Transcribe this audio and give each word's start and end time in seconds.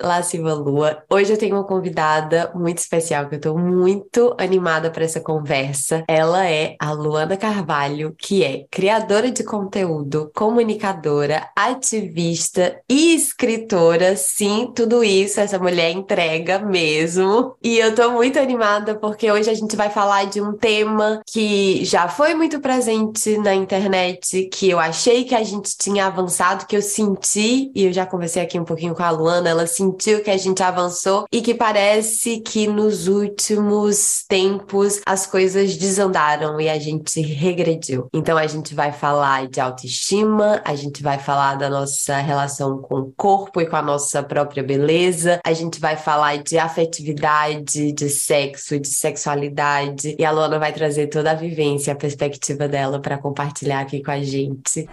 Lasciva 0.00 0.54
Lua. 0.54 1.02
Hoje 1.10 1.32
eu 1.32 1.36
tenho 1.36 1.56
uma 1.56 1.64
convidada 1.64 2.52
muito 2.54 2.78
especial, 2.78 3.28
que 3.28 3.34
eu 3.34 3.40
tô 3.40 3.58
muito 3.58 4.34
animada 4.38 4.90
para 4.90 5.04
essa 5.04 5.20
conversa. 5.20 6.04
Ela 6.06 6.48
é 6.48 6.76
a 6.78 6.92
Luana 6.92 7.36
Carvalho, 7.36 8.14
que 8.16 8.44
é 8.44 8.64
criadora 8.70 9.30
de 9.30 9.42
conteúdo, 9.42 10.30
comunicadora, 10.34 11.48
ativista 11.56 12.80
e 12.88 13.14
escritora. 13.14 14.16
Sim, 14.16 14.72
tudo 14.74 15.02
isso 15.02 15.40
essa 15.40 15.58
mulher 15.58 15.90
entrega 15.90 16.60
mesmo. 16.60 17.56
E 17.62 17.78
eu 17.78 17.94
tô 17.94 18.10
muito 18.12 18.38
animada 18.38 18.94
porque 18.94 19.30
hoje 19.30 19.50
a 19.50 19.54
gente 19.54 19.74
vai 19.74 19.90
falar 19.90 20.26
de 20.26 20.40
um 20.40 20.52
tema 20.52 21.20
que 21.26 21.84
já 21.84 22.08
foi 22.08 22.34
muito 22.34 22.60
presente 22.60 23.36
na 23.38 23.54
internet, 23.54 24.48
que 24.52 24.70
eu 24.70 24.78
achei 24.78 25.24
que 25.24 25.34
a 25.34 25.42
gente 25.42 25.76
tinha 25.76 26.06
avançado, 26.06 26.66
que 26.66 26.76
eu 26.76 26.82
senti, 26.82 27.72
e 27.74 27.84
eu 27.84 27.92
já 27.92 28.06
conversei 28.06 28.42
aqui 28.42 28.58
um 28.58 28.64
pouquinho 28.64 28.94
com 28.94 29.02
a 29.02 29.10
Luana, 29.10 29.48
ela 29.48 29.66
sentiu 29.66 29.87
sentiu 29.88 30.22
que 30.22 30.30
a 30.30 30.36
gente 30.36 30.62
avançou 30.62 31.26
e 31.32 31.40
que 31.40 31.54
parece 31.54 32.40
que 32.40 32.66
nos 32.66 33.08
últimos 33.08 34.24
tempos 34.28 35.00
as 35.06 35.26
coisas 35.26 35.76
desandaram 35.76 36.60
e 36.60 36.68
a 36.68 36.78
gente 36.78 37.20
regrediu. 37.20 38.08
Então 38.12 38.36
a 38.36 38.46
gente 38.46 38.74
vai 38.74 38.92
falar 38.92 39.48
de 39.48 39.60
autoestima, 39.60 40.60
a 40.64 40.74
gente 40.74 41.02
vai 41.02 41.18
falar 41.18 41.56
da 41.56 41.70
nossa 41.70 42.18
relação 42.18 42.78
com 42.78 42.96
o 42.96 43.12
corpo 43.16 43.60
e 43.60 43.66
com 43.66 43.76
a 43.76 43.82
nossa 43.82 44.22
própria 44.22 44.62
beleza, 44.62 45.40
a 45.44 45.52
gente 45.52 45.80
vai 45.80 45.96
falar 45.96 46.36
de 46.42 46.58
afetividade, 46.58 47.92
de 47.92 48.08
sexo, 48.08 48.78
de 48.78 48.88
sexualidade 48.88 50.14
e 50.18 50.24
a 50.24 50.30
Luana 50.30 50.58
vai 50.58 50.72
trazer 50.72 51.06
toda 51.06 51.30
a 51.30 51.34
vivência, 51.34 51.92
a 51.92 51.96
perspectiva 51.96 52.68
dela 52.68 53.00
para 53.00 53.18
compartilhar 53.18 53.80
aqui 53.80 54.02
com 54.02 54.10
a 54.10 54.22
gente. 54.22 54.86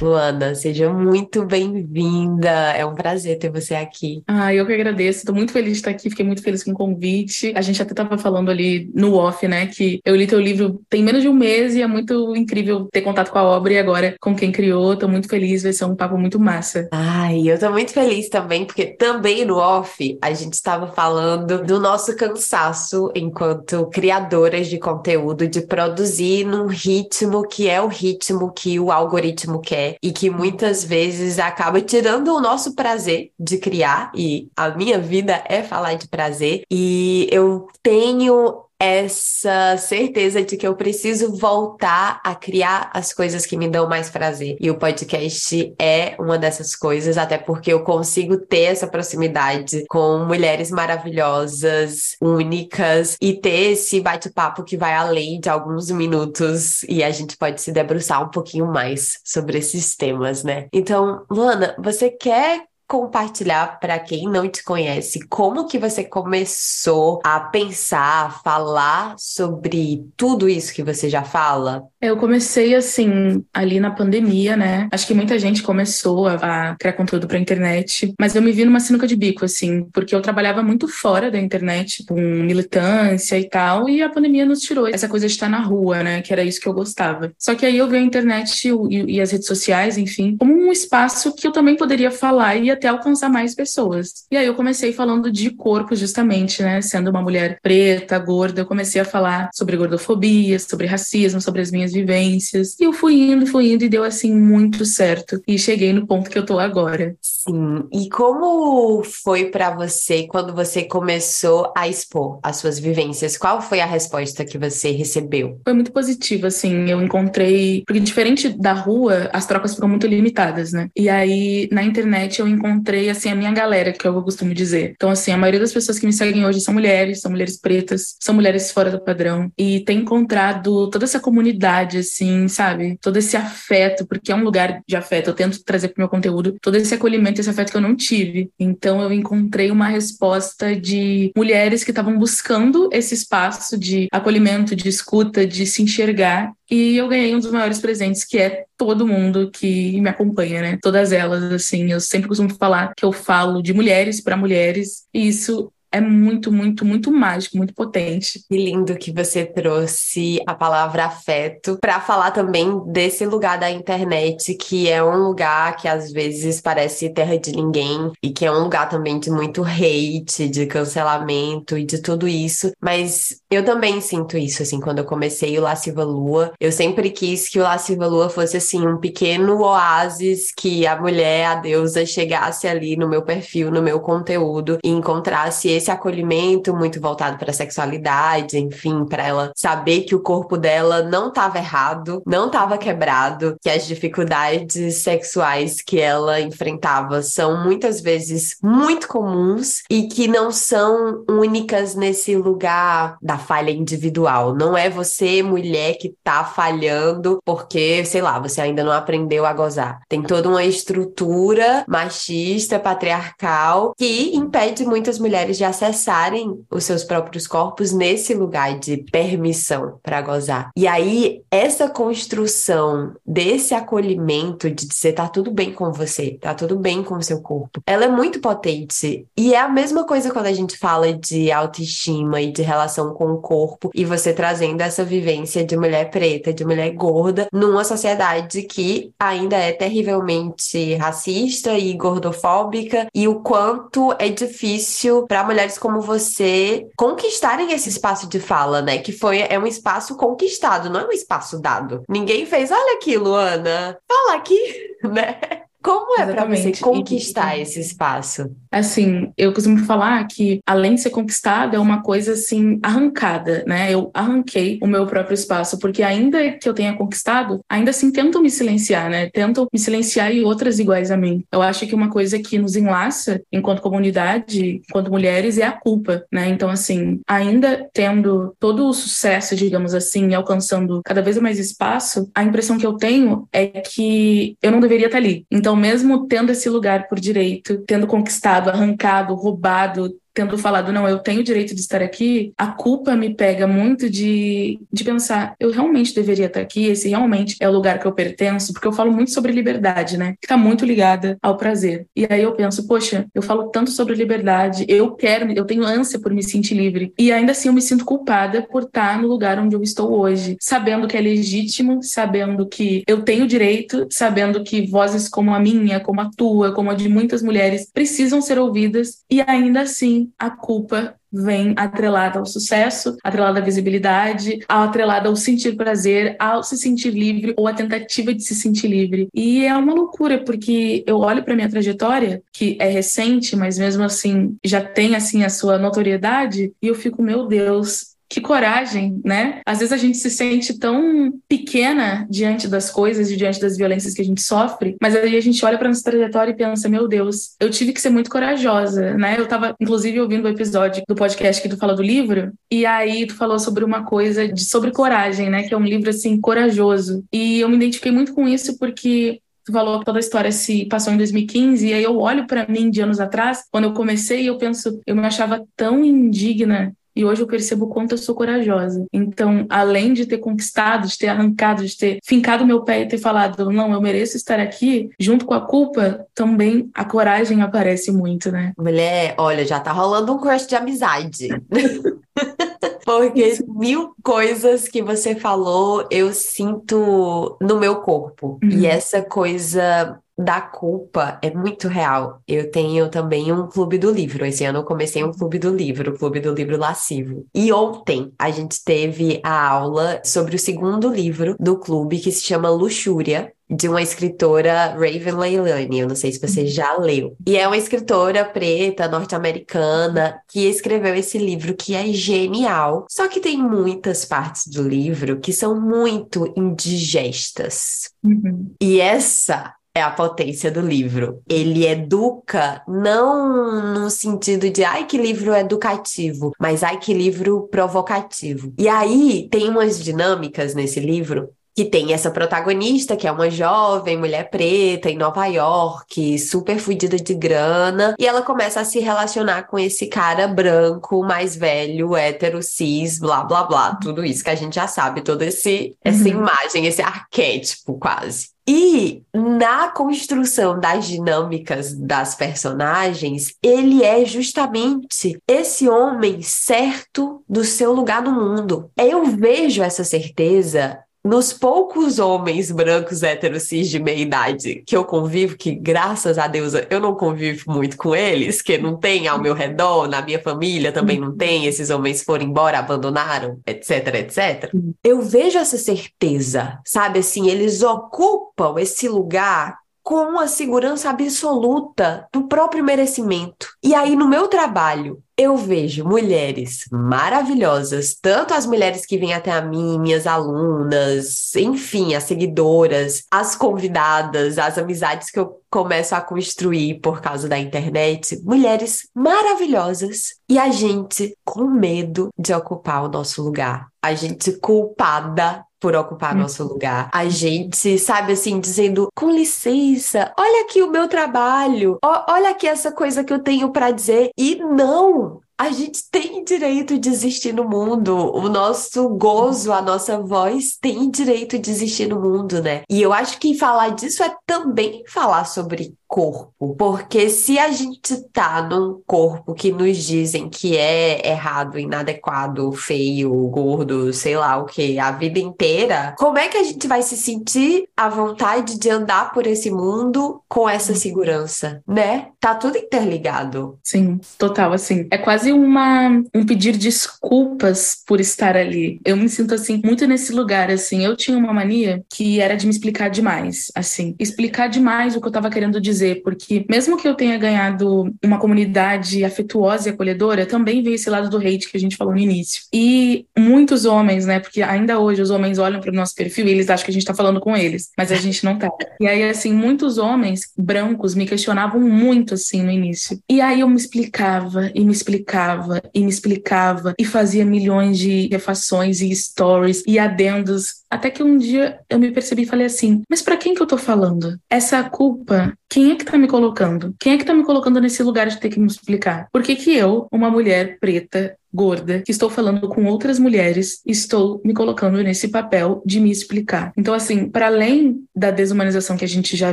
Luana, 0.00 0.54
seja 0.54 0.92
muito 0.92 1.46
bem-vinda. 1.46 2.50
É 2.50 2.84
um 2.84 2.94
prazer 2.94 3.38
ter 3.38 3.50
você 3.50 3.74
aqui. 3.74 4.22
Ah, 4.26 4.52
eu 4.52 4.66
que 4.66 4.72
agradeço. 4.72 5.20
Estou 5.20 5.34
muito 5.34 5.52
feliz 5.52 5.72
de 5.72 5.78
estar 5.78 5.90
aqui. 5.90 6.10
Fiquei 6.10 6.24
muito 6.24 6.42
feliz 6.42 6.62
com 6.62 6.72
o 6.72 6.74
convite. 6.74 7.52
A 7.56 7.62
gente 7.62 7.80
até 7.80 7.92
estava 7.92 8.18
falando 8.18 8.50
ali 8.50 8.90
no 8.94 9.14
off, 9.14 9.48
né, 9.48 9.66
que 9.66 10.00
eu 10.04 10.14
li 10.14 10.26
teu 10.26 10.40
livro 10.40 10.82
tem 10.90 11.02
menos 11.02 11.22
de 11.22 11.28
um 11.28 11.34
mês 11.34 11.74
e 11.74 11.82
é 11.82 11.86
muito 11.86 12.36
incrível 12.36 12.88
ter 12.92 13.00
contato 13.00 13.30
com 13.30 13.38
a 13.38 13.42
obra 13.42 13.72
e 13.72 13.78
agora 13.78 14.14
com 14.20 14.34
quem 14.34 14.52
criou. 14.52 14.92
Estou 14.92 15.08
muito 15.08 15.28
feliz. 15.28 15.62
Vai 15.62 15.72
ser 15.72 15.86
um 15.86 15.96
papo 15.96 16.18
muito 16.18 16.38
massa. 16.38 16.88
Ai, 16.92 17.48
eu 17.48 17.54
estou 17.54 17.70
muito 17.70 17.92
feliz 17.92 18.28
também, 18.28 18.66
porque 18.66 18.86
também 18.86 19.46
no 19.46 19.56
off 19.56 20.18
a 20.20 20.32
gente 20.34 20.54
estava 20.54 20.88
falando 20.88 21.64
do 21.64 21.80
nosso 21.80 22.14
cansaço 22.16 23.10
enquanto 23.14 23.86
criadoras 23.86 24.66
de 24.68 24.78
conteúdo, 24.78 25.48
de 25.48 25.62
produzir 25.62 26.44
num 26.44 26.66
ritmo 26.66 27.48
que 27.48 27.68
é 27.68 27.80
o 27.80 27.88
ritmo 27.88 28.52
que 28.52 28.78
o 28.78 28.92
algoritmo 28.92 29.60
quer 29.60 29.85
e 30.02 30.12
que 30.12 30.30
muitas 30.30 30.84
vezes 30.84 31.38
acaba 31.38 31.80
tirando 31.80 32.28
o 32.34 32.40
nosso 32.40 32.74
prazer 32.74 33.30
de 33.38 33.58
criar, 33.58 34.10
e 34.14 34.48
a 34.56 34.70
minha 34.70 34.98
vida 34.98 35.42
é 35.46 35.62
falar 35.62 35.94
de 35.94 36.08
prazer, 36.08 36.62
e 36.70 37.28
eu 37.30 37.68
tenho 37.82 38.65
essa 38.78 39.76
certeza 39.78 40.42
de 40.42 40.56
que 40.56 40.66
eu 40.66 40.76
preciso 40.76 41.34
voltar 41.36 42.20
a 42.24 42.34
criar 42.34 42.90
as 42.92 43.12
coisas 43.12 43.46
que 43.46 43.56
me 43.56 43.68
dão 43.68 43.88
mais 43.88 44.10
prazer. 44.10 44.56
E 44.60 44.70
o 44.70 44.78
podcast 44.78 45.74
é 45.78 46.14
uma 46.18 46.38
dessas 46.38 46.76
coisas, 46.76 47.16
até 47.16 47.38
porque 47.38 47.72
eu 47.72 47.82
consigo 47.82 48.38
ter 48.38 48.64
essa 48.64 48.86
proximidade 48.86 49.84
com 49.88 50.24
mulheres 50.24 50.70
maravilhosas, 50.70 52.16
únicas, 52.20 53.16
e 53.20 53.34
ter 53.34 53.72
esse 53.72 54.00
bate-papo 54.00 54.64
que 54.64 54.76
vai 54.76 54.94
além 54.94 55.40
de 55.40 55.48
alguns 55.48 55.90
minutos 55.90 56.82
e 56.84 57.02
a 57.02 57.10
gente 57.10 57.36
pode 57.36 57.60
se 57.60 57.72
debruçar 57.72 58.22
um 58.22 58.30
pouquinho 58.30 58.66
mais 58.66 59.18
sobre 59.24 59.58
esses 59.58 59.96
temas, 59.96 60.42
né? 60.44 60.68
Então, 60.72 61.24
Luana, 61.30 61.74
você 61.78 62.10
quer 62.10 62.64
compartilhar 62.86 63.78
para 63.80 63.98
quem 63.98 64.28
não 64.28 64.48
te 64.48 64.62
conhece 64.62 65.20
como 65.28 65.66
que 65.66 65.78
você 65.78 66.04
começou 66.04 67.20
a 67.24 67.40
pensar, 67.40 68.26
a 68.26 68.30
falar 68.30 69.14
sobre 69.18 70.06
tudo 70.16 70.48
isso 70.48 70.72
que 70.72 70.82
você 70.82 71.08
já 71.10 71.22
fala? 71.22 71.84
Eu 72.00 72.16
comecei 72.16 72.74
assim, 72.74 73.44
ali 73.52 73.80
na 73.80 73.90
pandemia, 73.90 74.56
né? 74.56 74.88
Acho 74.92 75.06
que 75.06 75.14
muita 75.14 75.38
gente 75.38 75.62
começou 75.62 76.28
a, 76.28 76.70
a 76.70 76.76
criar 76.76 76.92
conteúdo 76.92 77.26
pra 77.26 77.38
internet, 77.38 78.14
mas 78.20 78.34
eu 78.36 78.42
me 78.42 78.52
vi 78.52 78.64
numa 78.64 78.80
sinuca 78.80 79.06
de 79.06 79.16
bico, 79.16 79.44
assim, 79.44 79.84
porque 79.92 80.14
eu 80.14 80.22
trabalhava 80.22 80.62
muito 80.62 80.86
fora 80.86 81.30
da 81.30 81.38
internet, 81.38 82.04
com 82.06 82.14
militância 82.14 83.38
e 83.38 83.48
tal, 83.48 83.88
e 83.88 84.02
a 84.02 84.08
pandemia 84.08 84.46
nos 84.46 84.60
tirou 84.60 84.86
essa 84.86 85.08
coisa 85.08 85.26
de 85.26 85.32
estar 85.32 85.48
na 85.48 85.60
rua, 85.60 86.02
né? 86.02 86.22
Que 86.22 86.32
era 86.32 86.44
isso 86.44 86.60
que 86.60 86.68
eu 86.68 86.74
gostava. 86.74 87.32
Só 87.38 87.54
que 87.54 87.66
aí 87.66 87.78
eu 87.78 87.88
vi 87.88 87.96
a 87.96 88.00
internet 88.00 88.68
e, 88.68 89.16
e 89.16 89.20
as 89.20 89.32
redes 89.32 89.46
sociais, 89.46 89.98
enfim, 89.98 90.36
como 90.36 90.52
um 90.54 90.70
espaço 90.70 91.34
que 91.34 91.46
eu 91.46 91.52
também 91.52 91.76
poderia 91.76 92.10
falar 92.10 92.56
e 92.56 92.70
até 92.76 92.88
alcançar 92.88 93.28
mais 93.28 93.54
pessoas. 93.54 94.26
E 94.30 94.36
aí 94.36 94.46
eu 94.46 94.54
comecei 94.54 94.92
falando 94.92 95.30
de 95.30 95.50
corpo, 95.50 95.94
justamente, 95.94 96.62
né? 96.62 96.80
Sendo 96.80 97.10
uma 97.10 97.22
mulher 97.22 97.58
preta, 97.62 98.18
gorda, 98.18 98.60
eu 98.60 98.66
comecei 98.66 99.00
a 99.00 99.04
falar 99.04 99.50
sobre 99.52 99.76
gordofobia, 99.76 100.58
sobre 100.58 100.86
racismo, 100.86 101.40
sobre 101.40 101.60
as 101.60 101.70
minhas 101.70 101.92
vivências. 101.92 102.78
E 102.78 102.84
eu 102.84 102.92
fui 102.92 103.14
indo, 103.14 103.46
fui 103.46 103.72
indo 103.72 103.84
e 103.84 103.88
deu 103.88 104.04
assim 104.04 104.34
muito 104.34 104.84
certo. 104.84 105.40
E 105.46 105.58
cheguei 105.58 105.92
no 105.92 106.06
ponto 106.06 106.30
que 106.30 106.38
eu 106.38 106.46
tô 106.46 106.58
agora. 106.58 107.16
Sim. 107.46 107.88
E 107.92 108.08
como 108.08 109.02
foi 109.04 109.50
para 109.50 109.70
você 109.70 110.26
quando 110.26 110.54
você 110.54 110.84
começou 110.84 111.72
a 111.76 111.86
expor 111.88 112.40
as 112.42 112.56
suas 112.56 112.78
vivências? 112.78 113.36
Qual 113.36 113.60
foi 113.60 113.80
a 113.80 113.86
resposta 113.86 114.44
que 114.44 114.58
você 114.58 114.90
recebeu? 114.90 115.60
Foi 115.64 115.72
muito 115.72 115.92
positiva, 115.92 116.48
assim. 116.48 116.90
Eu 116.90 117.00
encontrei. 117.02 117.82
Porque 117.86 118.00
diferente 118.00 118.48
da 118.48 118.72
rua, 118.72 119.30
as 119.32 119.46
trocas 119.46 119.74
ficam 119.74 119.88
muito 119.88 120.06
limitadas, 120.06 120.72
né? 120.72 120.88
E 120.96 121.08
aí 121.08 121.68
na 121.70 121.82
internet 121.82 122.40
eu 122.40 122.48
encontrei, 122.48 123.08
assim, 123.08 123.30
a 123.30 123.34
minha 123.34 123.52
galera, 123.52 123.92
que 123.92 124.06
eu 124.06 124.22
costumo 124.22 124.52
dizer. 124.52 124.92
Então, 124.96 125.10
assim, 125.10 125.30
a 125.30 125.36
maioria 125.36 125.60
das 125.60 125.72
pessoas 125.72 125.98
que 125.98 126.06
me 126.06 126.12
seguem 126.12 126.44
hoje 126.44 126.60
são 126.60 126.74
mulheres, 126.74 127.20
são 127.20 127.30
mulheres 127.30 127.60
pretas, 127.60 128.16
são 128.20 128.34
mulheres 128.34 128.70
fora 128.72 128.90
do 128.90 129.02
padrão. 129.02 129.50
E 129.56 129.80
tem 129.80 129.98
encontrado 129.98 130.90
toda 130.90 131.04
essa 131.04 131.20
comunidade 131.20 131.98
assim, 131.98 132.48
sabe? 132.48 132.98
Todo 133.00 133.16
esse 133.18 133.36
afeto, 133.36 134.06
porque 134.06 134.32
é 134.32 134.34
um 134.34 134.44
lugar 134.44 134.82
de 134.86 134.96
afeto. 134.96 135.30
Eu 135.30 135.34
tento 135.34 135.62
trazer 135.64 135.88
pro 135.88 136.00
meu 136.00 136.08
conteúdo 136.08 136.56
todo 136.60 136.76
esse 136.76 136.94
acolhimento, 136.94 137.35
esse 137.40 137.50
afeto 137.50 137.70
que 137.70 137.76
eu 137.76 137.82
não 137.82 137.96
tive. 137.96 138.50
Então 138.58 139.00
eu 139.02 139.12
encontrei 139.12 139.70
uma 139.70 139.88
resposta 139.88 140.74
de 140.74 141.32
mulheres 141.36 141.84
que 141.84 141.90
estavam 141.90 142.18
buscando 142.18 142.88
esse 142.92 143.14
espaço 143.14 143.78
de 143.78 144.08
acolhimento, 144.12 144.74
de 144.74 144.88
escuta, 144.88 145.46
de 145.46 145.66
se 145.66 145.82
enxergar. 145.82 146.52
E 146.70 146.96
eu 146.96 147.08
ganhei 147.08 147.34
um 147.34 147.38
dos 147.38 147.52
maiores 147.52 147.78
presentes, 147.78 148.24
que 148.24 148.38
é 148.38 148.64
todo 148.76 149.06
mundo 149.06 149.50
que 149.52 150.00
me 150.00 150.08
acompanha, 150.08 150.60
né? 150.60 150.78
Todas 150.82 151.12
elas, 151.12 151.42
assim. 151.52 151.92
Eu 151.92 152.00
sempre 152.00 152.28
costumo 152.28 152.52
falar 152.54 152.92
que 152.96 153.04
eu 153.04 153.12
falo 153.12 153.62
de 153.62 153.72
mulheres 153.72 154.20
para 154.20 154.36
mulheres. 154.36 155.04
E 155.14 155.28
isso 155.28 155.72
é 155.90 156.00
muito, 156.00 156.52
muito, 156.52 156.84
muito 156.84 157.12
mágico, 157.12 157.56
muito 157.56 157.74
potente. 157.74 158.40
Que 158.48 158.56
lindo 158.56 158.96
que 158.96 159.12
você 159.12 159.44
trouxe 159.44 160.40
a 160.46 160.54
palavra 160.54 161.06
afeto 161.06 161.78
para 161.80 162.00
falar 162.00 162.30
também 162.30 162.80
desse 162.86 163.24
lugar 163.24 163.58
da 163.58 163.70
internet, 163.70 164.54
que 164.54 164.88
é 164.88 165.02
um 165.02 165.24
lugar 165.24 165.76
que 165.76 165.88
às 165.88 166.12
vezes 166.12 166.60
parece 166.60 167.10
terra 167.10 167.38
de 167.38 167.52
ninguém 167.52 168.10
e 168.22 168.30
que 168.30 168.44
é 168.44 168.52
um 168.52 168.62
lugar 168.62 168.88
também 168.88 169.18
de 169.18 169.30
muito 169.30 169.62
hate, 169.64 170.48
de 170.48 170.66
cancelamento 170.66 171.76
e 171.78 171.84
de 171.84 172.00
tudo 172.00 172.26
isso. 172.28 172.72
Mas 172.80 173.40
eu 173.50 173.64
também 173.64 174.00
sinto 174.00 174.36
isso, 174.36 174.62
assim, 174.62 174.80
quando 174.80 174.98
eu 174.98 175.04
comecei 175.04 175.58
o 175.58 175.62
Lasciva 175.62 176.04
Lua, 176.04 176.52
eu 176.60 176.72
sempre 176.72 177.10
quis 177.10 177.48
que 177.48 177.58
o 177.58 177.62
Lasciva 177.62 178.06
Lua 178.06 178.28
fosse, 178.28 178.56
assim, 178.56 178.86
um 178.86 178.98
pequeno 178.98 179.60
oásis 179.60 180.52
que 180.56 180.86
a 180.86 181.00
mulher, 181.00 181.46
a 181.46 181.54
deusa, 181.56 182.04
chegasse 182.04 182.66
ali 182.66 182.96
no 182.96 183.08
meu 183.08 183.22
perfil, 183.22 183.70
no 183.70 183.82
meu 183.82 184.00
conteúdo 184.00 184.78
e 184.84 184.88
encontrasse 184.88 185.68
esse 185.76 185.90
acolhimento 185.90 186.74
muito 186.74 187.00
voltado 187.00 187.38
para 187.38 187.50
a 187.50 187.54
sexualidade, 187.54 188.58
enfim, 188.58 189.04
para 189.04 189.26
ela 189.26 189.52
saber 189.54 190.02
que 190.02 190.14
o 190.14 190.20
corpo 190.20 190.56
dela 190.56 191.02
não 191.02 191.28
estava 191.28 191.58
errado, 191.58 192.22
não 192.26 192.46
estava 192.46 192.78
quebrado, 192.78 193.56
que 193.62 193.70
as 193.70 193.86
dificuldades 193.86 194.96
sexuais 194.96 195.80
que 195.82 196.00
ela 196.00 196.40
enfrentava 196.40 197.22
são 197.22 197.62
muitas 197.62 198.00
vezes 198.00 198.56
muito 198.62 199.08
comuns 199.08 199.82
e 199.90 200.08
que 200.08 200.28
não 200.28 200.50
são 200.50 201.24
únicas 201.28 201.94
nesse 201.94 202.36
lugar 202.36 203.16
da 203.20 203.38
falha 203.38 203.70
individual. 203.70 204.54
Não 204.54 204.76
é 204.76 204.88
você, 204.88 205.42
mulher, 205.42 205.96
que 205.98 206.14
tá 206.22 206.44
falhando 206.44 207.40
porque, 207.44 208.04
sei 208.04 208.22
lá, 208.22 208.38
você 208.38 208.60
ainda 208.60 208.82
não 208.82 208.92
aprendeu 208.92 209.44
a 209.44 209.52
gozar. 209.52 210.00
Tem 210.08 210.22
toda 210.22 210.48
uma 210.48 210.64
estrutura 210.64 211.84
machista, 211.88 212.78
patriarcal, 212.78 213.94
que 213.96 214.34
impede 214.34 214.84
muitas 214.84 215.18
mulheres 215.18 215.56
de 215.56 215.64
acessarem 215.66 216.64
os 216.70 216.84
seus 216.84 217.04
próprios 217.04 217.46
corpos 217.46 217.92
nesse 217.92 218.34
lugar 218.34 218.78
de 218.78 218.98
permissão 219.10 219.98
para 220.02 220.22
gozar. 220.22 220.70
E 220.76 220.86
aí, 220.86 221.42
essa 221.50 221.88
construção 221.88 223.14
desse 223.26 223.74
acolhimento 223.74 224.70
de 224.70 224.86
dizer 224.86 225.12
tá 225.12 225.28
tudo 225.28 225.50
bem 225.50 225.72
com 225.72 225.92
você, 225.92 226.38
tá 226.40 226.54
tudo 226.54 226.76
bem 226.76 227.02
com 227.02 227.16
o 227.16 227.22
seu 227.22 227.40
corpo, 227.40 227.80
ela 227.86 228.04
é 228.04 228.08
muito 228.08 228.40
potente. 228.40 229.26
E 229.36 229.54
é 229.54 229.60
a 229.60 229.68
mesma 229.68 230.04
coisa 230.04 230.30
quando 230.30 230.46
a 230.46 230.52
gente 230.52 230.76
fala 230.76 231.12
de 231.12 231.50
autoestima 231.50 232.40
e 232.40 232.52
de 232.52 232.62
relação 232.62 233.12
com 233.14 233.32
o 233.32 233.40
corpo, 233.40 233.90
e 233.94 234.04
você 234.04 234.32
trazendo 234.32 234.80
essa 234.80 235.04
vivência 235.04 235.64
de 235.64 235.76
mulher 235.76 236.10
preta, 236.10 236.52
de 236.52 236.64
mulher 236.64 236.90
gorda, 236.90 237.46
numa 237.52 237.84
sociedade 237.84 238.62
que 238.62 239.12
ainda 239.18 239.56
é 239.56 239.72
terrivelmente 239.72 240.94
racista 240.94 241.76
e 241.78 241.92
gordofóbica, 241.94 243.06
e 243.14 243.26
o 243.28 243.40
quanto 243.40 244.14
é 244.18 244.28
difícil 244.28 245.26
para 245.26 245.44
mulheres 245.56 245.78
como 245.78 246.02
você 246.02 246.86
conquistarem 246.96 247.72
esse 247.72 247.88
espaço 247.88 248.28
de 248.28 248.38
fala, 248.38 248.82
né? 248.82 248.98
Que 248.98 249.10
foi 249.10 249.40
é 249.40 249.58
um 249.58 249.66
espaço 249.66 250.14
conquistado, 250.16 250.90
não 250.90 251.00
é 251.00 251.06
um 251.06 251.12
espaço 251.12 251.58
dado. 251.58 252.02
Ninguém 252.06 252.44
fez, 252.44 252.70
olha 252.70 252.96
aqui, 252.96 253.16
Luana, 253.16 253.98
fala 254.06 254.36
aqui, 254.36 254.58
né? 255.02 255.65
Como 255.86 256.20
é 256.20 256.26
para 256.26 256.44
você 256.44 256.72
conquistar 256.72 257.56
e, 257.56 257.62
esse 257.62 257.78
espaço? 257.78 258.50
Assim, 258.72 259.30
eu 259.38 259.52
costumo 259.52 259.78
falar 259.84 260.26
que 260.26 260.58
além 260.66 260.96
de 260.96 261.02
ser 261.02 261.10
conquistada, 261.10 261.76
é 261.76 261.78
uma 261.78 262.02
coisa 262.02 262.32
assim 262.32 262.80
arrancada, 262.82 263.62
né? 263.68 263.94
Eu 263.94 264.10
arranquei 264.12 264.80
o 264.82 264.86
meu 264.88 265.06
próprio 265.06 265.34
espaço, 265.34 265.78
porque 265.78 266.02
ainda 266.02 266.50
que 266.58 266.68
eu 266.68 266.74
tenha 266.74 266.92
conquistado, 266.94 267.60
ainda 267.68 267.90
assim 267.90 268.10
tentam 268.10 268.42
me 268.42 268.50
silenciar, 268.50 269.08
né? 269.08 269.30
Tentam 269.30 269.68
me 269.72 269.78
silenciar 269.78 270.34
e 270.34 270.42
outras 270.42 270.80
iguais 270.80 271.12
a 271.12 271.16
mim. 271.16 271.44
Eu 271.52 271.62
acho 271.62 271.86
que 271.86 271.94
uma 271.94 272.10
coisa 272.10 272.36
que 272.40 272.58
nos 272.58 272.74
enlaça 272.74 273.40
enquanto 273.52 273.80
comunidade, 273.80 274.82
enquanto 274.88 275.08
mulheres, 275.08 275.56
é 275.56 275.62
a 275.62 275.72
culpa, 275.72 276.24
né? 276.32 276.48
Então, 276.48 276.68
assim, 276.68 277.20
ainda 277.28 277.88
tendo 277.94 278.56
todo 278.58 278.88
o 278.88 278.92
sucesso, 278.92 279.54
digamos 279.54 279.94
assim, 279.94 280.30
e 280.30 280.34
alcançando 280.34 281.00
cada 281.04 281.22
vez 281.22 281.38
mais 281.38 281.60
espaço, 281.60 282.28
a 282.34 282.42
impressão 282.42 282.76
que 282.76 282.86
eu 282.86 282.94
tenho 282.94 283.46
é 283.52 283.66
que 283.66 284.56
eu 284.60 284.72
não 284.72 284.80
deveria 284.80 285.06
estar 285.06 285.18
ali. 285.18 285.46
Então, 285.48 285.75
mesmo 285.76 286.26
tendo 286.26 286.50
esse 286.52 286.68
lugar 286.68 287.08
por 287.08 287.20
direito, 287.20 287.78
tendo 287.86 288.06
conquistado, 288.06 288.70
arrancado, 288.70 289.34
roubado, 289.34 290.18
tendo 290.36 290.58
falado, 290.58 290.92
não, 290.92 291.08
eu 291.08 291.18
tenho 291.18 291.42
direito 291.42 291.74
de 291.74 291.80
estar 291.80 292.02
aqui, 292.02 292.52
a 292.58 292.66
culpa 292.66 293.16
me 293.16 293.34
pega 293.34 293.66
muito 293.66 294.10
de, 294.10 294.78
de 294.92 295.02
pensar, 295.02 295.54
eu 295.58 295.70
realmente 295.70 296.14
deveria 296.14 296.44
estar 296.44 296.60
aqui, 296.60 296.84
esse 296.84 297.08
realmente 297.08 297.56
é 297.58 297.66
o 297.66 297.72
lugar 297.72 297.98
que 297.98 298.06
eu 298.06 298.12
pertenço, 298.12 298.74
porque 298.74 298.86
eu 298.86 298.92
falo 298.92 299.10
muito 299.10 299.30
sobre 299.30 299.50
liberdade, 299.50 300.18
né? 300.18 300.34
Que 300.38 300.46
tá 300.46 300.58
muito 300.58 300.84
ligada 300.84 301.38
ao 301.42 301.56
prazer. 301.56 302.06
E 302.14 302.26
aí 302.28 302.42
eu 302.42 302.52
penso, 302.52 302.86
poxa, 302.86 303.26
eu 303.34 303.40
falo 303.40 303.70
tanto 303.70 303.90
sobre 303.90 304.14
liberdade, 304.14 304.84
eu 304.86 305.12
quero, 305.12 305.50
eu 305.52 305.64
tenho 305.64 305.82
ânsia 305.82 306.20
por 306.20 306.34
me 306.34 306.42
sentir 306.42 306.74
livre. 306.74 307.14
E 307.18 307.32
ainda 307.32 307.52
assim 307.52 307.68
eu 307.68 307.74
me 307.74 307.80
sinto 307.80 308.04
culpada 308.04 308.60
por 308.60 308.82
estar 308.82 309.18
no 309.18 309.28
lugar 309.28 309.58
onde 309.58 309.74
eu 309.74 309.82
estou 309.82 310.12
hoje, 310.20 310.58
sabendo 310.60 311.08
que 311.08 311.16
é 311.16 311.20
legítimo, 311.20 312.02
sabendo 312.02 312.66
que 312.66 313.02
eu 313.08 313.22
tenho 313.22 313.46
direito, 313.46 314.06
sabendo 314.10 314.62
que 314.62 314.86
vozes 314.86 315.30
como 315.30 315.54
a 315.54 315.58
minha, 315.58 315.98
como 315.98 316.20
a 316.20 316.30
tua, 316.36 316.74
como 316.74 316.90
a 316.90 316.94
de 316.94 317.08
muitas 317.08 317.42
mulheres 317.42 317.90
precisam 317.90 318.42
ser 318.42 318.58
ouvidas 318.58 319.24
e 319.30 319.40
ainda 319.40 319.80
assim 319.80 320.25
a 320.38 320.50
culpa 320.50 321.14
vem 321.32 321.74
atrelada 321.76 322.38
ao 322.38 322.46
sucesso, 322.46 323.16
atrelada 323.22 323.60
à 323.60 323.62
visibilidade, 323.62 324.60
atrelada 324.68 325.28
ao 325.28 325.36
sentir 325.36 325.76
prazer, 325.76 326.36
ao 326.38 326.62
se 326.62 326.76
sentir 326.78 327.10
livre 327.10 327.54
ou 327.56 327.68
a 327.68 327.74
tentativa 327.74 328.32
de 328.32 328.42
se 328.42 328.54
sentir 328.54 328.88
livre. 328.88 329.28
E 329.34 329.64
é 329.64 329.76
uma 329.76 329.92
loucura 329.92 330.42
porque 330.42 331.04
eu 331.06 331.18
olho 331.18 331.44
para 331.44 331.54
minha 331.54 331.68
trajetória, 331.68 332.42
que 332.52 332.76
é 332.80 332.88
recente, 332.88 333.54
mas 333.54 333.78
mesmo 333.78 334.02
assim 334.02 334.56
já 334.64 334.80
tem 334.80 335.14
assim 335.14 335.44
a 335.44 335.50
sua 335.50 335.78
notoriedade, 335.78 336.72
e 336.80 336.86
eu 336.86 336.94
fico, 336.94 337.22
meu 337.22 337.46
Deus, 337.46 338.15
que 338.28 338.40
coragem, 338.40 339.20
né? 339.24 339.60
Às 339.64 339.78
vezes 339.78 339.92
a 339.92 339.96
gente 339.96 340.18
se 340.18 340.30
sente 340.30 340.78
tão 340.78 341.32
pequena 341.48 342.26
diante 342.28 342.66
das 342.68 342.90
coisas 342.90 343.30
e 343.30 343.36
diante 343.36 343.60
das 343.60 343.76
violências 343.76 344.14
que 344.14 344.22
a 344.22 344.24
gente 344.24 344.42
sofre, 344.42 344.96
mas 345.00 345.14
aí 345.14 345.36
a 345.36 345.40
gente 345.40 345.64
olha 345.64 345.78
para 345.78 345.88
nossa 345.88 346.02
trajetória 346.02 346.50
e 346.50 346.56
pensa: 346.56 346.88
meu 346.88 347.06
Deus, 347.06 347.54
eu 347.60 347.70
tive 347.70 347.92
que 347.92 348.00
ser 348.00 348.10
muito 348.10 348.30
corajosa, 348.30 349.14
né? 349.14 349.36
Eu 349.38 349.46
tava, 349.46 349.74
inclusive, 349.80 350.20
ouvindo 350.20 350.46
o 350.46 350.48
episódio 350.48 351.02
do 351.08 351.14
podcast 351.14 351.62
que 351.62 351.68
tu 351.68 351.76
falou 351.76 351.94
do 351.94 352.02
livro, 352.02 352.52
e 352.70 352.84
aí 352.84 353.26
tu 353.26 353.34
falou 353.34 353.58
sobre 353.58 353.84
uma 353.84 354.04
coisa 354.04 354.48
de, 354.48 354.64
sobre 354.64 354.90
coragem, 354.90 355.48
né? 355.48 355.62
Que 355.62 355.74
é 355.74 355.76
um 355.76 355.84
livro, 355.84 356.10
assim, 356.10 356.40
corajoso. 356.40 357.24
E 357.32 357.60
eu 357.60 357.68
me 357.68 357.76
identifiquei 357.76 358.12
muito 358.12 358.34
com 358.34 358.48
isso 358.48 358.78
porque 358.78 359.40
Tu 359.66 359.72
falou 359.72 359.98
que 359.98 360.04
toda 360.04 360.20
a 360.20 360.20
história 360.20 360.52
se 360.52 360.84
passou 360.84 361.12
em 361.12 361.16
2015, 361.16 361.88
e 361.88 361.92
aí 361.92 362.04
eu 362.04 362.20
olho 362.20 362.46
para 362.46 362.68
mim 362.68 362.88
de 362.88 363.00
anos 363.00 363.18
atrás, 363.18 363.64
quando 363.68 363.86
eu 363.86 363.92
comecei, 363.92 364.48
eu 364.48 364.56
penso, 364.56 365.00
eu 365.04 365.16
me 365.16 365.26
achava 365.26 365.66
tão 365.74 366.04
indigna 366.04 366.94
e 367.16 367.24
hoje 367.24 367.42
eu 367.42 367.46
percebo 367.46 367.86
o 367.86 367.88
quanto 367.88 368.12
eu 368.12 368.18
sou 368.18 368.34
corajosa. 368.34 369.06
Então, 369.10 369.66
além 369.70 370.12
de 370.12 370.26
ter 370.26 370.38
conquistado, 370.38 371.08
de 371.08 371.16
ter 371.16 371.28
arrancado, 371.28 371.84
de 371.84 371.96
ter 371.96 372.18
fincado 372.22 372.66
meu 372.66 372.82
pé 372.82 373.00
e 373.00 373.08
ter 373.08 373.18
falado, 373.18 373.72
não, 373.72 373.92
eu 373.92 374.00
mereço 374.02 374.36
estar 374.36 374.60
aqui, 374.60 375.08
junto 375.18 375.46
com 375.46 375.54
a 375.54 375.66
culpa, 375.66 376.26
também 376.34 376.90
a 376.94 377.04
coragem 377.04 377.62
aparece 377.62 378.12
muito, 378.12 378.52
né? 378.52 378.72
Mulher, 378.76 379.34
olha, 379.38 379.64
já 379.64 379.80
tá 379.80 379.92
rolando 379.92 380.34
um 380.34 380.38
crush 380.38 380.66
de 380.66 380.76
amizade. 380.76 381.48
Porque 383.04 383.58
mil 383.68 384.12
coisas 384.22 384.88
que 384.88 385.00
você 385.00 385.34
falou 385.34 386.06
eu 386.10 386.32
sinto 386.32 387.56
no 387.62 387.78
meu 387.78 387.96
corpo. 387.96 388.58
Uhum. 388.62 388.68
E 388.68 388.86
essa 388.86 389.22
coisa 389.22 390.20
da 390.38 390.60
culpa 390.60 391.38
é 391.42 391.50
muito 391.50 391.88
real. 391.88 392.40
Eu 392.46 392.70
tenho 392.70 393.08
também 393.08 393.52
um 393.52 393.66
clube 393.66 393.98
do 393.98 394.10
livro. 394.10 394.44
Esse 394.44 394.64
ano 394.64 394.80
eu 394.80 394.84
comecei 394.84 395.24
um 395.24 395.32
clube 395.32 395.58
do 395.58 395.74
livro, 395.74 396.12
o 396.12 396.18
clube 396.18 396.40
do 396.40 396.52
livro 396.52 396.76
lascivo. 396.76 397.46
E 397.54 397.72
ontem 397.72 398.32
a 398.38 398.50
gente 398.50 398.84
teve 398.84 399.40
a 399.42 399.68
aula 399.68 400.20
sobre 400.24 400.56
o 400.56 400.58
segundo 400.58 401.08
livro 401.08 401.56
do 401.58 401.78
clube 401.78 402.18
que 402.18 402.30
se 402.30 402.44
chama 402.44 402.68
Luxúria, 402.68 403.52
de 403.68 403.88
uma 403.88 404.00
escritora 404.00 404.92
Raven 404.92 405.36
Leilani, 405.36 405.98
eu 405.98 406.08
não 406.08 406.14
sei 406.14 406.30
se 406.32 406.40
você 406.40 406.60
uhum. 406.60 406.66
já 406.68 406.96
leu. 406.96 407.36
E 407.44 407.56
é 407.56 407.66
uma 407.66 407.76
escritora 407.76 408.44
preta, 408.44 409.08
norte-americana, 409.08 410.40
que 410.48 410.68
escreveu 410.68 411.14
esse 411.14 411.36
livro 411.36 411.74
que 411.74 411.94
é 411.94 412.06
genial. 412.12 413.06
Só 413.10 413.26
que 413.26 413.40
tem 413.40 413.58
muitas 413.58 414.24
partes 414.24 414.68
do 414.68 414.88
livro 414.88 415.40
que 415.40 415.52
são 415.52 415.80
muito 415.80 416.52
indigestas. 416.56 418.10
Uhum. 418.22 418.72
E 418.80 419.00
essa 419.00 419.74
é 419.96 420.02
a 420.02 420.10
potência 420.10 420.70
do 420.70 420.82
livro. 420.82 421.42
Ele 421.48 421.86
educa 421.86 422.82
não 422.86 423.94
no 423.94 424.10
sentido 424.10 424.68
de 424.68 424.84
ai 424.84 425.06
que 425.06 425.16
livro 425.16 425.54
educativo, 425.54 426.52
mas 426.60 426.82
ai 426.82 426.98
que 426.98 427.14
livro 427.14 427.66
provocativo. 427.68 428.74
E 428.78 428.88
aí 428.88 429.48
tem 429.50 429.70
umas 429.70 430.04
dinâmicas 430.04 430.74
nesse 430.74 431.00
livro 431.00 431.48
que 431.76 431.84
tem 431.84 432.14
essa 432.14 432.30
protagonista, 432.30 433.14
que 433.14 433.28
é 433.28 433.30
uma 433.30 433.50
jovem 433.50 434.16
mulher 434.16 434.48
preta 434.48 435.10
em 435.10 435.18
Nova 435.18 435.44
York, 435.44 436.38
super 436.38 436.78
fodida 436.78 437.18
de 437.18 437.34
grana, 437.34 438.14
e 438.18 438.26
ela 438.26 438.40
começa 438.40 438.80
a 438.80 438.84
se 438.84 438.98
relacionar 438.98 439.64
com 439.64 439.78
esse 439.78 440.06
cara 440.06 440.48
branco, 440.48 441.22
mais 441.22 441.54
velho, 441.54 442.16
hétero, 442.16 442.62
cis, 442.62 443.18
blá 443.18 443.44
blá 443.44 443.64
blá, 443.64 443.94
tudo 443.96 444.24
isso 444.24 444.42
que 444.42 444.48
a 444.48 444.54
gente 444.54 444.76
já 444.76 444.88
sabe, 444.88 445.20
toda 445.20 445.44
esse, 445.44 445.94
essa 446.02 446.22
uhum. 446.22 446.28
imagem, 446.28 446.86
esse 446.86 447.02
arquétipo 447.02 447.98
quase. 447.98 448.56
E 448.68 449.22
na 449.32 449.88
construção 449.90 450.80
das 450.80 451.06
dinâmicas 451.06 451.94
das 451.94 452.34
personagens, 452.34 453.54
ele 453.62 454.02
é 454.02 454.24
justamente 454.24 455.38
esse 455.46 455.88
homem 455.88 456.42
certo 456.42 457.44
do 457.48 457.64
seu 457.64 457.92
lugar 457.92 458.20
no 458.22 458.32
mundo. 458.32 458.90
Eu 458.96 459.24
vejo 459.26 459.84
essa 459.84 460.02
certeza 460.02 460.98
nos 461.26 461.52
poucos 461.52 462.18
homens 462.18 462.70
brancos 462.70 463.22
héteros 463.22 463.64
cis 463.64 463.90
de 463.90 463.98
meia 463.98 464.20
idade 464.20 464.82
que 464.86 464.96
eu 464.96 465.04
convivo, 465.04 465.56
que 465.56 465.74
graças 465.74 466.38
a 466.38 466.46
Deus 466.46 466.72
eu 466.88 467.00
não 467.00 467.14
convivo 467.14 467.64
muito 467.72 467.96
com 467.96 468.14
eles, 468.14 468.62
que 468.62 468.78
não 468.78 468.96
tem 468.96 469.26
ao 469.26 469.40
meu 469.40 469.52
redor, 469.52 470.08
na 470.08 470.22
minha 470.22 470.40
família 470.40 470.92
também 470.92 471.18
não 471.18 471.36
tem, 471.36 471.66
esses 471.66 471.90
homens 471.90 472.22
foram 472.22 472.44
embora, 472.44 472.78
abandonaram, 472.78 473.60
etc, 473.66 474.14
etc. 474.14 474.70
Eu 475.02 475.20
vejo 475.20 475.58
essa 475.58 475.76
certeza, 475.76 476.78
sabe 476.84 477.18
assim, 477.18 477.48
eles 477.48 477.82
ocupam 477.82 478.76
esse 478.78 479.08
lugar 479.08 479.76
com 480.06 480.38
a 480.38 480.46
segurança 480.46 481.10
absoluta 481.10 482.28
do 482.32 482.46
próprio 482.46 482.84
merecimento. 482.84 483.66
E 483.82 483.92
aí, 483.92 484.14
no 484.14 484.28
meu 484.28 484.46
trabalho, 484.46 485.20
eu 485.36 485.56
vejo 485.56 486.04
mulheres 486.04 486.84
maravilhosas, 486.92 488.16
tanto 488.22 488.54
as 488.54 488.66
mulheres 488.66 489.04
que 489.04 489.18
vêm 489.18 489.34
até 489.34 489.50
a 489.50 489.60
mim, 489.60 489.98
minhas 489.98 490.24
alunas, 490.24 491.52
enfim, 491.56 492.14
as 492.14 492.22
seguidoras, 492.22 493.24
as 493.28 493.56
convidadas, 493.56 494.58
as 494.58 494.78
amizades 494.78 495.28
que 495.28 495.40
eu 495.40 495.60
começo 495.68 496.14
a 496.14 496.20
construir 496.20 497.00
por 497.00 497.20
causa 497.20 497.48
da 497.48 497.58
internet, 497.58 498.40
mulheres 498.44 499.08
maravilhosas. 499.12 500.36
E 500.48 500.56
a 500.56 500.70
gente 500.70 501.36
com 501.44 501.64
medo 501.64 502.28
de 502.38 502.54
ocupar 502.54 503.02
o 503.04 503.08
nosso 503.08 503.42
lugar, 503.42 503.88
a 504.00 504.14
gente 504.14 504.52
culpada 504.52 505.64
por 505.86 505.94
ocupar 505.94 506.34
hum. 506.34 506.40
nosso 506.40 506.64
lugar. 506.64 507.08
A 507.12 507.28
gente, 507.28 507.96
sabe 507.96 508.32
assim, 508.32 508.58
dizendo: 508.58 509.06
com 509.14 509.30
licença, 509.30 510.32
olha 510.36 510.64
aqui 510.64 510.82
o 510.82 510.90
meu 510.90 511.06
trabalho, 511.06 511.96
olha 512.02 512.50
aqui 512.50 512.66
essa 512.66 512.90
coisa 512.90 513.22
que 513.22 513.32
eu 513.32 513.38
tenho 513.38 513.70
para 513.70 513.92
dizer. 513.92 514.30
E 514.36 514.56
não, 514.56 515.40
A 515.58 515.70
gente 515.70 516.10
tem 516.10 516.44
direito 516.44 516.98
de 516.98 517.08
existir 517.08 517.54
no 517.54 517.64
mundo. 517.64 518.14
O 518.14 518.46
nosso 518.46 519.08
gozo, 519.08 519.72
a 519.72 519.80
nossa 519.80 520.18
voz 520.20 520.76
tem 520.78 521.10
direito 521.10 521.58
de 521.58 521.70
existir 521.70 522.06
no 522.06 522.20
mundo, 522.20 522.60
né? 522.60 522.82
E 522.90 523.00
eu 523.00 523.10
acho 523.10 523.38
que 523.38 523.56
falar 523.56 523.90
disso 523.90 524.22
é 524.22 524.36
também 524.44 525.02
falar 525.08 525.46
sobre 525.46 525.94
corpo. 526.06 526.74
Porque 526.76 527.28
se 527.28 527.58
a 527.58 527.70
gente 527.70 528.16
tá 528.32 528.62
num 528.62 529.00
corpo 529.06 529.54
que 529.54 529.72
nos 529.72 529.98
dizem 529.98 530.48
que 530.48 530.76
é 530.76 531.28
errado, 531.28 531.78
inadequado, 531.78 532.72
feio, 532.72 533.30
gordo, 533.48 534.12
sei 534.12 534.36
lá 534.36 534.56
o 534.56 534.64
que, 534.64 534.98
a 534.98 535.10
vida 535.10 535.38
inteira, 535.38 536.14
como 536.18 536.38
é 536.38 536.48
que 536.48 536.56
a 536.56 536.62
gente 536.62 536.86
vai 536.86 537.02
se 537.02 537.16
sentir 537.16 537.88
à 537.96 538.08
vontade 538.08 538.78
de 538.78 538.88
andar 538.88 539.32
por 539.32 539.46
esse 539.46 539.70
mundo 539.70 540.40
com 540.48 540.68
essa 540.68 540.94
segurança, 540.94 541.82
né? 541.86 542.28
Tá 542.40 542.54
tudo 542.54 542.78
interligado. 542.78 543.78
Sim, 543.82 544.20
total, 544.38 544.72
assim. 544.72 545.06
É 545.10 545.18
quase 545.18 545.52
uma, 545.52 546.22
um 546.34 546.46
pedir 546.46 546.76
desculpas 546.76 548.02
por 548.06 548.20
estar 548.20 548.56
ali. 548.56 549.00
Eu 549.04 549.16
me 549.16 549.28
sinto, 549.28 549.54
assim, 549.54 549.80
muito 549.84 550.06
nesse 550.06 550.32
lugar, 550.32 550.70
assim. 550.70 551.04
Eu 551.04 551.16
tinha 551.16 551.36
uma 551.36 551.52
mania 551.52 552.04
que 552.08 552.40
era 552.40 552.56
de 552.56 552.66
me 552.66 552.72
explicar 552.72 553.08
demais, 553.08 553.70
assim. 553.74 554.14
Explicar 554.18 554.68
demais 554.68 555.16
o 555.16 555.20
que 555.20 555.26
eu 555.26 555.32
tava 555.32 555.50
querendo 555.50 555.80
dizer 555.80 556.05
porque 556.14 556.64
mesmo 556.68 556.96
que 556.96 557.06
eu 557.06 557.14
tenha 557.14 557.36
ganhado 557.36 558.12
uma 558.24 558.38
comunidade 558.38 559.24
afetuosa 559.24 559.88
e 559.88 559.92
acolhedora, 559.92 560.46
também 560.46 560.82
veio 560.82 560.94
esse 560.94 561.10
lado 561.10 561.28
do 561.28 561.38
hate 561.38 561.70
que 561.70 561.76
a 561.76 561.80
gente 561.80 561.96
falou 561.96 562.14
no 562.14 562.20
início. 562.20 562.62
E 562.72 563.26
muitos 563.36 563.84
homens, 563.84 564.26
né, 564.26 564.40
porque 564.40 564.62
ainda 564.62 564.98
hoje 564.98 565.22
os 565.22 565.30
homens 565.30 565.58
olham 565.58 565.80
para 565.80 565.90
o 565.90 565.94
nosso 565.94 566.14
perfil 566.14 566.46
e 566.46 566.50
eles 566.50 566.70
acham 566.70 566.84
que 566.84 566.90
a 566.90 566.94
gente 566.94 567.06
tá 567.06 567.14
falando 567.14 567.40
com 567.40 567.56
eles, 567.56 567.90
mas 567.96 568.12
a 568.12 568.16
gente 568.16 568.44
não 568.44 568.58
tá. 568.58 568.70
E 569.00 569.06
aí, 569.06 569.22
assim, 569.24 569.52
muitos 569.52 569.98
homens 569.98 570.52
brancos 570.56 571.14
me 571.14 571.26
questionavam 571.26 571.80
muito, 571.80 572.34
assim, 572.34 572.62
no 572.62 572.70
início. 572.70 573.18
E 573.28 573.40
aí 573.40 573.60
eu 573.60 573.68
me 573.68 573.76
explicava, 573.76 574.70
e 574.74 574.84
me 574.84 574.92
explicava, 574.92 575.82
e 575.94 576.00
me 576.00 576.10
explicava, 576.10 576.94
e 576.98 577.04
fazia 577.04 577.44
milhões 577.44 577.98
de 577.98 578.28
refações 578.28 579.00
e 579.00 579.14
stories 579.14 579.82
e 579.86 579.98
adendos 579.98 580.85
até 580.90 581.10
que 581.10 581.22
um 581.22 581.36
dia 581.36 581.78
eu 581.88 581.98
me 581.98 582.10
percebi 582.10 582.42
e 582.42 582.46
falei 582.46 582.66
assim: 582.66 583.02
mas 583.08 583.22
para 583.22 583.36
quem 583.36 583.54
que 583.54 583.62
eu 583.62 583.66
tô 583.66 583.76
falando? 583.76 584.38
Essa 584.48 584.82
culpa, 584.84 585.52
quem 585.68 585.92
é 585.92 585.96
que 585.96 586.04
tá 586.04 586.16
me 586.16 586.28
colocando? 586.28 586.94
Quem 586.98 587.14
é 587.14 587.18
que 587.18 587.24
tá 587.24 587.34
me 587.34 587.44
colocando 587.44 587.80
nesse 587.80 588.02
lugar 588.02 588.28
de 588.28 588.38
ter 588.38 588.48
que 588.48 588.60
me 588.60 588.66
explicar? 588.66 589.28
Por 589.32 589.42
que 589.42 589.56
que 589.56 589.74
eu, 589.74 590.06
uma 590.12 590.30
mulher 590.30 590.78
preta, 590.80 591.36
gorda, 591.52 592.02
que 592.04 592.10
estou 592.10 592.28
falando 592.28 592.68
com 592.68 592.84
outras 592.84 593.18
mulheres, 593.18 593.80
estou 593.86 594.42
me 594.44 594.52
colocando 594.52 595.02
nesse 595.02 595.28
papel 595.28 595.82
de 595.86 595.98
me 595.98 596.10
explicar. 596.10 596.70
Então, 596.76 596.92
assim, 596.92 597.30
para 597.30 597.46
além 597.46 598.04
da 598.14 598.30
desumanização 598.30 598.96
que 598.96 599.04
a 599.06 599.08
gente 599.08 599.34
já 599.36 599.52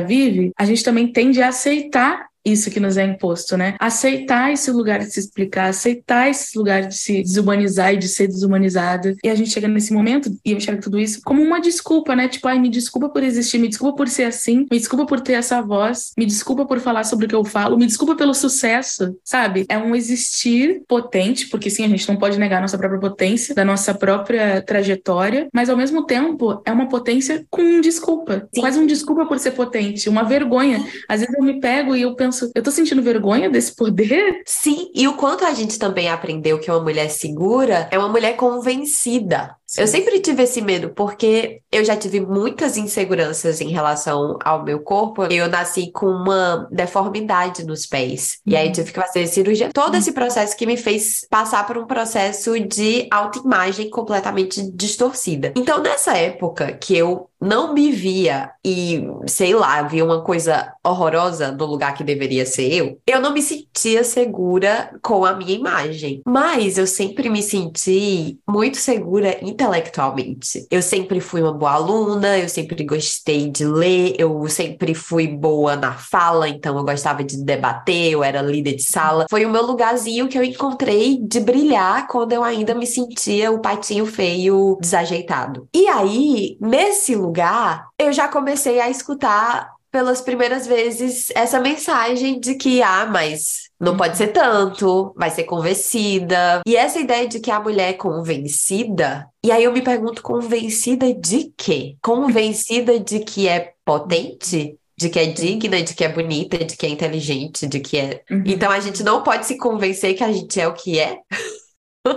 vive, 0.00 0.52
a 0.58 0.66
gente 0.66 0.84
também 0.84 1.10
tende 1.10 1.40
a 1.40 1.48
aceitar 1.48 2.26
isso 2.44 2.70
que 2.70 2.78
nos 2.78 2.96
é 2.96 3.04
imposto, 3.04 3.56
né? 3.56 3.74
Aceitar 3.80 4.52
esse 4.52 4.70
lugar 4.70 4.98
de 4.98 5.06
se 5.06 5.20
explicar, 5.20 5.68
aceitar 5.68 6.28
esse 6.28 6.56
lugar 6.58 6.86
de 6.86 6.94
se 6.94 7.22
desumanizar 7.22 7.94
e 7.94 7.96
de 7.96 8.08
ser 8.08 8.26
desumanizada. 8.26 9.16
E 9.24 9.28
a 9.28 9.34
gente 9.34 9.50
chega 9.50 9.66
nesse 9.66 9.92
momento 9.92 10.30
e 10.44 10.52
eu 10.52 10.58
enxergo 10.58 10.82
tudo 10.82 10.98
isso 10.98 11.20
como 11.24 11.42
uma 11.42 11.60
desculpa, 11.60 12.14
né? 12.14 12.28
Tipo, 12.28 12.48
ai, 12.48 12.58
me 12.58 12.68
desculpa 12.68 13.08
por 13.08 13.22
existir, 13.22 13.58
me 13.58 13.68
desculpa 13.68 13.96
por 13.96 14.08
ser 14.08 14.24
assim, 14.24 14.66
me 14.70 14.78
desculpa 14.78 15.06
por 15.06 15.20
ter 15.20 15.34
essa 15.34 15.62
voz, 15.62 16.12
me 16.18 16.26
desculpa 16.26 16.66
por 16.66 16.80
falar 16.80 17.04
sobre 17.04 17.26
o 17.26 17.28
que 17.28 17.34
eu 17.34 17.44
falo, 17.44 17.78
me 17.78 17.86
desculpa 17.86 18.14
pelo 18.14 18.34
sucesso, 18.34 19.16
sabe? 19.24 19.64
É 19.68 19.78
um 19.78 19.94
existir 19.94 20.82
potente, 20.86 21.48
porque 21.48 21.70
sim, 21.70 21.84
a 21.84 21.88
gente 21.88 22.08
não 22.08 22.16
pode 22.16 22.38
negar 22.38 22.58
a 22.58 22.62
nossa 22.62 22.76
própria 22.76 23.00
potência, 23.00 23.54
da 23.54 23.64
nossa 23.64 23.94
própria 23.94 24.60
trajetória, 24.60 25.48
mas 25.52 25.70
ao 25.70 25.76
mesmo 25.76 26.04
tempo 26.04 26.60
é 26.64 26.72
uma 26.72 26.88
potência 26.88 27.46
com 27.48 27.80
desculpa. 27.80 28.48
Sim. 28.54 28.60
Quase 28.60 28.78
um 28.78 28.86
desculpa 28.86 29.26
por 29.26 29.38
ser 29.38 29.52
potente, 29.52 30.08
uma 30.08 30.24
vergonha. 30.24 30.84
Às 31.08 31.20
vezes 31.20 31.34
eu 31.34 31.42
me 31.42 31.60
pego 31.60 31.94
e 31.96 32.02
eu 32.02 32.14
penso 32.14 32.33
penso, 32.34 32.50
eu 32.54 32.62
tô 32.62 32.70
sentindo 32.70 33.02
vergonha 33.02 33.48
desse 33.48 33.74
poder? 33.74 34.42
Sim, 34.44 34.90
e 34.94 35.06
o 35.06 35.14
quanto 35.14 35.44
a 35.44 35.54
gente 35.54 35.78
também 35.78 36.08
aprendeu 36.08 36.58
que 36.58 36.70
uma 36.70 36.80
mulher 36.80 37.08
segura 37.08 37.88
é 37.90 37.98
uma 37.98 38.08
mulher 38.08 38.36
convencida. 38.36 39.56
Sim. 39.66 39.80
Eu 39.80 39.86
sempre 39.86 40.20
tive 40.20 40.42
esse 40.42 40.60
medo, 40.60 40.90
porque 40.90 41.60
eu 41.72 41.84
já 41.84 41.96
tive 41.96 42.20
muitas 42.20 42.76
inseguranças 42.76 43.60
em 43.60 43.70
relação 43.70 44.38
ao 44.44 44.62
meu 44.62 44.80
corpo. 44.80 45.24
Eu 45.24 45.48
nasci 45.48 45.90
com 45.90 46.06
uma 46.06 46.68
deformidade 46.70 47.64
nos 47.64 47.86
pés. 47.86 48.38
Uhum. 48.46 48.52
E 48.52 48.56
aí 48.56 48.66
uhum. 48.66 48.72
tive 48.72 48.92
que 48.92 49.00
fazer 49.00 49.26
cirurgia. 49.26 49.70
Todo 49.72 49.96
esse 49.96 50.12
processo 50.12 50.56
que 50.56 50.66
me 50.66 50.76
fez 50.76 51.26
passar 51.30 51.66
por 51.66 51.78
um 51.78 51.86
processo 51.86 52.58
de 52.60 53.08
autoimagem 53.10 53.88
completamente 53.88 54.62
distorcida. 54.72 55.52
Então, 55.56 55.82
nessa 55.82 56.16
época 56.16 56.72
que 56.72 56.96
eu 56.96 57.28
não 57.44 57.74
me 57.74 57.90
via 57.90 58.50
e, 58.64 59.06
sei 59.26 59.54
lá, 59.54 59.82
via 59.82 60.04
uma 60.04 60.22
coisa 60.22 60.72
horrorosa 60.82 61.52
no 61.52 61.66
lugar 61.66 61.94
que 61.94 62.02
deveria 62.02 62.46
ser 62.46 62.72
eu, 62.72 62.98
eu 63.06 63.20
não 63.20 63.32
me 63.32 63.42
sentia 63.42 64.02
segura 64.02 64.90
com 65.02 65.24
a 65.24 65.34
minha 65.34 65.52
imagem. 65.52 66.22
Mas 66.26 66.78
eu 66.78 66.86
sempre 66.86 67.28
me 67.28 67.42
senti 67.42 68.38
muito 68.48 68.78
segura 68.78 69.38
intelectualmente. 69.42 70.66
Eu 70.70 70.82
sempre 70.82 71.20
fui 71.20 71.42
uma 71.42 71.52
boa 71.52 71.72
aluna, 71.72 72.38
eu 72.38 72.48
sempre 72.48 72.84
gostei 72.84 73.50
de 73.50 73.64
ler, 73.64 74.14
eu 74.18 74.48
sempre 74.48 74.94
fui 74.94 75.28
boa 75.28 75.76
na 75.76 75.92
fala, 75.92 76.48
então 76.48 76.76
eu 76.76 76.84
gostava 76.84 77.22
de 77.22 77.42
debater, 77.42 78.12
eu 78.12 78.24
era 78.24 78.40
líder 78.40 78.74
de 78.74 78.82
sala. 78.82 79.26
Foi 79.28 79.44
o 79.44 79.50
meu 79.50 79.64
lugarzinho 79.64 80.28
que 80.28 80.38
eu 80.38 80.42
encontrei 80.42 81.18
de 81.20 81.40
brilhar 81.40 82.06
quando 82.08 82.32
eu 82.32 82.42
ainda 82.42 82.74
me 82.74 82.86
sentia 82.86 83.50
o 83.50 83.60
patinho 83.60 84.06
feio 84.06 84.78
desajeitado. 84.80 85.68
E 85.74 85.86
aí, 85.88 86.56
nesse 86.60 87.14
lugar, 87.14 87.33
lugar, 87.34 87.88
eu 87.98 88.12
já 88.12 88.28
comecei 88.28 88.80
a 88.80 88.88
escutar 88.88 89.74
pelas 89.90 90.20
primeiras 90.20 90.66
vezes 90.66 91.30
essa 91.34 91.60
mensagem 91.60 92.38
de 92.38 92.54
que, 92.54 92.82
ah, 92.82 93.06
mas 93.06 93.70
não 93.78 93.96
pode 93.96 94.16
ser 94.16 94.28
tanto, 94.28 95.12
vai 95.16 95.30
ser 95.30 95.44
convencida. 95.44 96.62
E 96.66 96.76
essa 96.76 97.00
ideia 97.00 97.28
de 97.28 97.40
que 97.40 97.50
a 97.50 97.60
mulher 97.60 97.90
é 97.90 97.92
convencida, 97.92 99.28
e 99.44 99.50
aí 99.50 99.64
eu 99.64 99.72
me 99.72 99.82
pergunto, 99.82 100.22
convencida 100.22 101.12
de 101.12 101.52
quê? 101.56 101.96
Convencida 102.00 102.98
de 102.98 103.20
que 103.20 103.48
é 103.48 103.72
potente? 103.84 104.76
De 104.96 105.08
que 105.08 105.18
é 105.18 105.26
digna, 105.26 105.82
de 105.82 105.92
que 105.92 106.04
é 106.04 106.08
bonita, 106.08 106.58
de 106.58 106.76
que 106.76 106.86
é 106.86 106.88
inteligente, 106.88 107.66
de 107.66 107.80
que 107.80 107.98
é. 107.98 108.22
Uhum. 108.30 108.44
Então 108.46 108.70
a 108.70 108.78
gente 108.78 109.02
não 109.02 109.24
pode 109.24 109.44
se 109.44 109.58
convencer 109.58 110.14
que 110.14 110.22
a 110.22 110.32
gente 110.32 110.60
é 110.60 110.68
o 110.68 110.72
que 110.72 111.00
é. 111.00 111.18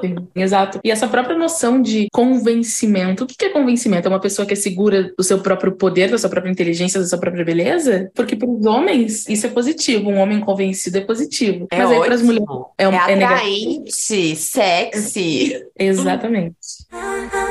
Sim, 0.02 0.16
exato. 0.36 0.80
E 0.84 0.92
essa 0.92 1.08
própria 1.08 1.38
noção 1.38 1.82
de 1.82 2.08
convencimento. 2.12 3.24
O 3.24 3.28
que 3.28 3.46
é 3.46 3.50
convencimento? 3.50 4.08
É 4.08 4.10
uma 4.10 4.20
pessoa 4.20 4.46
que 4.46 4.54
é 4.54 4.56
segura 4.56 5.14
do 5.18 5.24
seu 5.24 5.40
próprio 5.40 5.72
poder, 5.74 6.10
da 6.10 6.18
sua 6.18 6.30
própria 6.30 6.52
inteligência, 6.52 7.00
da 7.00 7.06
sua 7.06 7.20
própria 7.20 7.46
beleza? 7.46 8.12
Porque 8.14 8.36
para 8.36 8.50
os 8.50 8.66
homens 8.66 9.28
isso 9.30 9.48
é 9.48 9.50
positivo. 9.50 10.10
Um 10.10 10.18
homem 10.18 10.40
convencido 10.40 10.98
é 10.98 11.02
positivo. 11.02 11.68
É 11.72 11.78
Mas 11.78 11.92
aí 11.92 12.00
para 12.00 12.16
as 12.16 12.22
mulheres 12.22 12.48
é, 12.78 12.88
um, 12.88 12.94
é, 12.94 12.96
é 12.96 13.24
atraente, 13.24 14.36
sexy. 14.36 15.64
Exatamente. 15.78 16.58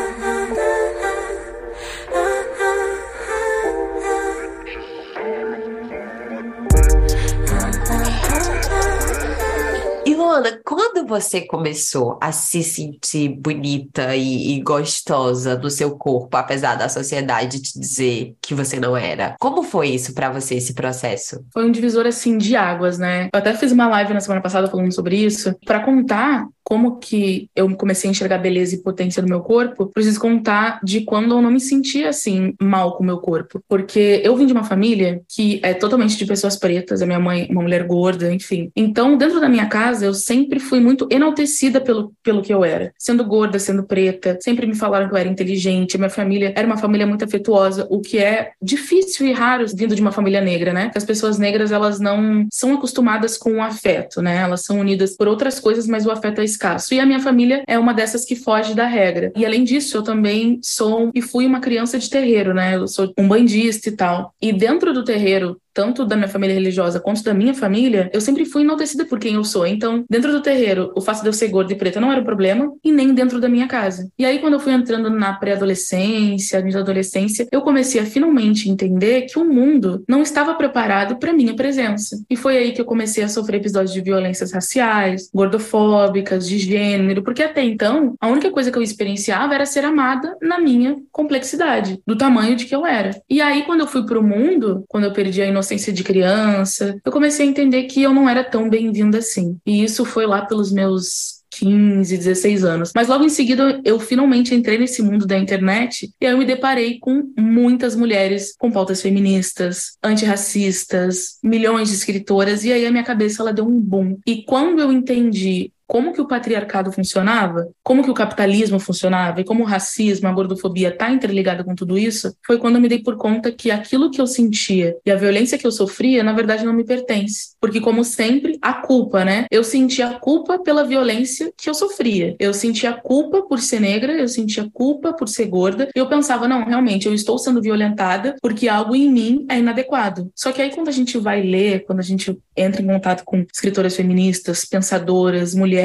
Luana, 10.36 10.60
quando 10.64 11.06
você 11.06 11.40
começou 11.40 12.18
a 12.20 12.30
se 12.30 12.62
sentir 12.62 13.28
bonita 13.28 14.14
e, 14.14 14.54
e, 14.54 14.60
gostosa 14.60 15.56
no 15.56 15.70
seu 15.70 15.96
corpo, 15.96 16.36
apesar 16.36 16.74
da 16.74 16.88
sociedade 16.88 17.60
te 17.60 17.78
dizer 17.78 18.36
que 18.42 18.54
você 18.54 18.78
não 18.78 18.94
era? 18.94 19.34
Como 19.40 19.62
foi 19.62 19.88
isso 19.88 20.12
para 20.12 20.30
você, 20.30 20.56
esse 20.56 20.74
processo? 20.74 21.42
Foi 21.52 21.64
um 21.64 21.70
divisor 21.70 22.06
assim 22.06 22.36
de 22.36 22.54
águas, 22.54 22.98
né? 22.98 23.30
Eu 23.32 23.38
até 23.38 23.54
fiz 23.54 23.72
uma 23.72 23.88
live 23.88 24.12
na 24.12 24.20
semana 24.20 24.42
passada 24.42 24.68
falando 24.68 24.92
sobre 24.92 25.16
isso, 25.16 25.54
para 25.64 25.80
contar 25.80 26.46
como 26.66 26.98
que 26.98 27.48
eu 27.54 27.72
comecei 27.76 28.08
a 28.08 28.10
enxergar 28.10 28.38
beleza 28.38 28.74
e 28.74 28.82
potência 28.82 29.22
no 29.22 29.28
meu 29.28 29.40
corpo, 29.40 29.86
preciso 29.86 30.18
contar 30.18 30.80
de 30.82 31.02
quando 31.02 31.32
eu 31.36 31.40
não 31.40 31.48
me 31.48 31.60
sentia 31.60 32.08
assim 32.08 32.54
mal 32.60 32.96
com 32.96 33.04
o 33.04 33.06
meu 33.06 33.18
corpo. 33.18 33.62
Porque 33.68 34.20
eu 34.24 34.36
vim 34.36 34.46
de 34.46 34.52
uma 34.52 34.64
família 34.64 35.22
que 35.28 35.60
é 35.62 35.72
totalmente 35.72 36.16
de 36.16 36.26
pessoas 36.26 36.56
pretas, 36.56 37.00
a 37.00 37.06
minha 37.06 37.20
mãe 37.20 37.46
uma 37.48 37.62
mulher 37.62 37.86
gorda, 37.86 38.32
enfim. 38.34 38.72
Então, 38.74 39.16
dentro 39.16 39.40
da 39.40 39.48
minha 39.48 39.66
casa, 39.66 40.06
eu 40.06 40.12
sempre 40.26 40.58
fui 40.58 40.80
muito 40.80 41.06
enaltecida 41.10 41.80
pelo, 41.80 42.12
pelo 42.22 42.42
que 42.42 42.52
eu 42.52 42.64
era. 42.64 42.92
Sendo 42.98 43.24
gorda, 43.24 43.58
sendo 43.58 43.84
preta, 43.84 44.36
sempre 44.42 44.66
me 44.66 44.74
falaram 44.74 45.08
que 45.08 45.14
eu 45.14 45.18
era 45.18 45.28
inteligente, 45.28 45.96
minha 45.96 46.10
família 46.10 46.52
era 46.56 46.66
uma 46.66 46.76
família 46.76 47.06
muito 47.06 47.24
afetuosa, 47.24 47.86
o 47.88 48.00
que 48.00 48.18
é 48.18 48.50
difícil 48.60 49.26
e 49.26 49.32
raro 49.32 49.64
vindo 49.74 49.94
de 49.94 50.02
uma 50.02 50.10
família 50.10 50.40
negra, 50.40 50.72
né? 50.72 50.90
As 50.94 51.04
pessoas 51.04 51.38
negras, 51.38 51.70
elas 51.70 52.00
não 52.00 52.46
são 52.50 52.74
acostumadas 52.74 53.38
com 53.38 53.54
o 53.54 53.62
afeto, 53.62 54.20
né? 54.20 54.38
Elas 54.38 54.64
são 54.64 54.80
unidas 54.80 55.16
por 55.16 55.28
outras 55.28 55.60
coisas, 55.60 55.86
mas 55.86 56.04
o 56.04 56.10
afeto 56.10 56.40
é 56.40 56.44
escasso. 56.44 56.92
E 56.92 57.00
a 57.00 57.06
minha 57.06 57.20
família 57.20 57.62
é 57.66 57.78
uma 57.78 57.94
dessas 57.94 58.24
que 58.24 58.34
foge 58.34 58.74
da 58.74 58.86
regra. 58.86 59.32
E 59.36 59.46
além 59.46 59.62
disso, 59.62 59.96
eu 59.96 60.02
também 60.02 60.58
sou 60.62 61.10
e 61.14 61.22
fui 61.22 61.46
uma 61.46 61.60
criança 61.60 61.98
de 61.98 62.10
terreiro, 62.10 62.52
né? 62.52 62.76
Eu 62.76 62.88
sou 62.88 63.12
um 63.16 63.28
bandista 63.28 63.88
e 63.88 63.92
tal. 63.92 64.34
E 64.42 64.52
dentro 64.52 64.92
do 64.92 65.04
terreiro, 65.04 65.60
tanto 65.76 66.06
da 66.06 66.16
minha 66.16 66.26
família 66.26 66.54
religiosa 66.54 66.98
quanto 66.98 67.22
da 67.22 67.34
minha 67.34 67.52
família, 67.52 68.08
eu 68.10 68.20
sempre 68.22 68.46
fui 68.46 68.62
enaltecida 68.62 69.04
por 69.04 69.18
quem 69.18 69.34
eu 69.34 69.44
sou. 69.44 69.66
Então, 69.66 70.06
dentro 70.08 70.32
do 70.32 70.40
terreiro, 70.40 70.90
o 70.96 71.02
fato 71.02 71.20
de 71.20 71.28
eu 71.28 71.34
ser 71.34 71.48
gorda 71.48 71.70
e 71.70 71.76
preta 71.76 72.00
não 72.00 72.10
era 72.10 72.22
um 72.22 72.24
problema, 72.24 72.72
e 72.82 72.90
nem 72.90 73.12
dentro 73.12 73.38
da 73.38 73.46
minha 73.46 73.68
casa. 73.68 74.08
E 74.18 74.24
aí, 74.24 74.38
quando 74.38 74.54
eu 74.54 74.60
fui 74.60 74.72
entrando 74.72 75.10
na 75.10 75.34
pré-adolescência, 75.34 76.62
na 76.62 76.80
adolescência, 76.80 77.46
eu 77.52 77.60
comecei 77.60 78.00
a 78.00 78.06
finalmente 78.06 78.70
entender 78.70 79.26
que 79.26 79.38
o 79.38 79.44
mundo 79.44 80.02
não 80.08 80.22
estava 80.22 80.54
preparado 80.54 81.18
para 81.18 81.34
minha 81.34 81.54
presença. 81.54 82.24
E 82.30 82.36
foi 82.36 82.56
aí 82.56 82.72
que 82.72 82.80
eu 82.80 82.86
comecei 82.86 83.22
a 83.22 83.28
sofrer 83.28 83.58
episódios 83.58 83.92
de 83.92 84.00
violências 84.00 84.52
raciais, 84.52 85.28
gordofóbicas, 85.34 86.48
de 86.48 86.58
gênero, 86.58 87.22
porque 87.22 87.42
até 87.42 87.62
então, 87.62 88.14
a 88.18 88.28
única 88.28 88.50
coisa 88.50 88.70
que 88.70 88.78
eu 88.78 88.82
experienciava 88.82 89.54
era 89.54 89.66
ser 89.66 89.84
amada 89.84 90.34
na 90.40 90.58
minha 90.58 90.96
complexidade, 91.12 92.00
do 92.06 92.16
tamanho 92.16 92.56
de 92.56 92.64
que 92.64 92.74
eu 92.74 92.86
era. 92.86 93.10
E 93.28 93.42
aí, 93.42 93.64
quando 93.64 93.80
eu 93.80 93.86
fui 93.86 94.06
pro 94.06 94.22
mundo, 94.22 94.82
quando 94.88 95.04
eu 95.04 95.12
perdi 95.12 95.42
a 95.42 95.46
inocência 95.46 95.65
de 95.74 96.04
criança, 96.04 96.98
eu 97.04 97.12
comecei 97.12 97.46
a 97.46 97.48
entender 97.48 97.84
que 97.84 98.02
eu 98.02 98.12
não 98.12 98.28
era 98.28 98.44
tão 98.44 98.68
bem-vinda 98.68 99.18
assim. 99.18 99.58
E 99.66 99.82
isso 99.82 100.04
foi 100.04 100.26
lá 100.26 100.44
pelos 100.44 100.72
meus 100.72 101.36
15, 101.58 102.16
16 102.16 102.64
anos. 102.64 102.92
Mas 102.94 103.08
logo 103.08 103.24
em 103.24 103.28
seguida 103.28 103.80
eu 103.84 103.98
finalmente 103.98 104.54
entrei 104.54 104.78
nesse 104.78 105.02
mundo 105.02 105.26
da 105.26 105.38
internet 105.38 106.10
e 106.20 106.26
aí 106.26 106.32
eu 106.32 106.38
me 106.38 106.44
deparei 106.44 106.98
com 106.98 107.32
muitas 107.38 107.96
mulheres 107.96 108.54
com 108.58 108.70
pautas 108.70 109.00
feministas, 109.00 109.96
antirracistas, 110.02 111.38
milhões 111.42 111.88
de 111.88 111.94
escritoras 111.94 112.64
e 112.64 112.72
aí 112.72 112.86
a 112.86 112.90
minha 112.90 113.04
cabeça 113.04 113.42
ela 113.42 113.52
deu 113.52 113.66
um 113.66 113.80
boom. 113.80 114.18
E 114.26 114.44
quando 114.44 114.80
eu 114.80 114.92
entendi 114.92 115.72
como 115.86 116.12
que 116.12 116.20
o 116.20 116.26
patriarcado 116.26 116.90
funcionava, 116.90 117.68
como 117.82 118.02
que 118.02 118.10
o 118.10 118.14
capitalismo 118.14 118.78
funcionava 118.78 119.40
e 119.40 119.44
como 119.44 119.62
o 119.62 119.66
racismo, 119.66 120.28
a 120.28 120.32
gordofobia 120.32 120.88
está 120.88 121.10
interligada 121.10 121.62
com 121.62 121.74
tudo 121.74 121.96
isso, 121.96 122.34
foi 122.44 122.58
quando 122.58 122.76
eu 122.76 122.80
me 122.80 122.88
dei 122.88 123.02
por 123.02 123.16
conta 123.16 123.52
que 123.52 123.70
aquilo 123.70 124.10
que 124.10 124.20
eu 124.20 124.26
sentia 124.26 124.96
e 125.04 125.10
a 125.10 125.16
violência 125.16 125.58
que 125.58 125.66
eu 125.66 125.72
sofria, 125.72 126.22
na 126.22 126.32
verdade, 126.32 126.64
não 126.64 126.72
me 126.72 126.84
pertence. 126.84 127.54
Porque, 127.60 127.80
como 127.80 128.04
sempre, 128.04 128.58
a 128.60 128.74
culpa, 128.74 129.24
né? 129.24 129.46
Eu 129.50 129.62
sentia 129.62 130.08
a 130.08 130.14
culpa 130.18 130.58
pela 130.58 130.84
violência 130.84 131.52
que 131.56 131.68
eu 131.68 131.74
sofria. 131.74 132.34
Eu 132.38 132.52
sentia 132.52 132.90
a 132.90 133.00
culpa 133.00 133.42
por 133.42 133.60
ser 133.60 133.80
negra, 133.80 134.12
eu 134.12 134.28
sentia 134.28 134.64
a 134.64 134.70
culpa 134.70 135.12
por 135.12 135.28
ser 135.28 135.46
gorda. 135.46 135.88
E 135.94 135.98
eu 135.98 136.08
pensava, 136.08 136.48
não, 136.48 136.64
realmente, 136.64 137.06
eu 137.06 137.14
estou 137.14 137.38
sendo 137.38 137.62
violentada 137.62 138.34
porque 138.40 138.68
algo 138.68 138.94
em 138.94 139.10
mim 139.10 139.46
é 139.48 139.58
inadequado. 139.58 140.30
Só 140.34 140.52
que 140.52 140.60
aí, 140.60 140.70
quando 140.70 140.88
a 140.88 140.92
gente 140.92 141.18
vai 141.18 141.42
ler, 141.42 141.84
quando 141.84 142.00
a 142.00 142.02
gente 142.02 142.36
entra 142.56 142.82
em 142.82 142.86
contato 142.86 143.22
com 143.24 143.44
escritoras 143.52 143.94
feministas, 143.94 144.64
pensadoras, 144.64 145.54
mulheres, 145.54 145.75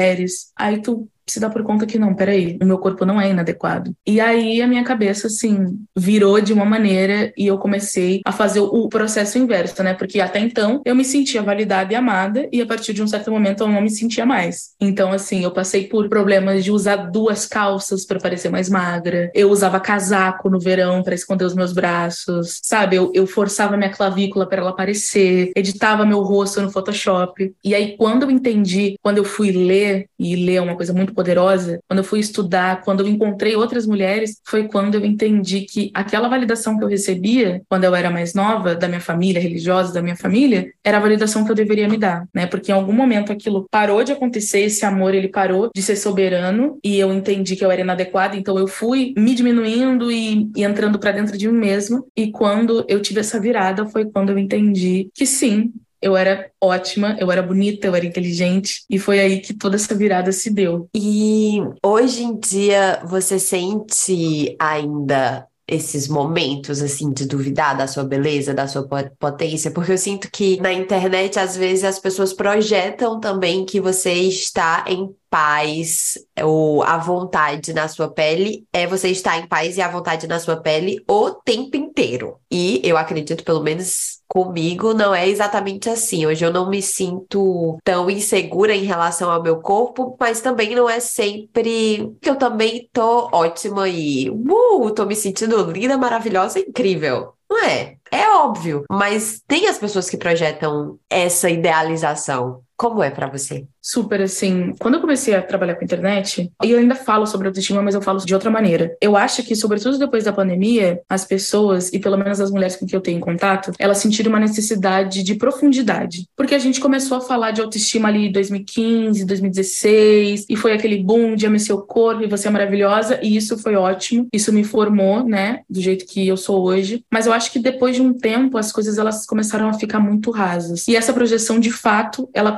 aí 0.56 0.80
tu 0.82 1.08
se 1.32 1.40
dá 1.40 1.48
por 1.48 1.62
conta 1.62 1.86
que 1.86 1.98
não, 1.98 2.14
peraí, 2.14 2.58
o 2.60 2.64
meu 2.64 2.78
corpo 2.78 3.06
não 3.06 3.20
é 3.20 3.30
inadequado. 3.30 3.94
E 4.06 4.20
aí 4.20 4.60
a 4.60 4.66
minha 4.66 4.84
cabeça, 4.84 5.26
assim, 5.26 5.78
virou 5.96 6.40
de 6.40 6.52
uma 6.52 6.64
maneira 6.64 7.32
e 7.36 7.46
eu 7.46 7.58
comecei 7.58 8.20
a 8.24 8.32
fazer 8.32 8.60
o 8.60 8.88
processo 8.88 9.38
inverso, 9.38 9.82
né? 9.82 9.94
Porque 9.94 10.20
até 10.20 10.38
então 10.38 10.82
eu 10.84 10.94
me 10.94 11.04
sentia 11.04 11.42
validada 11.42 11.92
e 11.92 11.96
amada 11.96 12.48
e 12.52 12.60
a 12.60 12.66
partir 12.66 12.92
de 12.92 13.02
um 13.02 13.06
certo 13.06 13.30
momento 13.30 13.62
eu 13.62 13.68
não 13.68 13.80
me 13.80 13.90
sentia 13.90 14.26
mais. 14.26 14.72
Então, 14.80 15.12
assim, 15.12 15.42
eu 15.42 15.50
passei 15.50 15.86
por 15.86 16.08
problemas 16.08 16.64
de 16.64 16.70
usar 16.70 16.96
duas 16.96 17.46
calças 17.46 18.04
para 18.04 18.20
parecer 18.20 18.50
mais 18.50 18.68
magra, 18.68 19.30
eu 19.34 19.50
usava 19.50 19.80
casaco 19.80 20.50
no 20.50 20.60
verão 20.60 21.02
para 21.02 21.14
esconder 21.14 21.44
os 21.44 21.54
meus 21.54 21.72
braços, 21.72 22.60
sabe? 22.62 22.96
Eu, 22.96 23.10
eu 23.14 23.26
forçava 23.26 23.76
minha 23.76 23.90
clavícula 23.90 24.46
para 24.46 24.60
ela 24.60 24.70
aparecer, 24.70 25.52
editava 25.56 26.04
meu 26.04 26.20
rosto 26.20 26.60
no 26.60 26.70
Photoshop. 26.70 27.54
E 27.64 27.74
aí, 27.74 27.96
quando 27.96 28.24
eu 28.24 28.30
entendi, 28.30 28.96
quando 29.02 29.18
eu 29.18 29.24
fui 29.24 29.50
ler, 29.50 30.06
e 30.18 30.36
ler 30.36 30.56
é 30.56 30.60
uma 30.60 30.76
coisa 30.76 30.92
muito 30.92 31.14
poderosa, 31.22 31.78
quando 31.88 32.00
eu 32.00 32.04
fui 32.04 32.18
estudar, 32.18 32.82
quando 32.82 33.00
eu 33.00 33.06
encontrei 33.06 33.54
outras 33.54 33.86
mulheres, 33.86 34.40
foi 34.44 34.66
quando 34.66 34.96
eu 34.96 35.04
entendi 35.04 35.60
que 35.60 35.90
aquela 35.94 36.28
validação 36.28 36.76
que 36.76 36.82
eu 36.82 36.88
recebia 36.88 37.62
quando 37.68 37.84
eu 37.84 37.94
era 37.94 38.10
mais 38.10 38.34
nova, 38.34 38.74
da 38.74 38.88
minha 38.88 39.00
família 39.00 39.40
religiosa, 39.40 39.94
da 39.94 40.02
minha 40.02 40.16
família, 40.16 40.72
era 40.82 40.98
a 40.98 41.00
validação 41.00 41.44
que 41.44 41.50
eu 41.50 41.54
deveria 41.54 41.88
me 41.88 41.96
dar, 41.96 42.26
né? 42.34 42.46
Porque 42.46 42.72
em 42.72 42.74
algum 42.74 42.92
momento 42.92 43.30
aquilo 43.30 43.68
parou 43.70 44.02
de 44.02 44.10
acontecer, 44.10 44.62
esse 44.62 44.84
amor 44.84 45.14
ele 45.14 45.28
parou 45.28 45.70
de 45.72 45.80
ser 45.80 45.94
soberano 45.94 46.78
e 46.82 46.98
eu 46.98 47.12
entendi 47.12 47.54
que 47.54 47.64
eu 47.64 47.70
era 47.70 47.82
inadequada, 47.82 48.36
então 48.36 48.58
eu 48.58 48.66
fui 48.66 49.14
me 49.16 49.32
diminuindo 49.32 50.10
e, 50.10 50.50
e 50.56 50.64
entrando 50.64 50.98
para 50.98 51.12
dentro 51.12 51.38
de 51.38 51.46
mim 51.48 51.58
mesma. 51.58 52.04
E 52.16 52.32
quando 52.32 52.84
eu 52.88 53.00
tive 53.00 53.20
essa 53.20 53.38
virada 53.38 53.86
foi 53.86 54.06
quando 54.06 54.30
eu 54.30 54.38
entendi 54.38 55.08
que 55.14 55.24
sim, 55.24 55.72
eu 56.02 56.16
era 56.16 56.50
ótima, 56.60 57.16
eu 57.20 57.30
era 57.30 57.42
bonita, 57.42 57.86
eu 57.86 57.94
era 57.94 58.04
inteligente, 58.04 58.84
e 58.90 58.98
foi 58.98 59.20
aí 59.20 59.40
que 59.40 59.54
toda 59.54 59.76
essa 59.76 59.94
virada 59.94 60.32
se 60.32 60.50
deu. 60.50 60.88
E 60.94 61.58
hoje 61.82 62.24
em 62.24 62.38
dia 62.38 63.00
você 63.04 63.38
sente 63.38 64.56
ainda 64.58 65.46
esses 65.66 66.08
momentos 66.08 66.82
assim 66.82 67.12
de 67.12 67.24
duvidar 67.24 67.76
da 67.76 67.86
sua 67.86 68.04
beleza, 68.04 68.52
da 68.52 68.66
sua 68.66 68.86
potência, 69.18 69.70
porque 69.70 69.92
eu 69.92 69.98
sinto 69.98 70.30
que 70.30 70.60
na 70.60 70.72
internet 70.72 71.38
às 71.38 71.56
vezes 71.56 71.84
as 71.84 71.98
pessoas 71.98 72.32
projetam 72.32 73.20
também 73.20 73.64
que 73.64 73.80
você 73.80 74.12
está 74.12 74.84
em 74.88 75.14
paz 75.32 76.18
ou 76.42 76.82
a 76.82 76.98
vontade 76.98 77.72
na 77.72 77.88
sua 77.88 78.06
pele 78.06 78.66
é 78.70 78.86
você 78.86 79.08
estar 79.08 79.38
em 79.38 79.46
paz 79.46 79.78
e 79.78 79.80
a 79.80 79.88
vontade 79.88 80.26
na 80.26 80.38
sua 80.38 80.58
pele 80.58 81.02
o 81.08 81.30
tempo 81.30 81.74
inteiro. 81.74 82.36
E 82.50 82.82
eu 82.84 82.98
acredito, 82.98 83.42
pelo 83.42 83.62
menos 83.62 84.20
comigo, 84.28 84.92
não 84.92 85.14
é 85.14 85.26
exatamente 85.26 85.88
assim. 85.88 86.26
Hoje 86.26 86.44
eu 86.44 86.52
não 86.52 86.68
me 86.68 86.82
sinto 86.82 87.78
tão 87.82 88.10
insegura 88.10 88.74
em 88.74 88.84
relação 88.84 89.30
ao 89.30 89.42
meu 89.42 89.60
corpo, 89.60 90.14
mas 90.20 90.42
também 90.42 90.74
não 90.74 90.88
é 90.88 91.00
sempre 91.00 92.14
que 92.20 92.28
eu 92.28 92.36
também 92.36 92.90
tô 92.92 93.30
ótima 93.32 93.88
e 93.88 94.28
uh, 94.28 94.90
tô 94.90 95.06
me 95.06 95.16
sentindo 95.16 95.62
linda, 95.70 95.96
maravilhosa, 95.96 96.58
incrível. 96.58 97.32
Não 97.48 97.64
é? 97.64 97.96
É 98.10 98.30
óbvio, 98.30 98.84
mas 98.90 99.42
tem 99.46 99.66
as 99.66 99.78
pessoas 99.78 100.08
que 100.08 100.16
projetam 100.16 100.98
essa 101.08 101.48
idealização. 101.48 102.62
Como 102.82 103.00
é 103.00 103.10
para 103.10 103.28
você? 103.28 103.68
super 103.82 104.22
assim. 104.22 104.72
Quando 104.78 104.94
eu 104.94 105.00
comecei 105.00 105.34
a 105.34 105.42
trabalhar 105.42 105.74
com 105.74 105.84
internet, 105.84 106.50
e 106.62 106.70
eu 106.70 106.78
ainda 106.78 106.94
falo 106.94 107.26
sobre 107.26 107.48
autoestima, 107.48 107.82
mas 107.82 107.96
eu 107.96 108.00
falo 108.00 108.18
de 108.24 108.32
outra 108.32 108.48
maneira. 108.48 108.96
Eu 109.00 109.16
acho 109.16 109.42
que, 109.42 109.56
sobretudo 109.56 109.98
depois 109.98 110.24
da 110.24 110.32
pandemia, 110.32 111.00
as 111.08 111.24
pessoas, 111.24 111.92
e 111.92 111.98
pelo 111.98 112.16
menos 112.16 112.40
as 112.40 112.50
mulheres 112.50 112.76
com 112.76 112.86
quem 112.86 112.96
eu 112.96 113.02
tenho 113.02 113.18
contato, 113.18 113.72
elas 113.78 113.98
sentiram 113.98 114.30
uma 114.30 114.38
necessidade 114.38 115.24
de 115.24 115.34
profundidade. 115.34 116.26
Porque 116.36 116.54
a 116.54 116.58
gente 116.58 116.80
começou 116.80 117.18
a 117.18 117.20
falar 117.20 117.50
de 117.50 117.60
autoestima 117.60 118.08
ali 118.08 118.28
em 118.28 118.32
2015, 118.32 119.24
2016, 119.24 120.46
e 120.48 120.56
foi 120.56 120.72
aquele 120.72 121.02
boom 121.02 121.34
de 121.34 121.46
ame 121.46 121.58
seu 121.58 121.78
corpo 121.78 122.22
e 122.22 122.28
você 122.28 122.46
é 122.46 122.50
maravilhosa, 122.50 123.18
e 123.20 123.36
isso 123.36 123.58
foi 123.58 123.74
ótimo. 123.74 124.28
Isso 124.32 124.52
me 124.52 124.62
formou, 124.62 125.24
né, 125.24 125.62
do 125.68 125.80
jeito 125.80 126.06
que 126.06 126.28
eu 126.28 126.36
sou 126.36 126.62
hoje. 126.62 127.04
Mas 127.10 127.26
eu 127.26 127.32
acho 127.32 127.50
que 127.50 127.58
depois 127.58 127.96
de 127.96 128.02
um 128.02 128.12
tempo, 128.12 128.56
as 128.56 128.70
coisas 128.70 128.96
elas 128.96 129.26
começaram 129.26 129.68
a 129.68 129.72
ficar 129.72 129.98
muito 129.98 130.30
rasas. 130.30 130.86
E 130.86 130.94
essa 130.94 131.12
projeção, 131.12 131.58
de 131.58 131.72
fato, 131.72 132.30
ela. 132.32 132.52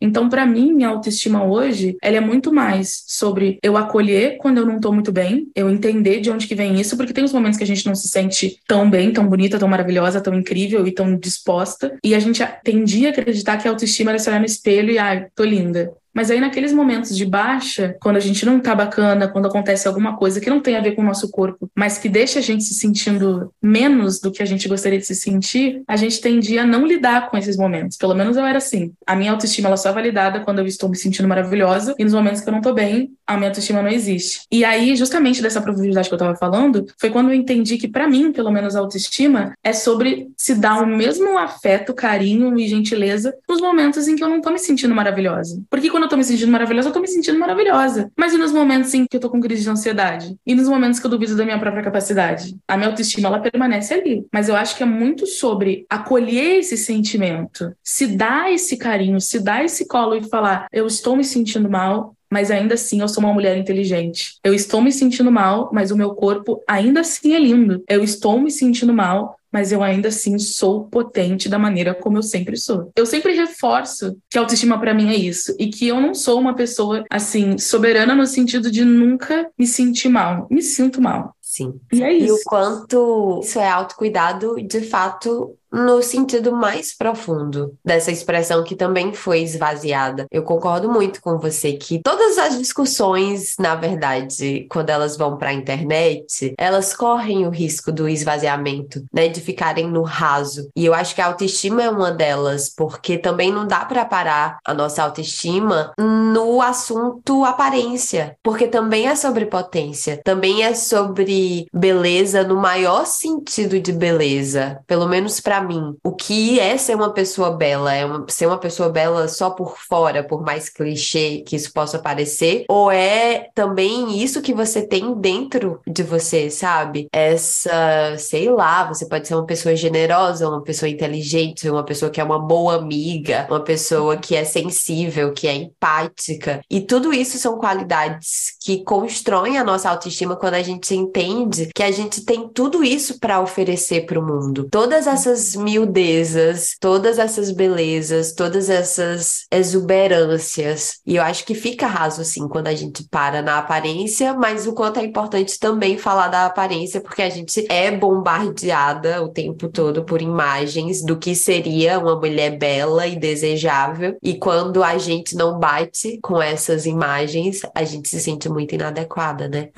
Então, 0.00 0.28
para 0.28 0.44
mim, 0.44 0.72
minha 0.72 0.88
autoestima 0.88 1.44
hoje, 1.44 1.96
ela 2.02 2.16
é 2.16 2.20
muito 2.20 2.52
mais 2.52 3.04
sobre 3.06 3.58
eu 3.62 3.76
acolher 3.76 4.36
quando 4.38 4.58
eu 4.58 4.66
não 4.66 4.78
tô 4.78 4.92
muito 4.92 5.10
bem, 5.10 5.48
eu 5.54 5.70
entender 5.70 6.20
de 6.20 6.30
onde 6.30 6.46
que 6.46 6.54
vem 6.54 6.78
isso, 6.80 6.96
porque 6.96 7.12
tem 7.12 7.24
os 7.24 7.32
momentos 7.32 7.56
que 7.56 7.64
a 7.64 7.66
gente 7.66 7.86
não 7.86 7.94
se 7.94 8.08
sente 8.08 8.58
tão 8.66 8.88
bem, 8.88 9.12
tão 9.12 9.26
bonita, 9.26 9.58
tão 9.58 9.68
maravilhosa, 9.68 10.20
tão 10.20 10.34
incrível 10.34 10.86
e 10.86 10.92
tão 10.92 11.16
disposta, 11.16 11.96
e 12.04 12.14
a 12.14 12.20
gente 12.20 12.42
tendia 12.62 13.08
a 13.08 13.10
acreditar 13.12 13.56
que 13.56 13.66
a 13.66 13.70
autoestima 13.70 14.10
era 14.10 14.18
se 14.18 14.28
olhar 14.28 14.40
no 14.40 14.46
espelho 14.46 14.90
e, 14.90 14.98
ai, 14.98 15.18
ah, 15.18 15.28
tô 15.34 15.44
linda. 15.44 15.92
Mas 16.16 16.30
aí, 16.30 16.40
naqueles 16.40 16.72
momentos 16.72 17.14
de 17.14 17.26
baixa, 17.26 17.94
quando 18.00 18.16
a 18.16 18.20
gente 18.20 18.46
não 18.46 18.58
tá 18.58 18.74
bacana, 18.74 19.28
quando 19.28 19.48
acontece 19.48 19.86
alguma 19.86 20.16
coisa 20.16 20.40
que 20.40 20.48
não 20.48 20.60
tem 20.60 20.74
a 20.74 20.80
ver 20.80 20.92
com 20.92 21.02
o 21.02 21.04
nosso 21.04 21.30
corpo, 21.30 21.70
mas 21.74 21.98
que 21.98 22.08
deixa 22.08 22.38
a 22.38 22.42
gente 22.42 22.64
se 22.64 22.72
sentindo 22.72 23.52
menos 23.62 24.18
do 24.18 24.32
que 24.32 24.42
a 24.42 24.46
gente 24.46 24.66
gostaria 24.66 24.98
de 24.98 25.04
se 25.04 25.14
sentir, 25.14 25.82
a 25.86 25.94
gente 25.94 26.18
tendia 26.22 26.62
a 26.62 26.66
não 26.66 26.86
lidar 26.86 27.28
com 27.28 27.36
esses 27.36 27.58
momentos. 27.58 27.98
Pelo 27.98 28.14
menos 28.14 28.38
eu 28.38 28.46
era 28.46 28.56
assim. 28.56 28.94
A 29.06 29.14
minha 29.14 29.30
autoestima 29.30 29.68
ela 29.68 29.76
só 29.76 29.90
é 29.90 29.92
validada 29.92 30.40
quando 30.40 30.60
eu 30.60 30.66
estou 30.66 30.88
me 30.88 30.96
sentindo 30.96 31.28
maravilhosa, 31.28 31.94
e 31.98 32.04
nos 32.04 32.14
momentos 32.14 32.40
que 32.40 32.48
eu 32.48 32.52
não 32.54 32.62
tô 32.62 32.72
bem, 32.72 33.10
a 33.26 33.36
minha 33.36 33.50
autoestima 33.50 33.82
não 33.82 33.90
existe. 33.90 34.40
E 34.50 34.64
aí, 34.64 34.96
justamente 34.96 35.42
dessa 35.42 35.60
profundidade 35.60 36.08
que 36.08 36.14
eu 36.14 36.18
tava 36.18 36.34
falando, 36.34 36.86
foi 36.98 37.10
quando 37.10 37.28
eu 37.28 37.34
entendi 37.34 37.76
que, 37.76 37.88
para 37.88 38.08
mim, 38.08 38.32
pelo 38.32 38.50
menos, 38.50 38.74
a 38.74 38.80
autoestima 38.80 39.52
é 39.62 39.74
sobre 39.74 40.28
se 40.34 40.54
dar 40.54 40.82
o 40.82 40.86
mesmo 40.86 41.36
afeto, 41.36 41.92
carinho 41.92 42.58
e 42.58 42.66
gentileza 42.66 43.34
nos 43.46 43.60
momentos 43.60 44.08
em 44.08 44.16
que 44.16 44.24
eu 44.24 44.30
não 44.30 44.40
tô 44.40 44.50
me 44.50 44.58
sentindo 44.58 44.94
maravilhosa. 44.94 45.62
Porque 45.68 45.90
quando 45.90 46.05
eu 46.06 46.10
tô 46.10 46.16
me 46.16 46.24
sentindo 46.24 46.50
maravilhosa, 46.50 46.88
eu 46.88 46.92
tô 46.92 47.00
me 47.00 47.08
sentindo 47.08 47.38
maravilhosa. 47.38 48.10
Mas 48.16 48.32
e 48.32 48.38
nos 48.38 48.52
momentos 48.52 48.94
em 48.94 49.06
que 49.06 49.16
eu 49.16 49.20
tô 49.20 49.28
com 49.28 49.40
crise 49.40 49.62
de 49.62 49.70
ansiedade? 49.70 50.36
E 50.46 50.54
nos 50.54 50.68
momentos 50.68 50.98
que 50.98 51.06
eu 51.06 51.10
duvido 51.10 51.36
da 51.36 51.44
minha 51.44 51.58
própria 51.58 51.82
capacidade? 51.82 52.56
A 52.66 52.76
minha 52.76 52.88
autoestima, 52.88 53.28
ela 53.28 53.40
permanece 53.40 53.92
ali. 53.92 54.24
Mas 54.32 54.48
eu 54.48 54.56
acho 54.56 54.76
que 54.76 54.82
é 54.82 54.86
muito 54.86 55.26
sobre 55.26 55.84
acolher 55.90 56.58
esse 56.58 56.76
sentimento, 56.76 57.74
se 57.82 58.06
dar 58.06 58.52
esse 58.52 58.76
carinho, 58.76 59.20
se 59.20 59.40
dar 59.40 59.64
esse 59.64 59.86
colo 59.86 60.14
e 60.14 60.22
falar: 60.22 60.66
eu 60.72 60.86
estou 60.86 61.16
me 61.16 61.24
sentindo 61.24 61.68
mal, 61.68 62.14
mas 62.30 62.50
ainda 62.50 62.74
assim 62.74 63.00
eu 63.00 63.08
sou 63.08 63.22
uma 63.22 63.32
mulher 63.32 63.56
inteligente. 63.56 64.38
Eu 64.42 64.54
estou 64.54 64.80
me 64.80 64.92
sentindo 64.92 65.30
mal, 65.30 65.70
mas 65.72 65.90
o 65.90 65.96
meu 65.96 66.14
corpo 66.14 66.62
ainda 66.68 67.00
assim 67.00 67.34
é 67.34 67.38
lindo. 67.38 67.82
Eu 67.88 68.02
estou 68.02 68.40
me 68.40 68.50
sentindo 68.50 68.92
mal, 68.92 69.36
mas 69.56 69.72
eu 69.72 69.82
ainda 69.82 70.08
assim 70.08 70.38
sou 70.38 70.84
potente 70.84 71.48
da 71.48 71.58
maneira 71.58 71.94
como 71.94 72.18
eu 72.18 72.22
sempre 72.22 72.58
sou. 72.58 72.92
Eu 72.94 73.06
sempre 73.06 73.32
reforço 73.32 74.14
que 74.28 74.36
autoestima 74.36 74.78
para 74.78 74.92
mim 74.92 75.08
é 75.08 75.16
isso 75.16 75.56
e 75.58 75.68
que 75.68 75.88
eu 75.88 75.98
não 75.98 76.12
sou 76.14 76.38
uma 76.38 76.54
pessoa 76.54 77.02
assim 77.10 77.56
soberana 77.56 78.14
no 78.14 78.26
sentido 78.26 78.70
de 78.70 78.84
nunca 78.84 79.48
me 79.58 79.66
sentir 79.66 80.10
mal. 80.10 80.46
Me 80.50 80.60
sinto 80.60 81.00
mal. 81.00 81.34
Sim. 81.40 81.72
E 81.90 82.02
é 82.02 82.12
isso. 82.12 82.26
E 82.26 82.30
o 82.32 82.40
quanto 82.44 83.40
isso 83.42 83.58
é 83.58 83.66
autocuidado, 83.66 84.56
de 84.56 84.82
fato, 84.82 85.56
no 85.76 86.02
sentido 86.02 86.56
mais 86.56 86.96
profundo 86.96 87.76
dessa 87.84 88.10
expressão 88.10 88.64
que 88.64 88.74
também 88.74 89.12
foi 89.12 89.42
esvaziada. 89.42 90.26
Eu 90.30 90.42
concordo 90.42 90.90
muito 90.90 91.20
com 91.20 91.38
você 91.38 91.74
que 91.74 92.00
todas 92.02 92.38
as 92.38 92.56
discussões, 92.56 93.56
na 93.58 93.74
verdade, 93.74 94.66
quando 94.70 94.88
elas 94.88 95.18
vão 95.18 95.36
para 95.36 95.50
a 95.50 95.52
internet, 95.52 96.54
elas 96.56 96.94
correm 96.94 97.46
o 97.46 97.50
risco 97.50 97.92
do 97.92 98.08
esvaziamento, 98.08 99.04
né, 99.12 99.28
de 99.28 99.40
ficarem 99.40 99.86
no 99.86 100.02
raso. 100.02 100.70
E 100.74 100.86
eu 100.86 100.94
acho 100.94 101.14
que 101.14 101.20
a 101.20 101.26
autoestima 101.26 101.82
é 101.82 101.90
uma 101.90 102.10
delas, 102.10 102.70
porque 102.74 103.18
também 103.18 103.52
não 103.52 103.66
dá 103.66 103.84
para 103.84 104.04
parar 104.06 104.58
a 104.64 104.72
nossa 104.72 105.02
autoestima 105.02 105.92
no 105.98 106.62
assunto 106.62 107.44
aparência, 107.44 108.36
porque 108.42 108.66
também 108.66 109.08
é 109.08 109.14
sobre 109.14 109.44
potência, 109.44 110.20
também 110.24 110.62
é 110.62 110.74
sobre 110.74 111.66
beleza 111.72 112.42
no 112.44 112.56
maior 112.56 113.04
sentido 113.04 113.78
de 113.78 113.92
beleza, 113.92 114.80
pelo 114.86 115.06
menos 115.06 115.38
para 115.40 115.65
mim. 115.66 115.96
O 116.04 116.12
que 116.12 116.60
é 116.60 116.76
ser 116.76 116.94
uma 116.94 117.12
pessoa 117.12 117.50
bela? 117.50 117.92
É 117.94 118.04
uma, 118.04 118.24
ser 118.28 118.46
uma 118.46 118.58
pessoa 118.58 118.88
bela 118.88 119.28
só 119.28 119.50
por 119.50 119.76
fora, 119.78 120.22
por 120.24 120.42
mais 120.42 120.68
clichê 120.68 121.42
que 121.46 121.56
isso 121.56 121.72
possa 121.72 121.98
parecer? 121.98 122.64
Ou 122.68 122.90
é 122.90 123.48
também 123.54 124.22
isso 124.22 124.42
que 124.42 124.54
você 124.54 124.86
tem 124.86 125.14
dentro 125.14 125.80
de 125.86 126.02
você, 126.02 126.50
sabe? 126.50 127.08
Essa, 127.12 128.16
sei 128.18 128.50
lá, 128.50 128.86
você 128.86 129.06
pode 129.06 129.26
ser 129.26 129.34
uma 129.34 129.46
pessoa 129.46 129.74
generosa, 129.74 130.48
uma 130.48 130.62
pessoa 130.62 130.88
inteligente, 130.88 131.68
uma 131.68 131.84
pessoa 131.84 132.10
que 132.10 132.20
é 132.20 132.24
uma 132.24 132.38
boa 132.38 132.76
amiga, 132.76 133.46
uma 133.48 133.60
pessoa 133.60 134.16
que 134.16 134.34
é 134.34 134.44
sensível, 134.44 135.32
que 135.32 135.48
é 135.48 135.54
empática. 135.54 136.60
E 136.70 136.80
tudo 136.80 137.12
isso 137.12 137.38
são 137.38 137.58
qualidades 137.58 138.56
que 138.62 138.84
constroem 138.84 139.58
a 139.58 139.64
nossa 139.64 139.90
autoestima 139.90 140.36
quando 140.36 140.54
a 140.54 140.62
gente 140.62 140.94
entende 140.94 141.70
que 141.74 141.82
a 141.82 141.90
gente 141.90 142.24
tem 142.24 142.48
tudo 142.48 142.82
isso 142.84 143.18
para 143.18 143.40
oferecer 143.40 144.06
para 144.06 144.18
o 144.18 144.26
mundo. 144.26 144.68
Todas 144.70 145.06
essas 145.06 145.45
miudezas, 145.54 146.76
todas 146.80 147.18
essas 147.18 147.50
belezas, 147.50 148.32
todas 148.32 148.70
essas 148.70 149.46
exuberâncias. 149.50 150.98
E 151.06 151.16
eu 151.16 151.22
acho 151.22 151.44
que 151.44 151.54
fica 151.54 151.86
raso 151.86 152.22
assim 152.22 152.48
quando 152.48 152.68
a 152.68 152.74
gente 152.74 153.04
para 153.08 153.42
na 153.42 153.58
aparência, 153.58 154.34
mas 154.34 154.66
o 154.66 154.72
quanto 154.72 154.98
é 154.98 155.04
importante 155.04 155.58
também 155.58 155.98
falar 155.98 156.28
da 156.28 156.46
aparência, 156.46 157.00
porque 157.00 157.22
a 157.22 157.30
gente 157.30 157.66
é 157.70 157.90
bombardeada 157.90 159.22
o 159.22 159.28
tempo 159.28 159.68
todo 159.68 160.04
por 160.04 160.22
imagens 160.22 161.04
do 161.04 161.18
que 161.18 161.34
seria 161.34 161.98
uma 161.98 162.16
mulher 162.16 162.58
bela 162.58 163.06
e 163.06 163.16
desejável. 163.16 164.16
E 164.22 164.34
quando 164.38 164.82
a 164.82 164.96
gente 164.98 165.36
não 165.36 165.58
bate 165.58 166.18
com 166.22 166.40
essas 166.40 166.86
imagens, 166.86 167.60
a 167.74 167.84
gente 167.84 168.08
se 168.08 168.20
sente 168.20 168.48
muito 168.48 168.74
inadequada, 168.74 169.48
né? 169.48 169.68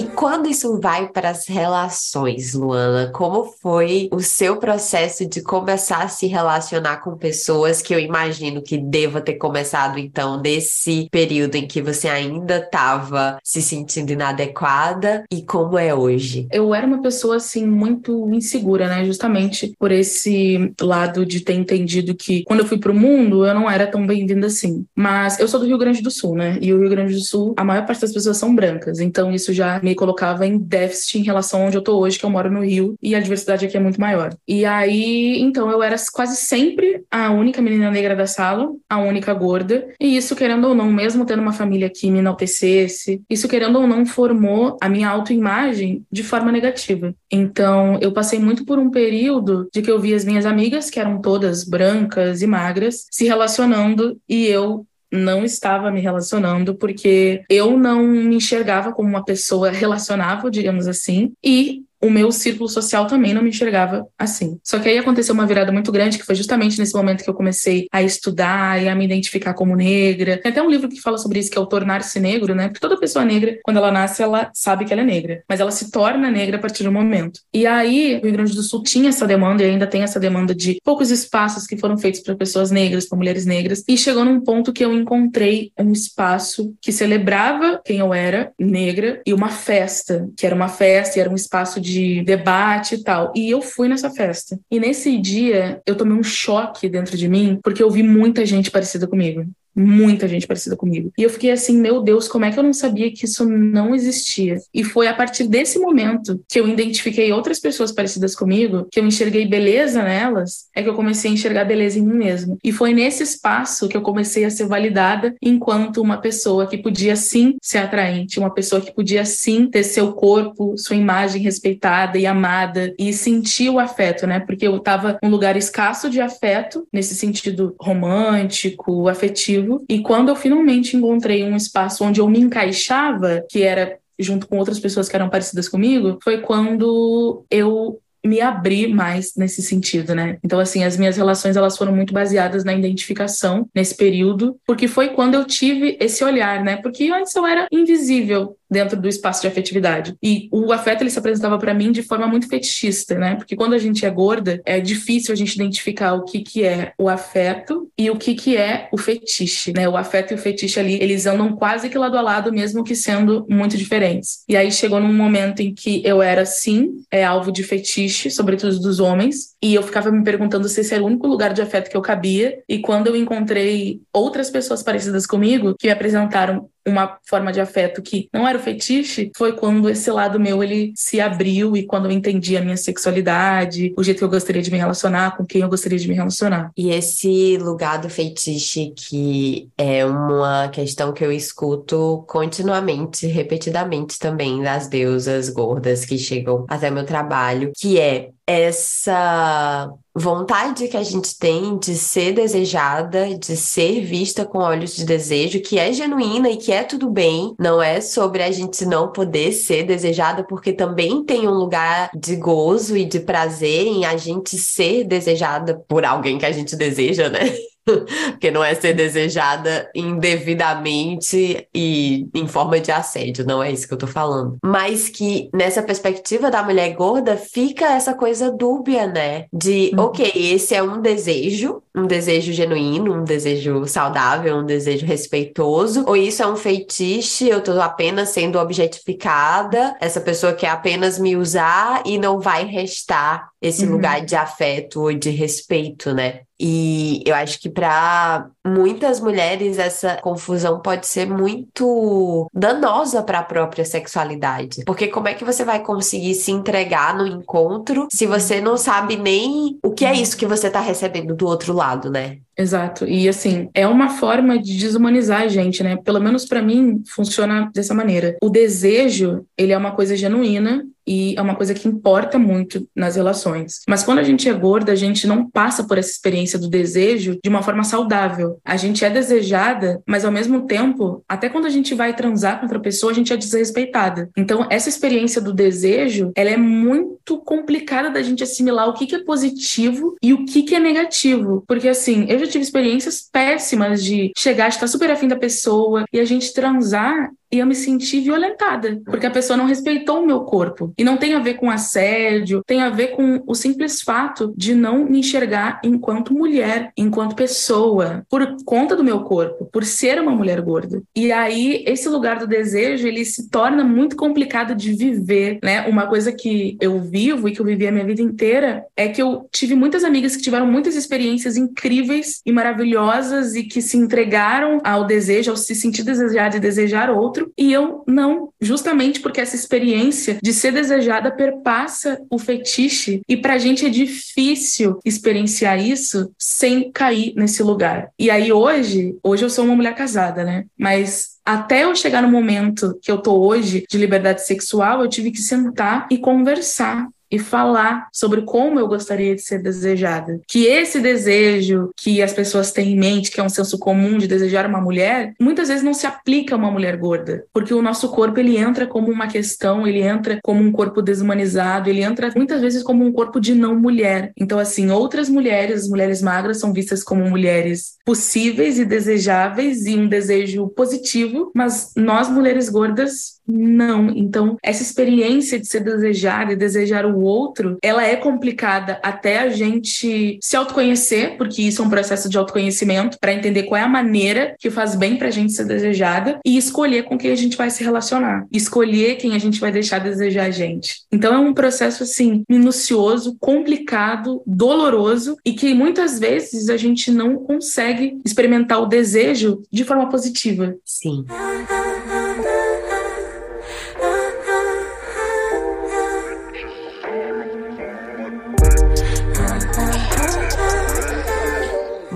E 0.00 0.04
quando 0.04 0.48
isso 0.48 0.80
vai 0.80 1.08
para 1.08 1.28
as 1.28 1.46
relações, 1.46 2.54
Luana, 2.54 3.10
como 3.12 3.44
foi 3.60 4.08
o 4.10 4.20
seu 4.20 4.56
processo 4.56 5.28
de 5.28 5.42
começar 5.42 6.04
a 6.04 6.08
se 6.08 6.26
relacionar 6.26 7.02
com 7.02 7.18
pessoas 7.18 7.82
que 7.82 7.94
eu 7.94 7.98
imagino 7.98 8.62
que 8.62 8.78
deva 8.78 9.20
ter 9.20 9.34
começado 9.34 9.98
então 9.98 10.40
nesse 10.40 11.06
período 11.10 11.56
em 11.56 11.66
que 11.66 11.82
você 11.82 12.08
ainda 12.08 12.56
estava 12.56 13.36
se 13.44 13.60
sentindo 13.60 14.10
inadequada 14.10 15.22
e 15.30 15.42
como 15.42 15.76
é 15.76 15.94
hoje? 15.94 16.48
Eu 16.50 16.74
era 16.74 16.86
uma 16.86 17.02
pessoa 17.02 17.36
assim 17.36 17.66
muito 17.66 18.26
insegura, 18.30 18.88
né? 18.88 19.04
Justamente 19.04 19.74
por 19.78 19.92
esse 19.92 20.72
lado 20.80 21.26
de 21.26 21.40
ter 21.40 21.52
entendido 21.52 22.14
que 22.14 22.42
quando 22.44 22.60
eu 22.60 22.66
fui 22.66 22.78
para 22.78 22.90
o 22.90 22.98
mundo 22.98 23.44
eu 23.44 23.52
não 23.52 23.70
era 23.70 23.86
tão 23.86 24.06
bem-vinda 24.06 24.46
assim. 24.46 24.86
Mas 24.94 25.38
eu 25.38 25.46
sou 25.46 25.60
do 25.60 25.66
Rio 25.66 25.76
Grande 25.76 26.00
do 26.00 26.10
Sul, 26.10 26.36
né? 26.36 26.56
E 26.58 26.72
o 26.72 26.80
Rio 26.80 26.88
Grande 26.88 27.12
do 27.12 27.20
Sul, 27.20 27.52
a 27.54 27.62
maior 27.62 27.84
parte 27.84 28.00
das 28.00 28.14
pessoas 28.14 28.38
são 28.38 28.54
brancas, 28.54 28.98
então 28.98 29.30
isso 29.30 29.52
já 29.52 29.78
me 29.82 29.89
me 29.90 29.94
colocava 29.96 30.46
em 30.46 30.56
déficit 30.56 31.18
em 31.18 31.24
relação 31.24 31.62
a 31.62 31.64
onde 31.66 31.76
eu 31.76 31.82
tô 31.82 31.98
hoje, 31.98 32.18
que 32.18 32.24
eu 32.24 32.30
moro 32.30 32.50
no 32.50 32.64
Rio, 32.64 32.94
e 33.02 33.14
a 33.14 33.20
diversidade 33.20 33.66
aqui 33.66 33.76
é 33.76 33.80
muito 33.80 34.00
maior. 34.00 34.32
E 34.46 34.64
aí, 34.64 35.40
então, 35.40 35.68
eu 35.68 35.82
era 35.82 35.96
quase 36.12 36.36
sempre 36.36 37.02
a 37.10 37.30
única 37.32 37.60
menina 37.60 37.90
negra 37.90 38.14
da 38.14 38.26
sala, 38.26 38.70
a 38.88 38.98
única 38.98 39.34
gorda, 39.34 39.88
e 40.00 40.16
isso, 40.16 40.36
querendo 40.36 40.68
ou 40.68 40.74
não, 40.74 40.90
mesmo 40.90 41.26
tendo 41.26 41.42
uma 41.42 41.52
família 41.52 41.90
que 41.90 42.10
me 42.10 42.20
enaltecesse, 42.20 43.20
isso, 43.28 43.48
querendo 43.48 43.80
ou 43.80 43.86
não, 43.86 44.06
formou 44.06 44.76
a 44.80 44.88
minha 44.88 45.08
autoimagem 45.08 46.04
de 46.10 46.22
forma 46.22 46.52
negativa. 46.52 47.12
Então, 47.30 47.98
eu 48.00 48.12
passei 48.12 48.38
muito 48.38 48.64
por 48.64 48.78
um 48.78 48.90
período 48.90 49.68
de 49.72 49.82
que 49.82 49.90
eu 49.90 49.98
via 49.98 50.14
as 50.14 50.24
minhas 50.24 50.46
amigas, 50.46 50.88
que 50.88 51.00
eram 51.00 51.20
todas 51.20 51.64
brancas 51.64 52.42
e 52.42 52.46
magras, 52.46 53.06
se 53.10 53.24
relacionando 53.24 54.18
e 54.28 54.46
eu 54.46 54.86
não 55.12 55.44
estava 55.44 55.90
me 55.90 56.00
relacionando 56.00 56.74
porque 56.74 57.42
eu 57.48 57.76
não 57.76 58.06
me 58.06 58.36
enxergava 58.36 58.92
como 58.92 59.08
uma 59.08 59.24
pessoa 59.24 59.70
relacionável, 59.70 60.50
digamos 60.50 60.86
assim, 60.86 61.32
e 61.42 61.84
o 62.00 62.10
meu 62.10 62.32
círculo 62.32 62.68
social 62.68 63.06
também 63.06 63.34
não 63.34 63.42
me 63.42 63.50
enxergava 63.50 64.06
assim. 64.18 64.58
Só 64.64 64.78
que 64.78 64.88
aí 64.88 64.98
aconteceu 64.98 65.34
uma 65.34 65.46
virada 65.46 65.70
muito 65.70 65.92
grande, 65.92 66.18
que 66.18 66.24
foi 66.24 66.34
justamente 66.34 66.78
nesse 66.78 66.94
momento 66.94 67.22
que 67.22 67.30
eu 67.30 67.34
comecei 67.34 67.86
a 67.92 68.02
estudar 68.02 68.82
e 68.82 68.88
a 68.88 68.94
me 68.94 69.04
identificar 69.04 69.54
como 69.54 69.76
negra. 69.76 70.38
Tem 70.38 70.50
até 70.50 70.62
um 70.62 70.70
livro 70.70 70.88
que 70.88 71.00
fala 71.00 71.18
sobre 71.18 71.38
isso, 71.38 71.50
que 71.50 71.58
é 71.58 71.60
o 71.60 71.66
Tornar-se 71.66 72.18
Negro, 72.18 72.54
né? 72.54 72.68
Porque 72.68 72.80
toda 72.80 72.98
pessoa 72.98 73.24
negra, 73.24 73.58
quando 73.62 73.76
ela 73.76 73.90
nasce, 73.90 74.22
ela 74.22 74.50
sabe 74.54 74.84
que 74.84 74.92
ela 74.92 75.02
é 75.02 75.04
negra, 75.04 75.42
mas 75.48 75.60
ela 75.60 75.70
se 75.70 75.90
torna 75.90 76.30
negra 76.30 76.56
a 76.56 76.60
partir 76.60 76.84
do 76.84 76.92
momento. 76.92 77.40
E 77.52 77.66
aí, 77.66 78.18
o 78.22 78.24
Rio 78.24 78.32
Grande 78.32 78.54
do 78.54 78.62
Sul 78.62 78.82
tinha 78.82 79.10
essa 79.10 79.26
demanda 79.26 79.62
e 79.62 79.66
ainda 79.66 79.86
tem 79.86 80.02
essa 80.02 80.18
demanda 80.18 80.54
de 80.54 80.78
poucos 80.82 81.10
espaços 81.10 81.66
que 81.66 81.76
foram 81.76 81.98
feitos 81.98 82.20
para 82.20 82.34
pessoas 82.34 82.70
negras, 82.70 83.06
para 83.06 83.18
mulheres 83.18 83.44
negras, 83.44 83.84
e 83.86 83.96
chegou 83.96 84.24
num 84.24 84.40
ponto 84.40 84.72
que 84.72 84.84
eu 84.84 84.94
encontrei 84.94 85.72
um 85.78 85.92
espaço 85.92 86.74
que 86.80 86.92
celebrava 86.92 87.80
quem 87.84 87.98
eu 87.98 88.14
era, 88.14 88.52
negra, 88.58 89.20
e 89.26 89.34
uma 89.34 89.48
festa, 89.48 90.28
que 90.36 90.46
era 90.46 90.54
uma 90.54 90.68
festa 90.68 91.18
e 91.18 91.20
era 91.20 91.30
um 91.30 91.34
espaço 91.34 91.80
de 91.80 91.89
de 91.90 92.22
debate 92.22 92.94
e 92.94 93.02
tal. 93.02 93.32
E 93.34 93.50
eu 93.50 93.60
fui 93.60 93.88
nessa 93.88 94.10
festa. 94.10 94.58
E 94.70 94.78
nesse 94.78 95.18
dia 95.18 95.80
eu 95.86 95.96
tomei 95.96 96.16
um 96.16 96.22
choque 96.22 96.88
dentro 96.88 97.16
de 97.16 97.28
mim, 97.28 97.58
porque 97.62 97.82
eu 97.82 97.90
vi 97.90 98.02
muita 98.02 98.46
gente 98.46 98.70
parecida 98.70 99.06
comigo 99.06 99.44
muita 99.80 100.28
gente 100.28 100.46
parecida 100.46 100.76
comigo. 100.76 101.12
E 101.16 101.22
eu 101.22 101.30
fiquei 101.30 101.50
assim, 101.50 101.78
meu 101.78 102.02
Deus, 102.02 102.28
como 102.28 102.44
é 102.44 102.50
que 102.50 102.58
eu 102.58 102.62
não 102.62 102.72
sabia 102.72 103.10
que 103.10 103.24
isso 103.24 103.48
não 103.48 103.94
existia? 103.94 104.60
E 104.72 104.84
foi 104.84 105.08
a 105.08 105.14
partir 105.14 105.44
desse 105.44 105.78
momento 105.78 106.40
que 106.48 106.60
eu 106.60 106.68
identifiquei 106.68 107.32
outras 107.32 107.58
pessoas 107.58 107.90
parecidas 107.90 108.34
comigo, 108.34 108.86
que 108.90 109.00
eu 109.00 109.06
enxerguei 109.06 109.46
beleza 109.46 110.02
nelas, 110.02 110.66
é 110.74 110.82
que 110.82 110.88
eu 110.88 110.94
comecei 110.94 111.30
a 111.30 111.34
enxergar 111.34 111.64
beleza 111.64 111.98
em 111.98 112.02
mim 112.02 112.16
mesmo. 112.16 112.58
E 112.62 112.72
foi 112.72 112.92
nesse 112.92 113.22
espaço 113.22 113.88
que 113.88 113.96
eu 113.96 114.02
comecei 114.02 114.44
a 114.44 114.50
ser 114.50 114.66
validada 114.66 115.34
enquanto 115.42 116.02
uma 116.02 116.18
pessoa 116.18 116.66
que 116.66 116.78
podia 116.78 117.16
sim 117.16 117.56
ser 117.62 117.78
atraente, 117.78 118.38
uma 118.38 118.52
pessoa 118.52 118.80
que 118.80 118.92
podia 118.92 119.24
sim 119.24 119.66
ter 119.66 119.82
seu 119.82 120.12
corpo, 120.12 120.76
sua 120.76 120.96
imagem 120.96 121.42
respeitada 121.42 122.18
e 122.18 122.26
amada 122.26 122.94
e 122.98 123.12
sentir 123.12 123.70
o 123.70 123.78
afeto, 123.78 124.26
né? 124.26 124.40
Porque 124.40 124.66
eu 124.66 124.78
tava 124.80 125.18
num 125.22 125.30
lugar 125.30 125.56
escasso 125.56 126.10
de 126.10 126.20
afeto, 126.20 126.86
nesse 126.92 127.14
sentido 127.14 127.74
romântico, 127.80 129.08
afetivo 129.08 129.69
e 129.88 130.00
quando 130.02 130.28
eu 130.28 130.36
finalmente 130.36 130.96
encontrei 130.96 131.44
um 131.44 131.56
espaço 131.56 132.04
onde 132.04 132.20
eu 132.20 132.28
me 132.28 132.40
encaixava, 132.40 133.44
que 133.48 133.62
era 133.62 133.98
junto 134.18 134.46
com 134.46 134.58
outras 134.58 134.78
pessoas 134.78 135.08
que 135.08 135.16
eram 135.16 135.30
parecidas 135.30 135.68
comigo, 135.68 136.18
foi 136.22 136.40
quando 136.40 137.44
eu 137.50 138.00
me 138.24 138.40
abrir 138.40 138.88
mais 138.88 139.34
nesse 139.34 139.62
sentido, 139.62 140.14
né? 140.14 140.38
Então, 140.44 140.60
assim, 140.60 140.84
as 140.84 140.96
minhas 140.96 141.16
relações 141.16 141.56
elas 141.56 141.76
foram 141.76 141.94
muito 141.94 142.12
baseadas 142.12 142.64
na 142.64 142.74
identificação 142.74 143.66
nesse 143.74 143.96
período, 143.96 144.58
porque 144.66 144.86
foi 144.86 145.08
quando 145.08 145.34
eu 145.34 145.44
tive 145.44 145.96
esse 146.00 146.22
olhar, 146.22 146.62
né? 146.62 146.76
Porque 146.76 147.10
antes 147.10 147.34
eu 147.34 147.46
era 147.46 147.66
invisível 147.72 148.56
dentro 148.70 149.00
do 149.00 149.08
espaço 149.08 149.42
de 149.42 149.48
afetividade. 149.48 150.14
E 150.22 150.48
o 150.52 150.72
afeto 150.72 151.02
ele 151.02 151.10
se 151.10 151.18
apresentava 151.18 151.58
para 151.58 151.74
mim 151.74 151.90
de 151.90 152.02
forma 152.02 152.26
muito 152.26 152.48
fetichista, 152.48 153.16
né? 153.16 153.34
Porque 153.34 153.56
quando 153.56 153.74
a 153.74 153.78
gente 153.78 154.06
é 154.06 154.10
gorda, 154.10 154.60
é 154.64 154.80
difícil 154.80 155.32
a 155.32 155.36
gente 155.36 155.54
identificar 155.54 156.14
o 156.14 156.24
que 156.24 156.40
que 156.40 156.64
é 156.64 156.92
o 156.98 157.08
afeto 157.08 157.90
e 157.98 158.10
o 158.10 158.16
que 158.16 158.34
que 158.34 158.56
é 158.56 158.88
o 158.92 158.98
fetiche, 158.98 159.72
né? 159.72 159.88
O 159.88 159.96
afeto 159.96 160.32
e 160.32 160.34
o 160.34 160.38
fetiche 160.38 160.78
ali, 160.78 160.94
eles 161.02 161.26
andam 161.26 161.54
quase 161.56 161.88
que 161.88 161.98
lado 161.98 162.16
a 162.16 162.20
lado, 162.20 162.52
mesmo 162.52 162.84
que 162.84 162.94
sendo 162.94 163.46
muito 163.48 163.76
diferentes. 163.76 164.44
E 164.48 164.56
aí 164.56 164.70
chegou 164.70 165.00
num 165.00 165.12
momento 165.12 165.60
em 165.60 165.74
que 165.74 166.02
eu 166.04 166.22
era 166.22 166.44
sim, 166.44 167.02
é 167.10 167.24
alvo 167.24 167.50
de 167.50 167.62
fetiche, 167.62 168.30
sobretudo 168.30 168.78
dos 168.78 169.00
homens, 169.00 169.54
e 169.62 169.74
eu 169.74 169.82
ficava 169.82 170.10
me 170.10 170.22
perguntando 170.22 170.68
se 170.68 170.80
esse 170.80 170.94
era 170.94 171.02
o 171.02 171.06
único 171.06 171.26
lugar 171.26 171.52
de 171.52 171.62
afeto 171.62 171.90
que 171.90 171.96
eu 171.96 172.02
cabia. 172.02 172.58
E 172.68 172.78
quando 172.78 173.08
eu 173.08 173.16
encontrei 173.16 174.00
outras 174.12 174.50
pessoas 174.50 174.82
parecidas 174.82 175.26
comigo 175.26 175.74
que 175.78 175.86
me 175.86 175.92
apresentaram 175.92 176.68
uma 176.86 177.18
forma 177.24 177.52
de 177.52 177.60
afeto 177.60 178.02
que 178.02 178.28
não 178.32 178.46
era 178.46 178.58
o 178.58 178.60
fetiche, 178.60 179.30
foi 179.36 179.52
quando 179.52 179.88
esse 179.88 180.10
lado 180.10 180.40
meu 180.40 180.62
ele 180.62 180.92
se 180.96 181.20
abriu 181.20 181.76
e 181.76 181.86
quando 181.86 182.06
eu 182.06 182.12
entendi 182.12 182.56
a 182.56 182.62
minha 182.62 182.76
sexualidade, 182.76 183.92
o 183.96 184.02
jeito 184.02 184.18
que 184.18 184.24
eu 184.24 184.30
gostaria 184.30 184.62
de 184.62 184.70
me 184.70 184.78
relacionar, 184.78 185.36
com 185.36 185.44
quem 185.44 185.62
eu 185.62 185.68
gostaria 185.68 185.98
de 185.98 186.08
me 186.08 186.14
relacionar. 186.14 186.70
E 186.76 186.90
esse 186.90 187.56
lugar 187.58 187.98
do 187.98 188.08
fetiche 188.08 188.92
que 188.96 189.68
é 189.76 190.04
uma 190.04 190.68
questão 190.68 191.12
que 191.12 191.24
eu 191.24 191.32
escuto 191.32 192.24
continuamente, 192.26 193.26
repetidamente 193.26 194.18
também 194.18 194.62
das 194.62 194.88
deusas 194.88 195.48
gordas 195.48 196.04
que 196.04 196.18
chegam 196.18 196.64
até 196.68 196.90
meu 196.90 197.04
trabalho, 197.04 197.72
que 197.76 197.98
é 197.98 198.30
essa 198.50 199.88
vontade 200.12 200.88
que 200.88 200.96
a 200.96 201.04
gente 201.04 201.38
tem 201.38 201.78
de 201.78 201.94
ser 201.94 202.32
desejada, 202.32 203.38
de 203.38 203.56
ser 203.56 204.00
vista 204.00 204.44
com 204.44 204.58
olhos 204.58 204.96
de 204.96 205.04
desejo, 205.04 205.60
que 205.60 205.78
é 205.78 205.92
genuína 205.92 206.50
e 206.50 206.56
que 206.56 206.72
é 206.72 206.82
tudo 206.82 207.08
bem, 207.08 207.54
não 207.58 207.80
é 207.80 208.00
sobre 208.00 208.42
a 208.42 208.50
gente 208.50 208.84
não 208.84 209.12
poder 209.12 209.52
ser 209.52 209.84
desejada, 209.84 210.42
porque 210.42 210.72
também 210.72 211.24
tem 211.24 211.46
um 211.46 211.54
lugar 211.54 212.10
de 212.12 212.34
gozo 212.34 212.96
e 212.96 213.04
de 213.04 213.20
prazer 213.20 213.86
em 213.86 214.04
a 214.04 214.16
gente 214.16 214.58
ser 214.58 215.04
desejada 215.04 215.82
por 215.86 216.04
alguém 216.04 216.36
que 216.36 216.46
a 216.46 216.52
gente 216.52 216.74
deseja, 216.74 217.28
né? 217.28 217.54
Porque 218.30 218.50
não 218.50 218.62
é 218.62 218.74
ser 218.74 218.94
desejada 218.94 219.90
indevidamente 219.94 221.66
e 221.74 222.28
em 222.34 222.46
forma 222.46 222.80
de 222.80 222.90
assédio, 222.90 223.46
não 223.46 223.62
é 223.62 223.70
isso 223.70 223.86
que 223.86 223.94
eu 223.94 223.98
tô 223.98 224.06
falando. 224.06 224.58
Mas 224.64 225.08
que 225.08 225.50
nessa 225.52 225.82
perspectiva 225.82 226.50
da 226.50 226.62
mulher 226.62 226.94
gorda 226.94 227.36
fica 227.36 227.86
essa 227.94 228.14
coisa 228.14 228.50
dúbia, 228.50 229.06
né? 229.06 229.46
De, 229.52 229.90
uhum. 229.94 230.04
ok, 230.04 230.32
esse 230.34 230.74
é 230.74 230.82
um 230.82 231.00
desejo, 231.00 231.82
um 231.94 232.06
desejo 232.06 232.52
genuíno, 232.52 233.14
um 233.14 233.24
desejo 233.24 233.86
saudável, 233.86 234.56
um 234.56 234.64
desejo 234.64 235.06
respeitoso, 235.06 236.04
ou 236.06 236.16
isso 236.16 236.42
é 236.42 236.46
um 236.46 236.56
feitiço, 236.56 237.44
eu 237.44 237.60
tô 237.60 237.72
apenas 237.80 238.30
sendo 238.30 238.58
objetificada, 238.58 239.96
essa 240.00 240.20
pessoa 240.20 240.52
quer 240.52 240.68
apenas 240.68 241.18
me 241.18 241.36
usar 241.36 242.02
e 242.04 242.18
não 242.18 242.40
vai 242.40 242.64
restar 242.64 243.48
esse 243.60 243.84
uhum. 243.84 243.92
lugar 243.92 244.24
de 244.24 244.36
afeto 244.36 245.02
ou 245.02 245.12
de 245.12 245.30
respeito, 245.30 246.14
né? 246.14 246.40
E 246.60 247.22
eu 247.26 247.34
acho 247.34 247.58
que 247.58 247.70
para 247.70 248.50
muitas 248.66 249.20
mulheres 249.20 249.78
essa 249.78 250.16
confusão 250.16 250.80
pode 250.80 251.06
ser 251.06 251.26
muito 251.26 252.48
danosa 252.52 253.22
para 253.22 253.40
a 253.40 253.44
própria 253.44 253.84
sexualidade. 253.84 254.84
Porque 254.84 255.08
como 255.08 255.28
é 255.28 255.34
que 255.34 255.44
você 255.44 255.64
vai 255.64 255.80
conseguir 255.80 256.34
se 256.34 256.50
entregar 256.50 257.16
no 257.16 257.26
encontro 257.26 258.06
se 258.12 258.26
você 258.26 258.60
não 258.60 258.76
sabe 258.76 259.16
nem 259.16 259.78
o 259.82 259.90
que 259.90 260.04
é 260.04 260.14
isso 260.14 260.36
que 260.36 260.46
você 260.46 260.66
está 260.66 260.80
recebendo 260.80 261.34
do 261.34 261.46
outro 261.46 261.72
lado, 261.72 262.10
né? 262.10 262.38
Exato. 262.60 263.06
E 263.06 263.26
assim, 263.26 263.70
é 263.72 263.86
uma 263.86 264.10
forma 264.10 264.58
de 264.58 264.76
desumanizar 264.78 265.42
a 265.42 265.48
gente, 265.48 265.82
né? 265.82 265.96
Pelo 265.96 266.20
menos 266.20 266.44
para 266.44 266.60
mim 266.60 267.02
funciona 267.06 267.70
dessa 267.74 267.94
maneira. 267.94 268.36
O 268.42 268.50
desejo, 268.50 269.46
ele 269.56 269.72
é 269.72 269.78
uma 269.78 269.92
coisa 269.92 270.14
genuína 270.14 270.84
e 271.06 271.34
é 271.36 271.42
uma 271.42 271.54
coisa 271.54 271.74
que 271.74 271.88
importa 271.88 272.38
muito 272.38 272.86
nas 272.94 273.16
relações. 273.16 273.80
Mas 273.88 274.02
quando 274.02 274.18
a 274.18 274.22
gente 274.22 274.48
é 274.48 274.52
gorda, 274.52 274.92
a 274.92 274.94
gente 274.94 275.26
não 275.26 275.48
passa 275.48 275.84
por 275.84 275.96
essa 275.96 276.10
experiência 276.10 276.58
do 276.58 276.68
desejo 276.68 277.38
de 277.42 277.48
uma 277.48 277.62
forma 277.62 277.82
saudável. 277.82 278.49
A 278.64 278.76
gente 278.76 279.04
é 279.04 279.10
desejada, 279.10 280.02
mas 280.06 280.24
ao 280.24 280.32
mesmo 280.32 280.66
tempo, 280.66 281.24
até 281.28 281.48
quando 281.48 281.66
a 281.66 281.70
gente 281.70 281.94
vai 281.94 282.14
transar 282.14 282.58
com 282.58 282.66
outra 282.66 282.80
pessoa, 282.80 283.12
a 283.12 283.14
gente 283.14 283.32
é 283.32 283.36
desrespeitada. 283.36 284.30
Então, 284.36 284.66
essa 284.70 284.88
experiência 284.88 285.40
do 285.40 285.52
desejo, 285.52 286.32
ela 286.34 286.50
é 286.50 286.56
muito 286.56 287.38
complicada 287.38 288.10
da 288.10 288.22
gente 288.22 288.42
assimilar 288.42 288.88
o 288.88 288.94
que, 288.94 289.06
que 289.06 289.14
é 289.14 289.24
positivo 289.24 290.16
e 290.22 290.32
o 290.32 290.44
que, 290.44 290.62
que 290.62 290.74
é 290.74 290.80
negativo. 290.80 291.64
Porque 291.66 291.88
assim, 291.88 292.26
eu 292.28 292.38
já 292.38 292.46
tive 292.46 292.64
experiências 292.64 293.28
péssimas 293.30 294.02
de 294.02 294.32
chegar, 294.36 294.68
estar 294.68 294.86
super 294.86 295.10
afim 295.10 295.28
da 295.28 295.36
pessoa 295.36 296.04
e 296.12 296.18
a 296.18 296.24
gente 296.24 296.52
transar 296.52 297.30
e 297.52 297.58
eu 297.58 297.66
me 297.66 297.74
senti 297.74 298.20
violentada, 298.20 299.00
porque 299.04 299.26
a 299.26 299.30
pessoa 299.30 299.56
não 299.56 299.66
respeitou 299.66 300.22
o 300.22 300.26
meu 300.26 300.40
corpo. 300.40 300.94
E 300.96 301.02
não 301.02 301.16
tem 301.16 301.34
a 301.34 301.40
ver 301.40 301.54
com 301.54 301.70
assédio, 301.70 302.62
tem 302.66 302.80
a 302.80 302.90
ver 302.90 303.08
com 303.08 303.42
o 303.46 303.54
simples 303.54 304.02
fato 304.02 304.54
de 304.56 304.74
não 304.74 305.04
me 305.04 305.18
enxergar 305.18 305.80
enquanto 305.82 306.32
mulher, 306.32 306.92
enquanto 306.96 307.34
pessoa, 307.34 308.24
por 308.28 308.56
conta 308.64 308.94
do 308.94 309.02
meu 309.02 309.20
corpo, 309.20 309.68
por 309.72 309.84
ser 309.84 310.20
uma 310.20 310.30
mulher 310.30 310.60
gorda. 310.60 311.02
E 311.14 311.32
aí 311.32 311.82
esse 311.86 312.08
lugar 312.08 312.38
do 312.38 312.46
desejo, 312.46 313.06
ele 313.06 313.24
se 313.24 313.48
torna 313.48 313.82
muito 313.82 314.16
complicado 314.16 314.74
de 314.74 314.92
viver, 314.92 315.58
né? 315.62 315.86
Uma 315.88 316.06
coisa 316.06 316.32
que 316.32 316.76
eu 316.80 317.00
vivo 317.00 317.48
e 317.48 317.52
que 317.52 317.60
eu 317.60 317.66
vivi 317.66 317.86
a 317.86 317.92
minha 317.92 318.04
vida 318.04 318.22
inteira 318.22 318.84
é 318.96 319.08
que 319.08 319.20
eu 319.20 319.48
tive 319.50 319.74
muitas 319.74 320.04
amigas 320.04 320.36
que 320.36 320.42
tiveram 320.42 320.66
muitas 320.66 320.94
experiências 320.94 321.56
incríveis 321.56 322.40
e 322.46 322.52
maravilhosas 322.52 323.54
e 323.56 323.64
que 323.64 323.82
se 323.82 323.96
entregaram 323.96 324.78
ao 324.84 325.04
desejo, 325.04 325.50
ao 325.50 325.56
se 325.56 325.74
sentir 325.74 326.02
desejada 326.02 326.56
e 326.56 326.60
desejar 326.60 327.10
outro 327.10 327.39
outro 327.40 327.52
e 327.56 327.72
eu 327.72 328.04
não, 328.06 328.52
justamente 328.60 329.20
porque 329.20 329.40
essa 329.40 329.56
experiência 329.56 330.38
de 330.42 330.52
ser 330.52 330.72
desejada 330.72 331.30
perpassa 331.30 332.20
o 332.30 332.38
fetiche 332.38 333.22
e 333.28 333.36
pra 333.36 333.58
gente 333.58 333.86
é 333.86 333.88
difícil 333.88 334.98
experienciar 335.04 335.80
isso 335.80 336.30
sem 336.38 336.90
cair 336.92 337.32
nesse 337.36 337.62
lugar. 337.62 338.10
E 338.18 338.30
aí 338.30 338.52
hoje, 338.52 339.16
hoje 339.22 339.44
eu 339.44 339.50
sou 339.50 339.64
uma 339.64 339.76
mulher 339.76 339.94
casada, 339.94 340.44
né? 340.44 340.64
Mas 340.78 341.38
até 341.44 341.84
eu 341.84 341.94
chegar 341.96 342.22
no 342.22 342.30
momento 342.30 342.98
que 343.02 343.10
eu 343.10 343.18
tô 343.18 343.34
hoje 343.38 343.84
de 343.88 343.98
liberdade 343.98 344.46
sexual, 344.46 345.02
eu 345.02 345.08
tive 345.08 345.30
que 345.30 345.40
sentar 345.40 346.06
e 346.10 346.18
conversar 346.18 347.08
e 347.30 347.38
falar 347.38 348.08
sobre 348.12 348.42
como 348.42 348.78
eu 348.78 348.88
gostaria 348.88 349.34
de 349.34 349.42
ser 349.42 349.62
desejada. 349.62 350.40
Que 350.48 350.66
esse 350.66 351.00
desejo 351.00 351.90
que 351.96 352.22
as 352.22 352.32
pessoas 352.32 352.72
têm 352.72 352.92
em 352.92 352.98
mente, 352.98 353.30
que 353.30 353.40
é 353.40 353.42
um 353.42 353.48
senso 353.48 353.78
comum 353.78 354.18
de 354.18 354.26
desejar 354.26 354.66
uma 354.66 354.80
mulher, 354.80 355.34
muitas 355.40 355.68
vezes 355.68 355.82
não 355.82 355.94
se 355.94 356.06
aplica 356.06 356.54
a 356.54 356.58
uma 356.58 356.70
mulher 356.70 356.96
gorda, 356.96 357.44
porque 357.52 357.72
o 357.74 357.82
nosso 357.82 358.08
corpo 358.08 358.40
ele 358.40 358.56
entra 358.56 358.86
como 358.86 359.10
uma 359.10 359.26
questão, 359.26 359.86
ele 359.86 360.00
entra 360.00 360.38
como 360.42 360.62
um 360.62 360.72
corpo 360.72 361.02
desumanizado, 361.02 361.88
ele 361.88 362.02
entra 362.02 362.32
muitas 362.36 362.60
vezes 362.60 362.82
como 362.82 363.04
um 363.04 363.12
corpo 363.12 363.40
de 363.40 363.54
não 363.54 363.74
mulher. 363.74 364.32
Então 364.36 364.58
assim, 364.58 364.90
outras 364.90 365.28
mulheres, 365.28 365.82
as 365.82 365.88
mulheres 365.88 366.22
magras 366.22 366.58
são 366.58 366.72
vistas 366.72 367.02
como 367.02 367.28
mulheres 367.28 367.98
possíveis 368.04 368.78
e 368.78 368.84
desejáveis 368.84 369.86
e 369.86 369.96
um 369.96 370.08
desejo 370.08 370.68
positivo, 370.68 371.50
mas 371.54 371.92
nós 371.96 372.28
mulheres 372.28 372.68
gordas 372.68 373.39
não. 373.46 374.10
Então, 374.10 374.56
essa 374.62 374.82
experiência 374.82 375.58
de 375.58 375.66
ser 375.66 375.80
desejada 375.80 376.52
e 376.52 376.56
desejar 376.56 377.06
o 377.06 377.20
outro, 377.20 377.78
ela 377.82 378.04
é 378.04 378.16
complicada 378.16 378.98
até 379.02 379.40
a 379.40 379.48
gente 379.48 380.38
se 380.40 380.56
autoconhecer, 380.56 381.36
porque 381.36 381.62
isso 381.62 381.82
é 381.82 381.84
um 381.84 381.90
processo 381.90 382.28
de 382.28 382.38
autoconhecimento, 382.38 383.18
para 383.20 383.32
entender 383.32 383.64
qual 383.64 383.80
é 383.80 383.84
a 383.84 383.88
maneira 383.88 384.54
que 384.58 384.70
faz 384.70 384.94
bem 384.94 385.16
pra 385.16 385.30
gente 385.30 385.52
ser 385.52 385.64
desejada 385.64 386.38
e 386.44 386.56
escolher 386.56 387.04
com 387.04 387.18
quem 387.18 387.30
a 387.30 387.36
gente 387.36 387.56
vai 387.56 387.70
se 387.70 387.82
relacionar. 387.82 388.46
Escolher 388.52 389.16
quem 389.16 389.34
a 389.34 389.38
gente 389.38 389.60
vai 389.60 389.72
deixar 389.72 389.98
desejar 389.98 390.46
a 390.46 390.50
gente. 390.50 391.02
Então, 391.12 391.34
é 391.34 391.38
um 391.38 391.54
processo, 391.54 392.02
assim, 392.02 392.42
minucioso, 392.48 393.36
complicado, 393.38 394.42
doloroso 394.46 395.36
e 395.44 395.52
que 395.52 395.74
muitas 395.74 396.18
vezes 396.18 396.68
a 396.68 396.76
gente 396.76 397.10
não 397.10 397.36
consegue 397.36 398.18
experimentar 398.24 398.80
o 398.80 398.86
desejo 398.86 399.62
de 399.70 399.84
forma 399.84 400.08
positiva. 400.08 400.74
Sim. 400.84 401.24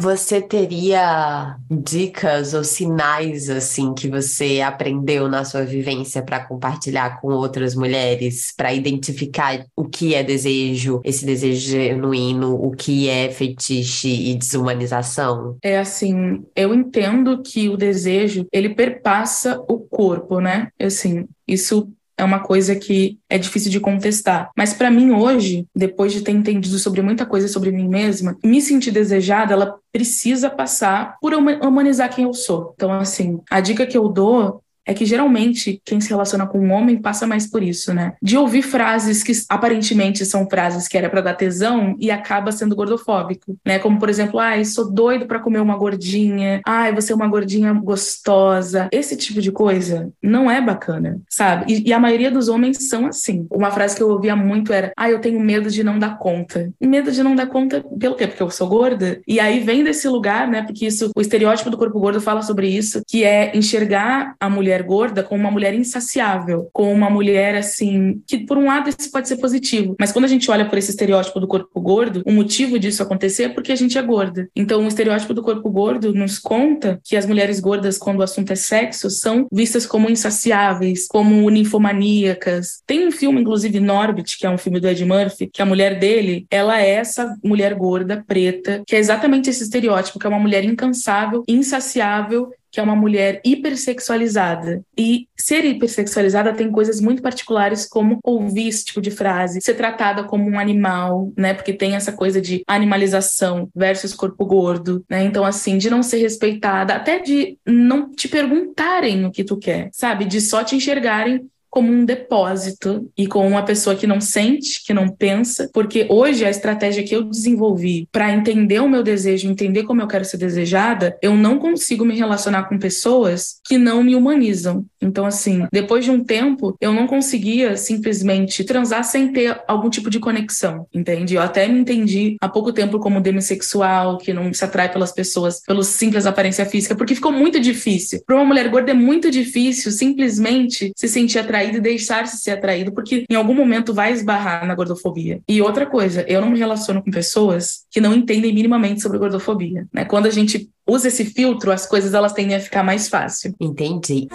Você 0.04 0.38
teria 0.38 1.56
dicas 1.70 2.52
ou 2.52 2.62
sinais 2.62 3.48
assim 3.48 3.94
que 3.94 4.06
você 4.06 4.60
aprendeu 4.60 5.30
na 5.30 5.46
sua 5.46 5.64
vivência 5.64 6.22
para 6.22 6.44
compartilhar 6.44 7.22
com 7.22 7.28
outras 7.28 7.74
mulheres, 7.74 8.52
para 8.54 8.74
identificar 8.74 9.64
o 9.74 9.86
que 9.86 10.14
é 10.14 10.22
desejo, 10.22 11.00
esse 11.02 11.24
desejo 11.24 11.70
genuíno, 11.70 12.52
o 12.54 12.72
que 12.72 13.08
é 13.08 13.30
fetiche 13.30 14.30
e 14.30 14.34
desumanização? 14.34 15.56
É 15.62 15.78
assim, 15.78 16.44
eu 16.54 16.74
entendo 16.74 17.42
que 17.42 17.70
o 17.70 17.76
desejo, 17.78 18.46
ele 18.52 18.74
perpassa 18.74 19.58
o 19.66 19.78
corpo, 19.78 20.38
né? 20.38 20.68
Assim, 20.78 21.26
isso 21.48 21.90
é 22.16 22.24
uma 22.24 22.40
coisa 22.40 22.74
que 22.76 23.18
é 23.28 23.38
difícil 23.38 23.70
de 23.70 23.80
contestar. 23.80 24.50
Mas 24.56 24.72
para 24.72 24.90
mim 24.90 25.12
hoje, 25.12 25.66
depois 25.74 26.12
de 26.12 26.22
ter 26.22 26.32
entendido 26.32 26.78
sobre 26.78 27.02
muita 27.02 27.26
coisa 27.26 27.48
sobre 27.48 27.70
mim 27.70 27.88
mesma, 27.88 28.36
me 28.44 28.60
sentir 28.60 28.90
desejada, 28.90 29.52
ela 29.52 29.76
precisa 29.92 30.50
passar 30.50 31.16
por 31.20 31.32
humanizar 31.34 32.14
quem 32.14 32.24
eu 32.24 32.34
sou. 32.34 32.72
Então 32.74 32.92
assim, 32.92 33.40
a 33.50 33.60
dica 33.60 33.86
que 33.86 33.96
eu 33.96 34.08
dou 34.08 34.63
é 34.86 34.94
que 34.94 35.04
geralmente 35.04 35.80
quem 35.84 36.00
se 36.00 36.10
relaciona 36.10 36.46
com 36.46 36.58
um 36.58 36.72
homem 36.72 37.00
passa 37.00 37.26
mais 37.26 37.46
por 37.46 37.62
isso, 37.62 37.92
né? 37.92 38.14
De 38.22 38.36
ouvir 38.36 38.62
frases 38.62 39.22
que 39.22 39.32
aparentemente 39.48 40.24
são 40.24 40.48
frases 40.48 40.86
que 40.88 40.96
era 40.96 41.08
para 41.08 41.20
dar 41.20 41.34
tesão 41.34 41.96
e 41.98 42.10
acaba 42.10 42.52
sendo 42.52 42.76
gordofóbico, 42.76 43.56
né? 43.64 43.78
Como 43.78 43.98
por 43.98 44.08
exemplo, 44.08 44.38
ai, 44.38 44.64
sou 44.64 44.90
doido 44.92 45.26
para 45.26 45.38
comer 45.38 45.60
uma 45.60 45.76
gordinha, 45.76 46.60
ai, 46.66 46.94
você 46.94 47.12
é 47.12 47.16
uma 47.16 47.28
gordinha 47.28 47.72
gostosa. 47.72 48.88
Esse 48.92 49.16
tipo 49.16 49.40
de 49.40 49.50
coisa 49.50 50.10
não 50.22 50.50
é 50.50 50.60
bacana, 50.60 51.20
sabe? 51.28 51.72
E, 51.72 51.88
e 51.88 51.92
a 51.92 51.98
maioria 51.98 52.30
dos 52.30 52.48
homens 52.48 52.88
são 52.88 53.06
assim. 53.06 53.46
Uma 53.50 53.70
frase 53.70 53.96
que 53.96 54.02
eu 54.02 54.08
ouvia 54.08 54.36
muito 54.36 54.72
era, 54.72 54.92
ai, 54.96 55.12
eu 55.12 55.20
tenho 55.20 55.40
medo 55.40 55.70
de 55.70 55.82
não 55.82 55.98
dar 55.98 56.18
conta. 56.18 56.70
Medo 56.80 57.10
de 57.10 57.22
não 57.22 57.34
dar 57.34 57.46
conta 57.46 57.84
pelo 57.98 58.16
quê? 58.16 58.26
Porque 58.26 58.42
eu 58.42 58.50
sou 58.50 58.68
gorda? 58.68 59.20
E 59.26 59.40
aí 59.40 59.60
vem 59.60 59.84
desse 59.84 60.08
lugar, 60.08 60.48
né? 60.48 60.62
Porque 60.62 60.86
isso, 60.86 61.10
o 61.16 61.20
estereótipo 61.20 61.70
do 61.70 61.78
corpo 61.78 61.98
gordo 61.98 62.20
fala 62.20 62.42
sobre 62.42 62.68
isso, 62.68 63.02
que 63.06 63.24
é 63.24 63.56
enxergar 63.56 64.34
a 64.40 64.50
mulher 64.50 64.73
mulher 64.74 64.82
gorda 64.82 65.22
como 65.22 65.40
uma 65.40 65.50
mulher 65.50 65.74
insaciável, 65.74 66.68
como 66.72 66.90
uma 66.90 67.08
mulher 67.08 67.54
assim, 67.54 68.20
que 68.26 68.38
por 68.38 68.58
um 68.58 68.66
lado 68.66 68.90
isso 68.90 69.10
pode 69.10 69.28
ser 69.28 69.36
positivo, 69.36 69.94
mas 69.98 70.10
quando 70.10 70.24
a 70.24 70.28
gente 70.28 70.50
olha 70.50 70.68
por 70.68 70.78
esse 70.78 70.90
estereótipo 70.90 71.38
do 71.38 71.46
corpo 71.46 71.80
gordo, 71.80 72.22
o 72.26 72.32
motivo 72.32 72.78
disso 72.78 73.02
acontecer 73.02 73.44
é 73.44 73.48
porque 73.48 73.70
a 73.70 73.76
gente 73.76 73.96
é 73.96 74.02
gorda. 74.02 74.48
Então, 74.56 74.84
o 74.84 74.88
estereótipo 74.88 75.32
do 75.32 75.42
corpo 75.42 75.70
gordo 75.70 76.12
nos 76.12 76.38
conta 76.38 77.00
que 77.04 77.16
as 77.16 77.26
mulheres 77.26 77.60
gordas, 77.60 77.98
quando 77.98 78.20
o 78.20 78.22
assunto 78.22 78.52
é 78.52 78.56
sexo, 78.56 79.08
são 79.10 79.46
vistas 79.52 79.86
como 79.86 80.10
insaciáveis, 80.10 81.06
como 81.06 81.48
ninfomaníacas. 81.50 82.82
Tem 82.86 83.06
um 83.06 83.12
filme, 83.12 83.40
inclusive, 83.40 83.78
Norbit, 83.78 84.38
que 84.38 84.46
é 84.46 84.50
um 84.50 84.58
filme 84.58 84.80
do 84.80 84.88
Ed 84.88 85.04
Murphy, 85.04 85.48
que 85.52 85.62
a 85.62 85.66
mulher 85.66 85.98
dele, 85.98 86.46
ela 86.50 86.80
é 86.80 86.90
essa 86.90 87.36
mulher 87.44 87.74
gorda, 87.74 88.24
preta, 88.26 88.82
que 88.86 88.96
é 88.96 88.98
exatamente 88.98 89.50
esse 89.50 89.62
estereótipo, 89.62 90.18
que 90.18 90.26
é 90.26 90.30
uma 90.30 90.38
mulher 90.38 90.64
incansável, 90.64 91.44
insaciável 91.46 92.50
que 92.74 92.80
é 92.80 92.82
uma 92.82 92.96
mulher 92.96 93.40
hipersexualizada. 93.44 94.82
E 94.98 95.28
ser 95.36 95.64
hipersexualizada 95.64 96.52
tem 96.52 96.72
coisas 96.72 97.00
muito 97.00 97.22
particulares, 97.22 97.86
como 97.86 98.18
ouvir 98.24 98.66
esse 98.66 98.84
tipo 98.84 99.00
de 99.00 99.12
frase, 99.12 99.60
ser 99.62 99.74
tratada 99.74 100.24
como 100.24 100.50
um 100.50 100.58
animal, 100.58 101.32
né? 101.36 101.54
Porque 101.54 101.72
tem 101.72 101.94
essa 101.94 102.10
coisa 102.10 102.40
de 102.40 102.64
animalização 102.66 103.68
versus 103.76 104.12
corpo 104.12 104.44
gordo, 104.44 105.04
né? 105.08 105.22
Então, 105.22 105.44
assim, 105.44 105.78
de 105.78 105.88
não 105.88 106.02
ser 106.02 106.18
respeitada, 106.18 106.94
até 106.94 107.20
de 107.20 107.56
não 107.64 108.10
te 108.10 108.26
perguntarem 108.26 109.24
o 109.24 109.30
que 109.30 109.44
tu 109.44 109.56
quer, 109.56 109.88
sabe? 109.92 110.24
De 110.24 110.40
só 110.40 110.64
te 110.64 110.74
enxergarem 110.74 111.48
como 111.74 111.92
um 111.92 112.04
depósito 112.04 113.10
e 113.18 113.26
com 113.26 113.44
uma 113.48 113.64
pessoa 113.64 113.96
que 113.96 114.06
não 114.06 114.20
sente, 114.20 114.80
que 114.86 114.94
não 114.94 115.08
pensa, 115.08 115.68
porque 115.74 116.06
hoje 116.08 116.44
a 116.44 116.50
estratégia 116.50 117.02
que 117.02 117.16
eu 117.16 117.24
desenvolvi 117.24 118.08
para 118.12 118.32
entender 118.32 118.78
o 118.78 118.88
meu 118.88 119.02
desejo, 119.02 119.50
entender 119.50 119.82
como 119.82 120.00
eu 120.00 120.06
quero 120.06 120.24
ser 120.24 120.36
desejada, 120.36 121.18
eu 121.20 121.34
não 121.34 121.58
consigo 121.58 122.04
me 122.04 122.16
relacionar 122.16 122.68
com 122.68 122.78
pessoas 122.78 123.56
que 123.66 123.76
não 123.76 124.04
me 124.04 124.14
humanizam. 124.14 124.86
Então, 125.02 125.26
assim, 125.26 125.66
depois 125.72 126.04
de 126.04 126.12
um 126.12 126.22
tempo, 126.22 126.76
eu 126.80 126.92
não 126.92 127.08
conseguia 127.08 127.76
simplesmente 127.76 128.62
transar 128.62 129.02
sem 129.02 129.32
ter 129.32 129.60
algum 129.66 129.90
tipo 129.90 130.08
de 130.08 130.20
conexão, 130.20 130.86
entende? 130.94 131.34
Eu 131.34 131.42
até 131.42 131.66
me 131.66 131.80
entendi 131.80 132.36
há 132.40 132.48
pouco 132.48 132.72
tempo 132.72 133.00
como 133.00 133.20
demissexual, 133.20 134.18
que 134.18 134.32
não 134.32 134.54
se 134.54 134.64
atrai 134.64 134.92
pelas 134.92 135.10
pessoas 135.10 135.60
pelo 135.66 135.82
simples 135.82 136.24
aparência 136.24 136.64
física, 136.64 136.94
porque 136.94 137.16
ficou 137.16 137.32
muito 137.32 137.58
difícil. 137.58 138.22
Para 138.24 138.36
uma 138.36 138.44
mulher 138.44 138.68
gorda 138.68 138.92
é 138.92 138.94
muito 138.94 139.28
difícil 139.28 139.90
simplesmente 139.90 140.92
se 140.94 141.08
sentir 141.08 141.40
atraída 141.40 141.63
atraído 141.64 141.78
e 141.78 141.80
deixar-se 141.80 142.38
ser 142.38 142.52
atraído, 142.52 142.92
porque 142.92 143.24
em 143.28 143.34
algum 143.34 143.54
momento 143.54 143.94
vai 143.94 144.12
esbarrar 144.12 144.66
na 144.66 144.74
gordofobia. 144.74 145.40
E 145.48 145.60
outra 145.62 145.86
coisa, 145.86 146.24
eu 146.28 146.40
não 146.40 146.50
me 146.50 146.58
relaciono 146.58 147.02
com 147.02 147.10
pessoas 147.10 147.84
que 147.90 148.00
não 148.00 148.14
entendem 148.14 148.52
minimamente 148.52 149.02
sobre 149.02 149.18
gordofobia. 149.18 149.86
Né? 149.92 150.04
Quando 150.04 150.26
a 150.26 150.30
gente 150.30 150.68
usa 150.86 151.08
esse 151.08 151.24
filtro, 151.24 151.72
as 151.72 151.86
coisas 151.86 152.14
elas 152.14 152.32
tendem 152.32 152.56
a 152.56 152.60
ficar 152.60 152.82
mais 152.82 153.08
fácil. 153.08 153.54
Entendi. 153.60 154.28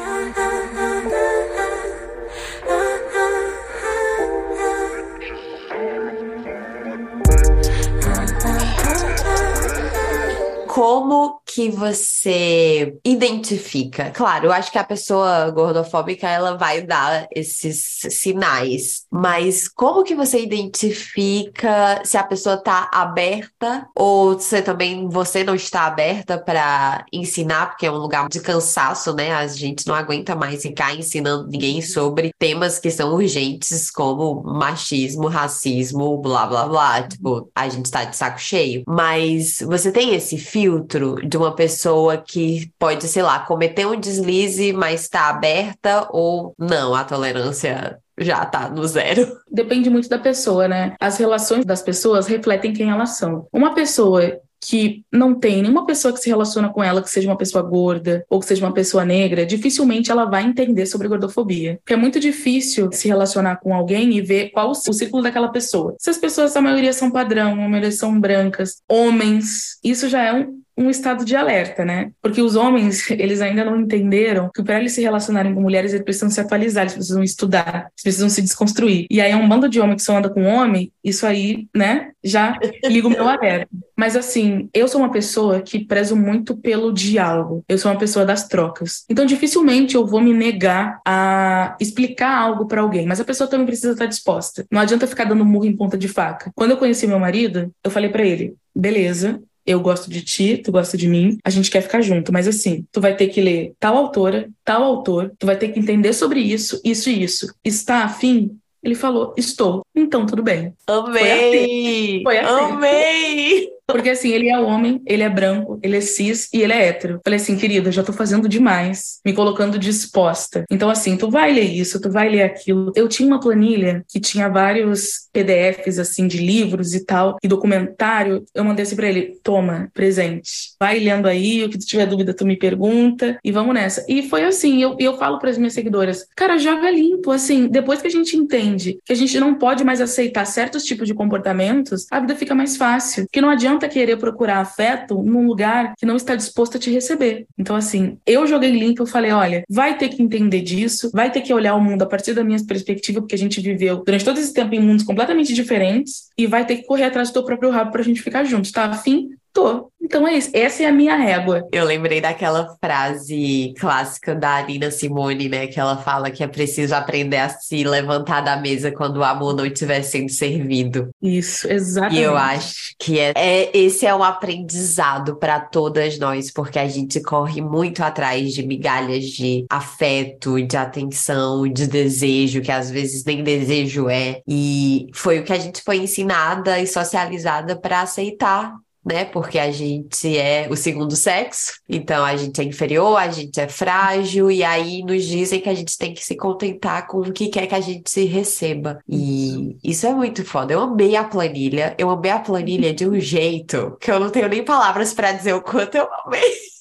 como 10.79 11.41
que 11.59 11.69
você 11.69 12.97
identifica? 13.03 14.11
Claro, 14.11 14.45
eu 14.45 14.51
acho 14.53 14.71
que 14.71 14.77
a 14.77 14.83
pessoa 14.83 15.49
gordofóbica 15.49 16.25
ela 16.25 16.55
vai 16.55 16.81
dar 16.83 17.27
esses 17.35 17.99
sinais, 18.11 19.03
mas 19.11 19.67
como 19.67 20.05
que 20.05 20.15
você 20.15 20.41
identifica 20.41 22.01
se 22.05 22.17
a 22.17 22.23
pessoa 22.23 22.55
está 22.55 22.89
aberta 22.93 23.85
ou 23.93 24.39
se 24.39 24.61
também 24.61 25.09
você 25.09 25.43
não 25.43 25.53
está 25.53 25.81
aberta 25.81 26.37
para 26.37 27.03
ensinar, 27.11 27.71
porque 27.71 27.85
é 27.85 27.91
um 27.91 27.97
lugar 27.97 28.29
de 28.29 28.39
cansaço, 28.39 29.13
né? 29.13 29.33
A 29.33 29.45
gente 29.45 29.85
não 29.85 29.95
aguenta 29.95 30.37
mais 30.37 30.61
ficar 30.61 30.95
ensinando 30.95 31.49
ninguém 31.49 31.81
sobre 31.81 32.31
temas 32.39 32.79
que 32.79 32.89
são 32.89 33.13
urgentes 33.13 33.91
como 33.91 34.41
machismo, 34.43 35.27
racismo, 35.27 36.21
blá 36.21 36.47
blá 36.47 36.65
blá. 36.69 37.03
Tipo, 37.03 37.51
a 37.53 37.67
gente 37.67 37.83
está 37.87 38.05
de 38.05 38.15
saco 38.15 38.39
cheio. 38.39 38.83
Mas 38.87 39.59
você 39.59 39.91
tem 39.91 40.15
esse 40.15 40.37
filtro 40.37 41.15
de 41.27 41.35
uma 41.35 41.48
pessoa 41.55 42.17
que 42.17 42.71
pode, 42.77 43.07
sei 43.07 43.23
lá, 43.23 43.39
cometer 43.39 43.85
um 43.85 43.99
deslize, 43.99 44.73
mas 44.73 45.01
está 45.01 45.29
aberta 45.29 46.07
ou 46.11 46.53
não, 46.57 46.95
a 46.95 47.03
tolerância 47.03 47.99
já 48.17 48.45
tá 48.45 48.69
no 48.69 48.85
zero. 48.85 49.27
Depende 49.49 49.89
muito 49.89 50.09
da 50.09 50.19
pessoa, 50.19 50.67
né? 50.67 50.95
As 50.99 51.17
relações 51.17 51.65
das 51.65 51.81
pessoas 51.81 52.27
refletem 52.27 52.73
quem 52.73 52.89
elas 52.89 53.17
são. 53.17 53.47
Uma 53.51 53.73
pessoa 53.73 54.39
que 54.61 55.05
não 55.11 55.33
tem 55.33 55.61
nenhuma 55.61 55.85
pessoa 55.85 56.13
que 56.13 56.19
se 56.19 56.29
relaciona 56.29 56.69
com 56.69 56.83
ela 56.83 57.01
que 57.01 57.09
seja 57.09 57.29
uma 57.29 57.37
pessoa 57.37 57.63
gorda 57.63 58.25
ou 58.29 58.39
que 58.39 58.45
seja 58.45 58.65
uma 58.65 58.73
pessoa 58.73 59.05
negra, 59.05 59.45
dificilmente 59.45 60.11
ela 60.11 60.25
vai 60.25 60.43
entender 60.43 60.85
sobre 60.85 61.07
gordofobia. 61.07 61.77
Porque 61.77 61.93
é 61.93 61.97
muito 61.97 62.19
difícil 62.19 62.91
se 62.91 63.07
relacionar 63.07 63.57
com 63.57 63.73
alguém 63.73 64.17
e 64.17 64.21
ver 64.21 64.49
qual 64.49 64.71
o 64.71 64.75
círculo 64.75 65.23
daquela 65.23 65.47
pessoa. 65.47 65.95
Se 65.97 66.09
as 66.09 66.17
pessoas, 66.17 66.55
a 66.55 66.61
maioria 66.61 66.93
são 66.93 67.09
padrão, 67.09 67.53
a 67.53 67.69
maioria 67.69 67.91
são 67.91 68.19
brancas, 68.19 68.81
homens, 68.89 69.79
isso 69.83 70.09
já 70.09 70.23
é 70.23 70.33
um, 70.33 70.59
um 70.79 70.89
estado 70.89 71.25
de 71.25 71.35
alerta, 71.35 71.83
né? 71.83 72.11
Porque 72.21 72.41
os 72.41 72.55
homens, 72.55 73.09
eles 73.11 73.41
ainda 73.41 73.65
não 73.65 73.79
entenderam 73.79 74.49
que 74.55 74.63
para 74.63 74.79
eles 74.79 74.93
se 74.93 75.01
relacionarem 75.01 75.53
com 75.53 75.61
mulheres, 75.61 75.91
eles 75.91 76.05
precisam 76.05 76.29
se 76.29 76.39
atualizar, 76.39 76.83
eles 76.83 76.93
precisam 76.93 77.21
estudar, 77.21 77.89
eles 77.91 78.03
precisam 78.03 78.29
se 78.29 78.41
desconstruir. 78.41 79.05
E 79.11 79.19
aí 79.19 79.31
é 79.31 79.35
um 79.35 79.47
bando 79.47 79.67
de 79.67 79.79
homem 79.81 79.97
que 79.97 80.01
só 80.01 80.17
anda 80.17 80.29
com 80.29 80.43
homem, 80.43 80.91
isso 81.03 81.27
aí, 81.27 81.67
né, 81.75 82.11
já 82.23 82.57
liga 82.85 83.07
o 83.07 83.11
meu 83.11 83.27
alerta. 83.27 83.67
Mas 83.97 84.15
assim, 84.15 84.69
eu 84.73 84.87
sou 84.87 85.01
uma 85.01 85.11
pessoa 85.11 85.61
que 85.61 85.83
prezo 85.83 86.15
muito 86.15 86.55
pelo 86.55 86.93
diálogo. 86.93 87.65
Eu 87.67 87.77
sou 87.77 87.91
uma 87.91 87.99
pessoa 87.99 88.25
das 88.25 88.47
trocas. 88.47 89.03
Então, 89.09 89.25
dificilmente 89.25 89.95
eu 89.95 90.07
vou 90.07 90.21
me 90.21 90.33
negar 90.33 91.01
a 91.05 91.75
explicar 91.81 92.37
algo 92.37 92.65
para 92.65 92.79
alguém, 92.79 93.05
mas 93.05 93.19
a 93.19 93.25
pessoa 93.25 93.49
também 93.49 93.65
precisa 93.65 93.91
estar 93.91 94.05
disposta. 94.05 94.65
Não 94.71 94.79
adianta 94.79 95.05
ficar 95.05 95.25
dando 95.25 95.45
murro 95.45 95.65
em 95.65 95.75
ponta 95.75 95.97
de 95.97 96.07
faca. 96.07 96.49
Quando 96.55 96.71
eu 96.71 96.77
conheci 96.77 97.05
meu 97.05 97.19
marido, 97.19 97.69
eu 97.83 97.91
falei 97.91 98.09
para 98.09 98.23
ele: 98.25 98.55
beleza, 98.73 99.41
eu 99.65 99.79
gosto 99.79 100.09
de 100.09 100.21
ti, 100.21 100.57
tu 100.57 100.71
gosta 100.71 100.97
de 100.97 101.07
mim, 101.07 101.37
a 101.43 101.49
gente 101.49 101.69
quer 101.69 101.81
ficar 101.81 102.01
junto. 102.01 102.31
Mas 102.31 102.47
assim, 102.47 102.85
tu 102.91 102.99
vai 102.99 103.15
ter 103.15 103.27
que 103.27 103.41
ler 103.41 103.73
tal 103.79 103.97
autora, 103.97 104.49
tal 104.63 104.83
autor, 104.83 105.31
tu 105.37 105.45
vai 105.45 105.57
ter 105.57 105.69
que 105.69 105.79
entender 105.79 106.13
sobre 106.13 106.39
isso, 106.39 106.79
isso 106.83 107.09
e 107.09 107.23
isso. 107.23 107.53
Está 107.63 108.03
afim? 108.03 108.57
Ele 108.81 108.95
falou, 108.95 109.33
estou. 109.37 109.85
Então, 109.93 110.25
tudo 110.25 110.41
bem. 110.41 110.73
Amei! 110.87 112.21
Foi 112.23 112.37
assim. 112.37 112.47
Foi 112.47 112.63
assim. 112.63 112.73
Amei! 112.73 113.69
Porque 113.91 114.09
assim, 114.09 114.31
ele 114.31 114.49
é 114.49 114.59
homem, 114.59 115.01
ele 115.05 115.23
é 115.23 115.29
branco, 115.29 115.79
ele 115.81 115.97
é 115.97 116.01
cis 116.01 116.49
e 116.53 116.61
ele 116.61 116.73
é 116.73 116.87
hétero. 116.87 117.19
Falei 117.23 117.39
assim, 117.39 117.57
querida, 117.57 117.91
já 117.91 118.03
tô 118.03 118.13
fazendo 118.13 118.47
demais, 118.47 119.19
me 119.25 119.33
colocando 119.33 119.77
disposta. 119.77 120.63
Então, 120.69 120.89
assim, 120.89 121.17
tu 121.17 121.29
vai 121.29 121.53
ler 121.53 121.63
isso, 121.63 122.01
tu 122.01 122.11
vai 122.11 122.29
ler 122.29 122.43
aquilo. 122.43 122.91
Eu 122.95 123.07
tinha 123.07 123.27
uma 123.27 123.39
planilha 123.39 124.03
que 124.07 124.19
tinha 124.19 124.49
vários 124.49 125.27
PDFs, 125.33 125.99
assim, 125.99 126.27
de 126.27 126.37
livros 126.37 126.93
e 126.93 127.05
tal, 127.05 127.37
e 127.43 127.47
documentário. 127.47 128.43
Eu 128.53 128.63
mandei 128.63 128.83
assim 128.83 128.95
pra 128.95 129.07
ele: 129.07 129.37
toma, 129.43 129.89
presente. 129.93 130.73
Vai 130.79 130.99
lendo 130.99 131.27
aí, 131.27 131.63
o 131.63 131.69
que 131.69 131.77
tu 131.77 131.85
tiver 131.85 132.05
dúvida, 132.05 132.33
tu 132.33 132.45
me 132.45 132.57
pergunta 132.57 133.37
e 133.43 133.51
vamos 133.51 133.73
nessa. 133.73 134.05
E 134.07 134.27
foi 134.27 134.43
assim, 134.43 134.81
eu, 134.81 134.95
eu 134.99 135.17
falo 135.17 135.39
para 135.39 135.49
as 135.49 135.57
minhas 135.57 135.73
seguidoras, 135.73 136.25
cara, 136.35 136.57
joga 136.57 136.89
limpo, 136.89 137.31
assim, 137.31 137.67
depois 137.67 138.01
que 138.01 138.07
a 138.07 138.11
gente 138.11 138.35
entende 138.35 138.99
que 139.05 139.13
a 139.13 139.15
gente 139.15 139.39
não 139.39 139.55
pode 139.55 139.83
mais 139.83 140.01
aceitar 140.01 140.45
certos 140.45 140.83
tipos 140.83 141.07
de 141.07 141.13
comportamentos, 141.13 142.05
a 142.11 142.19
vida 142.19 142.35
fica 142.35 142.55
mais 142.55 142.77
fácil. 142.77 143.27
Que 143.31 143.41
não 143.41 143.49
adianta 143.49 143.78
adianta 143.79 143.89
querer 143.89 144.17
procurar 144.17 144.59
afeto 144.59 145.23
num 145.23 145.47
lugar 145.47 145.93
que 145.97 146.05
não 146.05 146.15
está 146.15 146.35
disposto 146.35 146.77
a 146.77 146.79
te 146.79 146.91
receber. 146.91 147.47
Então, 147.57 147.75
assim, 147.75 148.17
eu 148.25 148.45
joguei 148.45 148.71
limpo, 148.71 149.03
eu 149.03 149.07
falei: 149.07 149.31
olha, 149.31 149.63
vai 149.69 149.97
ter 149.97 150.09
que 150.09 150.21
entender 150.21 150.61
disso, 150.61 151.09
vai 151.13 151.31
ter 151.31 151.41
que 151.41 151.53
olhar 151.53 151.75
o 151.75 151.81
mundo 151.81 152.03
a 152.03 152.05
partir 152.05 152.33
da 152.33 152.43
minha 152.43 152.63
perspectiva, 152.65 153.21
porque 153.21 153.35
a 153.35 153.37
gente 153.37 153.61
viveu 153.61 154.03
durante 154.03 154.25
todo 154.25 154.39
esse 154.39 154.53
tempo 154.53 154.75
em 154.75 154.79
mundos 154.79 155.05
completamente 155.05 155.53
diferentes, 155.53 156.29
e 156.37 156.45
vai 156.45 156.65
ter 156.65 156.77
que 156.77 156.83
correr 156.83 157.05
atrás 157.05 157.29
do 157.29 157.33
teu 157.33 157.43
próprio 157.43 157.71
rabo 157.71 157.91
pra 157.91 158.03
gente 158.03 158.21
ficar 158.21 158.43
juntos, 158.43 158.71
tá 158.71 158.85
afim? 158.85 159.29
Tô. 159.59 159.91
Então 160.01 160.25
é 160.25 160.37
isso. 160.37 160.49
Essa 160.53 160.83
é 160.83 160.85
a 160.85 160.91
minha 160.91 161.17
régua. 161.17 161.67
Eu 161.71 161.83
lembrei 161.83 162.21
daquela 162.21 162.75
frase 162.81 163.73
clássica 163.77 164.33
da 164.33 164.63
Nina 164.63 164.89
Simone, 164.89 165.49
né? 165.49 165.67
Que 165.67 165.79
ela 165.79 165.97
fala 165.97 166.31
que 166.31 166.41
é 166.41 166.47
preciso 166.47 166.95
aprender 166.95 167.37
a 167.37 167.49
se 167.49 167.83
levantar 167.83 168.41
da 168.41 168.55
mesa 168.55 168.89
quando 168.89 169.17
o 169.17 169.23
amor 169.23 169.53
não 169.53 169.65
estiver 169.65 170.01
sendo 170.01 170.29
servido. 170.29 171.09
Isso, 171.21 171.69
exatamente. 171.69 172.21
E 172.21 172.23
eu 172.23 172.37
acho 172.37 172.95
que 172.97 173.19
é, 173.19 173.33
é 173.35 173.77
esse 173.77 174.05
é 174.05 174.15
um 174.15 174.23
aprendizado 174.23 175.35
para 175.35 175.59
todas 175.59 176.17
nós, 176.17 176.49
porque 176.49 176.79
a 176.79 176.87
gente 176.87 177.21
corre 177.21 177.61
muito 177.61 178.01
atrás 178.01 178.53
de 178.53 178.65
migalhas 178.65 179.25
de 179.25 179.65
afeto, 179.69 180.59
de 180.65 180.77
atenção, 180.77 181.67
de 181.67 181.85
desejo, 181.85 182.61
que 182.61 182.71
às 182.71 182.89
vezes 182.89 183.25
nem 183.25 183.43
desejo 183.43 184.09
é. 184.09 184.41
E 184.47 185.07
foi 185.13 185.39
o 185.39 185.43
que 185.43 185.53
a 185.53 185.59
gente 185.59 185.83
foi 185.83 185.97
ensinada 185.97 186.79
e 186.79 186.87
socializada 186.87 187.75
para 187.75 188.01
aceitar 188.01 188.73
né? 189.09 189.25
Porque 189.25 189.57
a 189.57 189.71
gente 189.71 190.37
é 190.37 190.67
o 190.69 190.75
segundo 190.75 191.15
sexo, 191.15 191.73
então 191.89 192.23
a 192.23 192.37
gente 192.37 192.61
é 192.61 192.63
inferior, 192.63 193.17
a 193.17 193.27
gente 193.29 193.59
é 193.59 193.67
frágil, 193.67 194.51
e 194.51 194.63
aí 194.63 195.03
nos 195.03 195.25
dizem 195.25 195.59
que 195.59 195.69
a 195.69 195.73
gente 195.73 195.97
tem 195.97 196.13
que 196.13 196.23
se 196.23 196.35
contentar 196.35 197.07
com 197.07 197.19
o 197.19 197.33
que 197.33 197.47
quer 197.49 197.65
que 197.67 197.75
a 197.75 197.81
gente 197.81 198.09
se 198.09 198.25
receba. 198.25 198.99
E 199.07 199.77
isso 199.83 200.05
é 200.05 200.13
muito 200.13 200.45
foda. 200.45 200.73
Eu 200.73 200.81
amei 200.81 201.15
a 201.15 201.23
planilha, 201.23 201.95
eu 201.97 202.09
amei 202.09 202.31
a 202.31 202.39
planilha 202.39 202.93
de 202.93 203.07
um 203.07 203.19
jeito 203.19 203.97
que 203.99 204.11
eu 204.11 204.19
não 204.19 204.29
tenho 204.29 204.47
nem 204.47 204.63
palavras 204.63 205.13
para 205.13 205.31
dizer 205.31 205.53
o 205.53 205.61
quanto 205.61 205.95
eu 205.95 206.07
amei. 206.25 206.78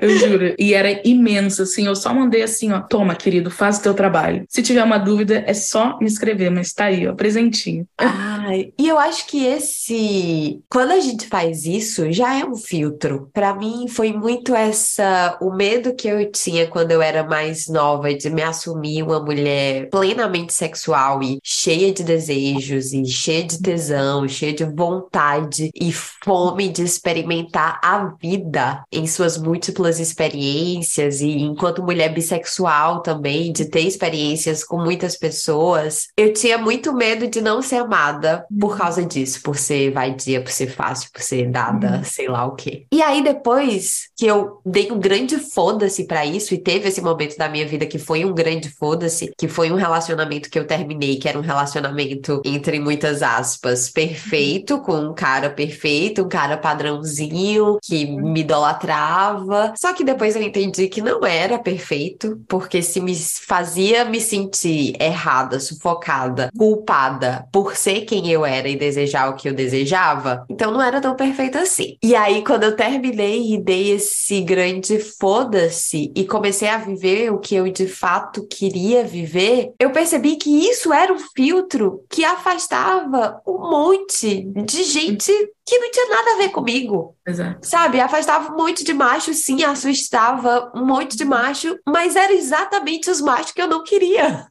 Eu 0.00 0.10
juro. 0.18 0.54
E 0.58 0.74
era 0.74 1.00
imenso, 1.06 1.62
assim. 1.62 1.86
Eu 1.86 1.96
só 1.96 2.12
mandei 2.12 2.42
assim, 2.42 2.72
ó. 2.72 2.80
Toma, 2.80 3.14
querido, 3.14 3.50
faz 3.50 3.78
o 3.78 3.82
teu 3.82 3.94
trabalho. 3.94 4.44
Se 4.48 4.62
tiver 4.62 4.82
uma 4.82 4.98
dúvida, 4.98 5.44
é 5.46 5.54
só 5.54 5.98
me 5.98 6.06
escrever, 6.06 6.50
mas 6.50 6.72
tá 6.72 6.86
aí, 6.86 7.06
ó, 7.06 7.14
presentinho. 7.14 7.86
Ai, 7.98 8.72
e 8.78 8.88
eu 8.88 8.98
acho 8.98 9.26
que 9.26 9.44
esse. 9.44 10.60
Quando 10.68 10.92
a 10.92 11.00
gente 11.00 11.26
faz 11.26 11.64
isso, 11.64 12.10
já 12.12 12.38
é 12.38 12.44
um 12.44 12.56
filtro. 12.56 13.30
Para 13.32 13.54
mim, 13.54 13.86
foi 13.88 14.12
muito 14.12 14.54
essa. 14.54 15.36
O 15.40 15.52
medo 15.54 15.94
que 15.94 16.08
eu 16.08 16.30
tinha 16.30 16.66
quando 16.66 16.90
eu 16.90 17.00
era 17.00 17.24
mais 17.24 17.68
nova 17.68 18.12
de 18.12 18.30
me 18.30 18.42
assumir 18.42 19.02
uma 19.02 19.20
mulher 19.20 19.88
plenamente 19.90 20.52
sexual 20.52 21.22
e 21.22 21.38
cheia 21.42 21.92
de 21.92 22.02
desejos, 22.02 22.92
e 22.92 23.04
cheia 23.06 23.44
de 23.44 23.60
tesão, 23.60 24.26
cheia 24.28 24.52
de 24.52 24.64
vontade 24.64 25.70
e 25.74 25.92
fome 25.92 26.68
de 26.68 26.82
experimentar 26.82 27.80
a 27.82 28.14
vida 28.20 28.82
em 28.90 29.06
suas 29.06 29.36
múltiplas 29.44 30.00
experiências 30.00 31.20
e 31.20 31.30
enquanto 31.42 31.82
mulher 31.82 32.12
bissexual 32.12 33.02
também, 33.02 33.52
de 33.52 33.66
ter 33.66 33.80
experiências 33.80 34.64
com 34.64 34.78
muitas 34.78 35.16
pessoas, 35.16 36.08
eu 36.16 36.32
tinha 36.32 36.56
muito 36.56 36.92
medo 36.92 37.28
de 37.28 37.40
não 37.40 37.60
ser 37.60 37.76
amada 37.76 38.46
por 38.60 38.72
uhum. 38.72 38.78
causa 38.78 39.04
disso, 39.04 39.42
por 39.42 39.56
ser 39.56 39.92
vadia, 39.92 40.40
por 40.40 40.50
ser 40.50 40.68
fácil, 40.68 41.10
por 41.12 41.22
ser 41.22 41.50
dada, 41.50 41.98
uhum. 41.98 42.04
sei 42.04 42.28
lá 42.28 42.46
o 42.46 42.54
quê. 42.54 42.86
E 42.90 43.02
aí 43.02 43.22
depois 43.22 44.08
que 44.16 44.26
eu 44.26 44.60
dei 44.64 44.90
um 44.90 44.98
grande 44.98 45.38
foda-se 45.38 46.06
para 46.06 46.24
isso 46.24 46.54
e 46.54 46.58
teve 46.58 46.88
esse 46.88 47.00
momento 47.00 47.36
da 47.36 47.48
minha 47.48 47.66
vida 47.66 47.86
que 47.86 47.98
foi 47.98 48.24
um 48.24 48.34
grande 48.34 48.70
foda-se, 48.70 49.32
que 49.36 49.48
foi 49.48 49.70
um 49.70 49.76
relacionamento 49.76 50.48
que 50.48 50.58
eu 50.58 50.66
terminei, 50.66 51.16
que 51.16 51.28
era 51.28 51.38
um 51.38 51.42
relacionamento 51.42 52.40
entre 52.44 52.80
muitas 52.80 53.22
aspas, 53.22 53.90
perfeito, 53.90 54.80
com 54.80 54.96
um 54.96 55.14
cara 55.14 55.50
perfeito, 55.50 56.22
um 56.22 56.28
cara 56.28 56.56
padrãozinho 56.56 57.78
que 57.82 58.06
me 58.06 58.40
idolatrava 58.40 59.33
só 59.76 59.92
que 59.92 60.04
depois 60.04 60.36
eu 60.36 60.42
entendi 60.42 60.88
que 60.88 61.02
não 61.02 61.24
era 61.24 61.58
perfeito, 61.58 62.40
porque 62.48 62.82
se 62.82 63.00
me 63.00 63.14
fazia 63.14 64.04
me 64.04 64.20
sentir 64.20 64.94
errada, 65.00 65.60
sufocada, 65.60 66.50
culpada 66.56 67.46
por 67.52 67.76
ser 67.76 68.02
quem 68.02 68.30
eu 68.30 68.44
era 68.44 68.68
e 68.68 68.76
desejar 68.76 69.28
o 69.28 69.36
que 69.36 69.48
eu 69.48 69.54
desejava, 69.54 70.44
então 70.48 70.70
não 70.70 70.82
era 70.82 71.00
tão 71.00 71.14
perfeito 71.14 71.58
assim. 71.58 71.96
E 72.02 72.14
aí, 72.14 72.42
quando 72.44 72.64
eu 72.64 72.76
terminei 72.76 73.54
e 73.54 73.58
dei 73.58 73.92
esse 73.92 74.40
grande 74.40 74.98
foda-se 74.98 76.12
e 76.14 76.24
comecei 76.24 76.68
a 76.68 76.78
viver 76.78 77.32
o 77.32 77.38
que 77.38 77.54
eu 77.54 77.70
de 77.70 77.86
fato 77.86 78.46
queria 78.46 79.04
viver, 79.04 79.72
eu 79.78 79.90
percebi 79.90 80.36
que 80.36 80.50
isso 80.68 80.92
era 80.92 81.12
um 81.12 81.18
filtro 81.34 82.04
que 82.10 82.24
afastava 82.24 83.40
um 83.46 83.70
monte 83.70 84.44
de 84.64 84.82
gente 84.84 85.32
que 85.66 85.78
não 85.78 85.90
tinha 85.90 86.08
nada 86.08 86.32
a 86.32 86.36
ver 86.36 86.50
comigo. 86.50 87.16
Exato. 87.26 87.66
Sabe? 87.66 88.00
Afastava 88.00 88.52
um 88.52 88.56
monte 88.56 88.84
de 88.84 88.92
macho, 88.92 89.32
sim, 89.32 89.64
assustava 89.64 90.70
um 90.74 90.84
monte 90.84 91.16
de 91.16 91.24
macho, 91.24 91.78
mas 91.86 92.16
era 92.16 92.32
exatamente 92.32 93.10
os 93.10 93.20
machos 93.20 93.52
que 93.52 93.62
eu 93.62 93.68
não 93.68 93.82
queria. 93.82 94.46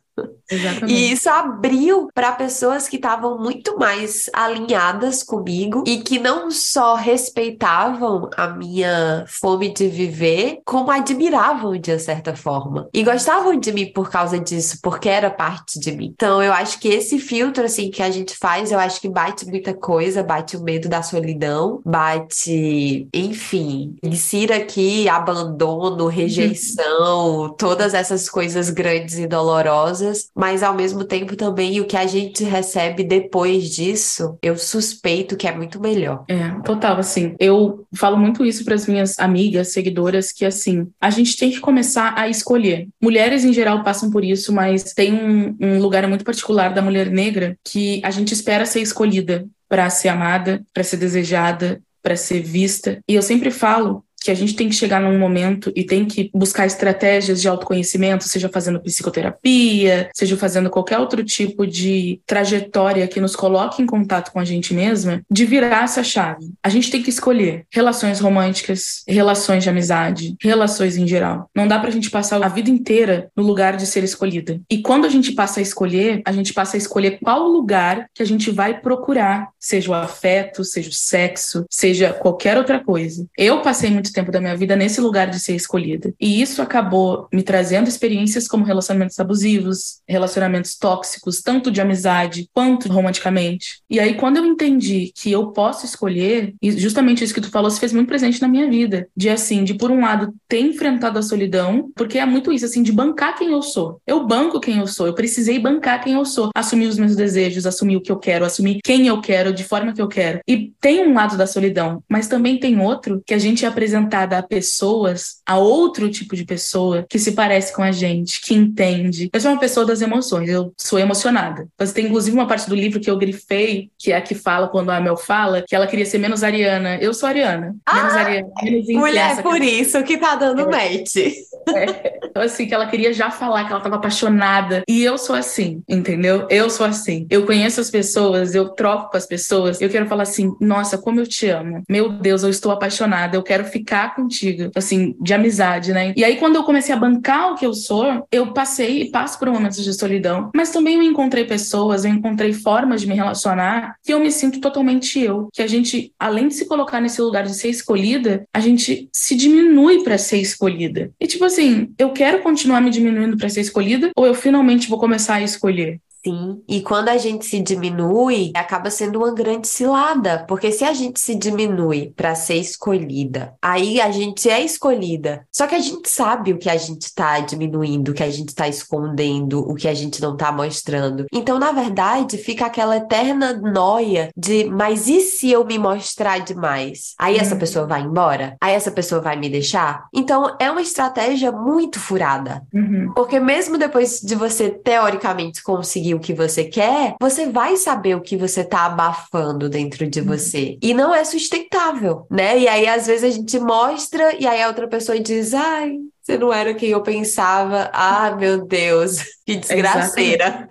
Exatamente. 0.50 0.94
E 0.94 1.12
isso 1.12 1.30
abriu 1.30 2.08
para 2.14 2.32
pessoas 2.34 2.88
que 2.88 2.98
estavam 2.98 3.38
muito 3.40 3.78
mais 3.78 4.30
alinhadas 4.34 5.24
comigo 5.24 5.84
e 5.88 5.98
que 6.00 6.20
não 6.20 6.52
só 6.52 6.96
respeitavam 6.96 8.30
a 8.38 8.48
minha 8.48 9.26
fome 9.28 9.74
de 9.74 9.88
viver, 9.88 10.60
como 10.66 10.92
admiravam 10.92 11.78
de 11.78 11.98
certa 11.98 12.36
forma. 12.36 12.88
E 12.94 13.04
gostavam 13.04 13.60
de 13.60 13.72
mim 13.72 13.92
por 13.92 14.10
causa 14.10 14.40
disso, 14.40 14.80
porque 14.82 15.10
era 15.10 15.30
parte 15.30 15.80
de 15.80 15.92
mim. 15.92 16.12
Então 16.14 16.42
eu 16.44 16.54
acho 16.54 16.80
que 16.80 16.88
esse 16.88 17.20
filtro 17.20 17.66
assim 17.66 17.90
que 17.90 18.04
a 18.04 18.12
gente 18.12 18.36
faz, 18.36 18.72
eu 18.72 18.80
acho 18.80 19.02
que 19.02 19.10
bate 19.10 19.46
muita 19.46 19.74
coisa, 19.74 20.24
bate 20.24 20.58
o 20.58 20.64
medo 20.64 20.88
da 20.88 21.02
solidão, 21.02 21.82
bate, 21.86 23.08
enfim, 23.14 23.96
insira 24.04 24.58
aqui 24.58 25.08
abandono, 25.10 26.08
rejeição, 26.08 27.56
todas 27.58 27.94
essas 27.94 28.30
coisas 28.30 28.70
grandes 28.70 29.18
e 29.18 29.26
dolorosas 29.26 30.03
mas 30.36 30.64
ao 30.64 30.74
mesmo 30.74 31.04
tempo 31.04 31.36
também 31.36 31.80
o 31.80 31.86
que 31.86 31.98
a 31.98 32.06
gente 32.06 32.44
recebe 32.44 33.04
depois 33.04 33.70
disso, 33.70 34.38
eu 34.42 34.58
suspeito 34.58 35.36
que 35.36 35.48
é 35.48 35.56
muito 35.56 35.80
melhor. 35.80 36.24
É, 36.28 36.50
total, 36.64 36.98
assim. 36.98 37.36
Eu 37.40 37.86
falo 37.96 38.18
muito 38.18 38.46
isso 38.46 38.64
para 38.66 38.76
as 38.76 38.88
minhas 38.88 39.20
amigas, 39.20 39.74
seguidoras, 39.74 40.32
que 40.32 40.46
assim, 40.46 40.88
a 41.00 41.10
gente 41.10 41.38
tem 41.38 41.52
que 41.52 41.60
começar 41.60 42.14
a 42.18 42.28
escolher. 42.28 42.88
Mulheres 43.02 43.44
em 43.44 43.54
geral 43.54 43.84
passam 43.84 44.10
por 44.10 44.24
isso, 44.24 44.54
mas 44.54 44.94
tem 44.94 45.14
um, 45.14 45.56
um 45.60 45.80
lugar 45.80 46.08
muito 46.08 46.26
particular 46.26 46.74
da 46.74 46.82
mulher 46.82 47.10
negra 47.10 47.58
que 47.64 48.02
a 48.04 48.12
gente 48.12 48.34
espera 48.34 48.66
ser 48.66 48.82
escolhida 48.82 49.46
para 49.68 49.90
ser 49.90 50.10
amada, 50.10 50.64
para 50.74 50.84
ser 50.84 50.98
desejada, 50.98 51.82
para 52.02 52.16
ser 52.16 52.42
vista. 52.42 53.00
E 53.08 53.16
eu 53.16 53.22
sempre 53.22 53.50
falo 53.50 54.04
que 54.24 54.32
a 54.32 54.36
gente 54.36 54.56
tem 54.56 54.70
que 54.70 54.76
chegar 54.76 55.02
num 55.02 55.20
momento 55.20 55.72
e 55.76 55.84
tem 55.84 56.06
que 56.06 56.30
buscar 56.34 56.66
estratégias 56.66 57.42
de 57.42 57.48
autoconhecimento, 57.48 58.24
seja 58.24 58.50
fazendo 58.50 58.80
psicoterapia, 58.80 60.10
seja 60.14 60.38
fazendo 60.38 60.70
qualquer 60.70 61.00
outro 61.00 61.24
tipo 61.24 61.68
de 61.68 62.22
trajetória 62.26 63.08
que 63.08 63.20
nos 63.20 63.36
coloque 63.36 63.82
em 63.82 63.86
contato 63.86 64.32
com 64.32 64.40
a 64.40 64.46
gente 64.46 64.74
mesma, 64.74 65.22
de 65.30 65.46
virar 65.46 65.84
essa 65.84 66.04
chave. 66.04 66.54
A 66.64 66.70
gente 66.70 66.90
tem 66.90 67.04
que 67.04 67.10
escolher 67.10 67.66
relações 67.72 68.20
românticas, 68.20 69.04
relações 69.08 69.64
de 69.64 69.70
amizade, 69.70 70.36
relações 70.42 70.96
em 70.96 71.06
geral. 71.06 71.50
Não 71.54 71.68
dá 71.68 71.78
pra 71.80 71.92
gente 71.92 72.10
passar 72.10 72.42
a 72.42 72.48
vida 72.48 72.70
inteira 72.70 73.30
no 73.36 73.44
lugar 73.44 73.76
de 73.76 73.86
ser 73.86 74.04
escolhida. 74.04 74.62
E 74.70 74.82
quando 74.82 75.06
a 75.06 75.10
gente 75.10 75.34
passa 75.34 75.60
a 75.60 75.64
escolher, 75.64 76.22
a 76.26 76.32
gente 76.32 76.54
passa 76.54 76.78
a 76.78 76.80
escolher 76.80 77.20
qual 77.22 77.48
lugar 77.48 78.08
que 78.14 78.24
a 78.24 78.26
gente 78.26 78.52
vai 78.52 78.80
procurar, 78.80 79.50
seja 79.60 79.92
o 79.92 79.94
afeto, 79.94 80.64
seja 80.64 80.90
o 80.90 80.94
sexo, 80.94 81.66
seja 81.70 82.14
qualquer 82.14 82.58
outra 82.58 82.82
coisa. 82.82 83.28
Eu 83.38 83.62
passei 83.62 83.90
muito 83.90 84.13
tempo 84.14 84.32
da 84.32 84.40
minha 84.40 84.56
vida 84.56 84.76
nesse 84.76 85.02
lugar 85.02 85.30
de 85.30 85.40
ser 85.40 85.56
escolhida. 85.56 86.14
E 86.20 86.42
isso 86.42 86.62
acabou 86.62 87.28
me 87.34 87.44
trazendo 87.44 87.88
experiências 87.88 88.48
como 88.48 88.64
relacionamentos 88.64 89.20
abusivos, 89.20 90.02
relacionamentos 90.08 90.76
tóxicos, 90.78 91.42
tanto 91.42 91.72
de 91.72 91.82
amizade 91.82 92.50
quanto 92.54 92.88
romanticamente. 92.88 93.82
E 93.90 94.00
aí, 94.00 94.16
quando 94.16 94.38
eu 94.38 94.46
entendi 94.46 95.12
que 95.16 95.32
eu 95.32 95.48
posso 95.48 95.86
escolher, 95.86 96.54
e 96.62 96.72
justamente 96.72 97.24
isso 97.24 97.34
que 97.34 97.42
tu 97.42 97.50
falou 97.50 97.70
se 97.70 97.80
fez 97.80 97.94
muito 97.94 98.08
presente 98.08 98.42
na 98.42 98.48
minha 98.48 98.70
vida, 98.70 99.08
de 99.16 99.30
assim, 99.30 99.64
de 99.64 99.74
por 99.74 99.92
um 99.92 100.02
lado 100.02 100.34
ter 100.48 100.60
enfrentado 100.60 101.20
a 101.20 101.22
solidão, 101.22 101.92
porque 101.96 102.18
é 102.18 102.26
muito 102.26 102.52
isso, 102.52 102.66
assim, 102.66 102.84
de 102.84 102.92
bancar 102.92 103.38
quem 103.38 103.52
eu 103.52 103.62
sou. 103.62 104.00
Eu 104.08 104.26
banco 104.26 104.60
quem 104.60 104.78
eu 104.78 104.88
sou, 104.88 105.08
eu 105.08 105.14
precisei 105.14 105.60
bancar 105.60 106.04
quem 106.04 106.14
eu 106.14 106.26
sou, 106.26 106.50
assumir 106.56 106.88
os 106.88 106.98
meus 106.98 107.16
desejos, 107.16 107.66
assumir 107.66 107.98
o 107.98 108.02
que 108.02 108.12
eu 108.12 108.18
quero, 108.18 108.46
assumir 108.46 108.80
quem 108.84 109.08
eu 109.08 109.20
quero, 109.20 109.54
de 109.54 109.64
forma 109.64 109.94
que 109.94 110.02
eu 110.02 110.08
quero. 110.08 110.40
E 110.48 110.72
tem 110.80 111.06
um 111.06 111.14
lado 111.14 111.38
da 111.38 111.48
solidão, 111.48 112.04
mas 112.10 112.28
também 112.28 112.60
tem 112.60 112.80
outro 112.80 113.22
que 113.26 113.34
a 113.34 113.38
gente 113.38 113.66
é 113.66 113.74
apresenta 113.74 114.03
apresentada 114.04 114.38
a 114.38 114.44
pessoas, 114.44 115.42
a 115.46 115.58
outro 115.58 116.10
tipo 116.10 116.36
de 116.36 116.46
pessoa 116.46 117.06
que 117.10 117.18
se 117.18 117.32
parece 117.32 117.74
com 117.74 117.82
a 117.82 117.92
gente, 117.92 118.42
que 118.42 118.54
entende. 118.54 119.30
Eu 119.32 119.40
sou 119.40 119.52
uma 119.52 119.60
pessoa 119.60 119.86
das 119.86 120.02
emoções, 120.02 120.50
eu 120.50 120.74
sou 120.78 121.00
emocionada. 121.00 121.68
Mas 121.78 121.94
tem 121.94 122.06
inclusive 122.06 122.36
uma 122.36 122.48
parte 122.48 122.70
do 122.70 122.76
livro 122.76 123.00
que 123.00 123.10
eu 123.10 123.18
grifei, 123.18 123.90
que 123.98 124.12
é 124.12 124.18
a 124.18 124.22
que 124.22 124.36
fala 124.36 124.68
quando 124.68 124.90
a 124.90 125.00
Mel 125.00 125.18
fala, 125.18 125.64
que 125.68 125.76
ela 125.76 125.88
queria 125.88 126.06
ser 126.06 126.18
menos 126.18 126.44
ariana. 126.44 126.98
Eu 126.98 127.14
sou 127.14 127.28
ariana. 127.28 127.76
Ah, 127.86 127.96
menos 127.96 128.14
ariana. 128.14 128.48
Menos 128.62 128.88
mulher, 128.90 129.42
por 129.42 129.60
que... 129.60 129.66
isso 129.66 130.04
que 130.04 130.18
tá 130.18 130.36
dando 130.36 130.62
é. 130.62 130.66
match. 130.66 131.16
É. 131.16 132.20
Então, 132.26 132.44
assim, 132.44 132.66
que 132.66 132.74
ela 132.74 132.88
queria 132.88 133.14
já 133.14 133.30
falar 133.30 133.66
que 133.66 133.72
ela 133.72 133.82
tava 133.82 133.96
apaixonada. 133.96 134.84
E 134.88 135.04
eu 135.04 135.18
sou 135.18 135.36
assim, 135.36 135.84
entendeu? 135.88 136.48
Eu 136.50 136.70
sou 136.70 136.86
assim. 136.86 137.28
Eu 137.30 137.46
conheço 137.46 137.80
as 137.80 137.90
pessoas, 137.90 138.56
eu 138.56 138.70
troco 138.70 139.12
com 139.12 139.18
as 139.18 139.26
pessoas, 139.26 139.80
eu 139.80 139.90
quero 139.90 140.08
falar 140.08 140.24
assim, 140.24 140.54
nossa, 140.60 140.98
como 140.98 141.20
eu 141.20 141.28
te 141.28 141.48
amo. 141.48 141.84
Meu 141.88 142.10
Deus, 142.10 142.44
eu 142.44 142.50
estou 142.50 142.72
apaixonada, 142.72 143.38
eu 143.38 143.44
quero 143.44 143.64
ficar 143.66 143.93
ficar 143.94 144.16
contigo, 144.16 144.72
assim, 144.76 145.16
de 145.22 145.34
amizade, 145.36 145.94
né? 145.94 146.14
E 146.18 146.24
aí, 146.24 146.38
quando 146.38 146.56
eu 146.56 146.64
comecei 146.64 146.94
a 146.94 146.98
bancar 146.98 147.52
o 147.52 147.56
que 147.56 147.66
eu 147.66 147.74
sou, 147.74 148.26
eu 148.32 148.52
passei 148.52 149.04
e 149.04 149.12
passo 149.12 149.38
por 149.38 149.50
momentos 149.52 149.84
de 149.84 149.94
solidão, 149.94 150.50
mas 150.56 150.72
também 150.72 150.96
eu 150.96 151.04
encontrei 151.04 151.46
pessoas, 151.46 152.04
eu 152.04 152.12
encontrei 152.12 152.54
formas 152.54 153.02
de 153.02 153.08
me 153.08 153.14
relacionar 153.14 153.96
que 154.04 154.12
eu 154.12 154.20
me 154.20 154.32
sinto 154.32 154.60
totalmente 154.60 155.20
eu. 155.20 155.48
Que 155.54 155.62
a 155.62 155.68
gente, 155.68 156.12
além 156.20 156.48
de 156.48 156.56
se 156.56 156.66
colocar 156.66 157.00
nesse 157.00 157.22
lugar 157.22 157.44
de 157.44 157.54
ser 157.54 157.70
escolhida, 157.70 158.48
a 158.52 158.60
gente 158.60 159.08
se 159.14 159.36
diminui 159.36 160.04
para 160.04 160.18
ser 160.18 160.38
escolhida. 160.38 161.12
E 161.20 161.28
tipo 161.28 161.46
assim, 161.46 161.94
eu 162.00 162.10
quero 162.12 162.42
continuar 162.42 162.82
me 162.82 162.90
diminuindo 162.90 163.38
para 163.38 163.50
ser 163.50 163.62
escolhida 163.62 164.10
ou 164.16 164.26
eu 164.26 164.34
finalmente 164.34 164.90
vou 164.90 164.98
começar 164.98 165.36
a 165.36 165.44
escolher? 165.44 166.00
Sim, 166.26 166.62
e 166.70 166.82
quando 166.82 167.10
a 167.10 167.18
gente 167.18 167.46
se 167.46 167.60
diminui, 167.60 168.52
acaba 168.56 168.90
sendo 168.90 169.20
uma 169.20 169.34
grande 169.34 169.68
cilada, 169.68 170.46
porque 170.48 170.72
se 170.72 170.86
a 170.86 170.94
gente 170.94 171.20
se 171.20 171.36
diminui 171.36 172.14
para 172.16 172.34
ser 172.34 172.56
escolhida, 172.56 173.54
aí 173.62 174.00
a 174.00 174.10
gente 174.10 174.50
é 174.50 174.62
escolhida. 174.62 175.46
Só 175.52 175.68
que 175.68 175.76
a 175.76 175.80
gente 175.80 176.10
sabe 176.10 176.54
o 176.54 176.58
que 176.58 176.70
a 176.70 176.78
gente 176.78 177.02
está 177.02 177.42
diminuindo, 177.42 178.12
o 178.12 178.14
que 178.14 178.24
a 178.24 178.30
gente 178.30 178.50
está 178.50 178.70
escondendo, 178.70 179.60
o 179.70 179.76
que 179.76 179.88
a 179.88 179.94
gente 179.94 180.22
não 180.22 180.34
está 180.34 180.50
mostrando. 180.50 181.26
Então, 181.32 181.60
na 181.60 181.74
verdade, 181.74 182.38
fica 182.38 182.68
aquela 182.68 182.96
eterna 182.96 183.54
noia 183.54 184.30
de, 184.36 184.64
mas 184.66 185.10
e 185.10 185.20
se 185.20 185.52
eu 185.52 185.66
me 185.66 185.78
mostrar 185.78 186.40
demais? 186.40 187.16
Aí 187.20 187.36
essa 187.36 187.54
uhum. 187.54 187.60
pessoa 187.60 187.86
vai 187.86 188.02
embora? 188.02 188.56
Aí 188.62 188.74
essa 188.74 188.92
pessoa 188.92 189.20
vai 189.20 189.36
me 189.36 189.50
deixar? 189.50 190.06
Então, 190.14 190.56
é 190.58 190.72
uma 190.72 190.82
estratégia 190.82 191.52
muito 191.52 192.00
furada. 192.00 192.66
Uhum. 192.74 193.12
Porque 193.14 193.42
mesmo 193.42 193.78
depois 193.78 194.22
de 194.22 194.36
você 194.36 194.70
teoricamente 194.70 195.62
conseguir 195.62 196.13
o 196.14 196.20
que 196.20 196.34
você 196.34 196.64
quer, 196.64 197.16
você 197.22 197.48
vai 197.48 197.78
saber 197.78 198.16
o 198.16 198.22
que 198.22 198.38
você 198.38 198.64
tá 198.64 198.86
abafando 198.86 199.70
dentro 199.70 200.08
de 200.08 200.20
uhum. 200.20 200.28
você. 200.28 200.78
E 200.82 200.94
não 200.94 201.14
é 201.14 201.24
sustentável, 201.24 202.26
né? 202.30 202.60
E 202.60 202.68
aí, 202.68 202.88
às 202.88 203.08
vezes, 203.08 203.24
a 203.24 203.30
gente 203.30 203.60
mostra 203.60 204.36
e 204.40 204.48
aí 204.48 204.62
a 204.62 204.68
outra 204.68 204.88
pessoa 204.88 205.20
diz: 205.20 205.54
ai, 205.54 205.98
você 206.22 206.38
não 206.38 206.54
era 206.54 206.74
quem 206.74 206.90
eu 206.90 207.02
pensava. 207.02 207.90
Ah, 207.94 208.36
meu 208.36 208.66
Deus, 208.66 209.18
que 209.46 209.56
desgraceira. 209.56 210.68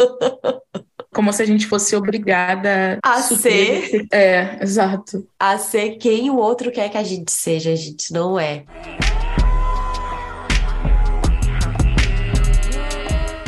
Como 1.12 1.30
se 1.30 1.42
a 1.42 1.46
gente 1.46 1.66
fosse 1.66 1.94
obrigada 1.94 2.98
a 3.04 3.20
ser. 3.20 4.06
É, 4.10 4.58
exato. 4.62 5.28
A 5.38 5.58
ser 5.58 5.96
quem 5.96 6.30
o 6.30 6.36
outro 6.36 6.72
quer 6.72 6.88
que 6.88 6.96
a 6.96 7.02
gente 7.02 7.30
seja, 7.30 7.70
a 7.70 7.76
gente 7.76 8.12
não 8.12 8.40
é. 8.40 8.64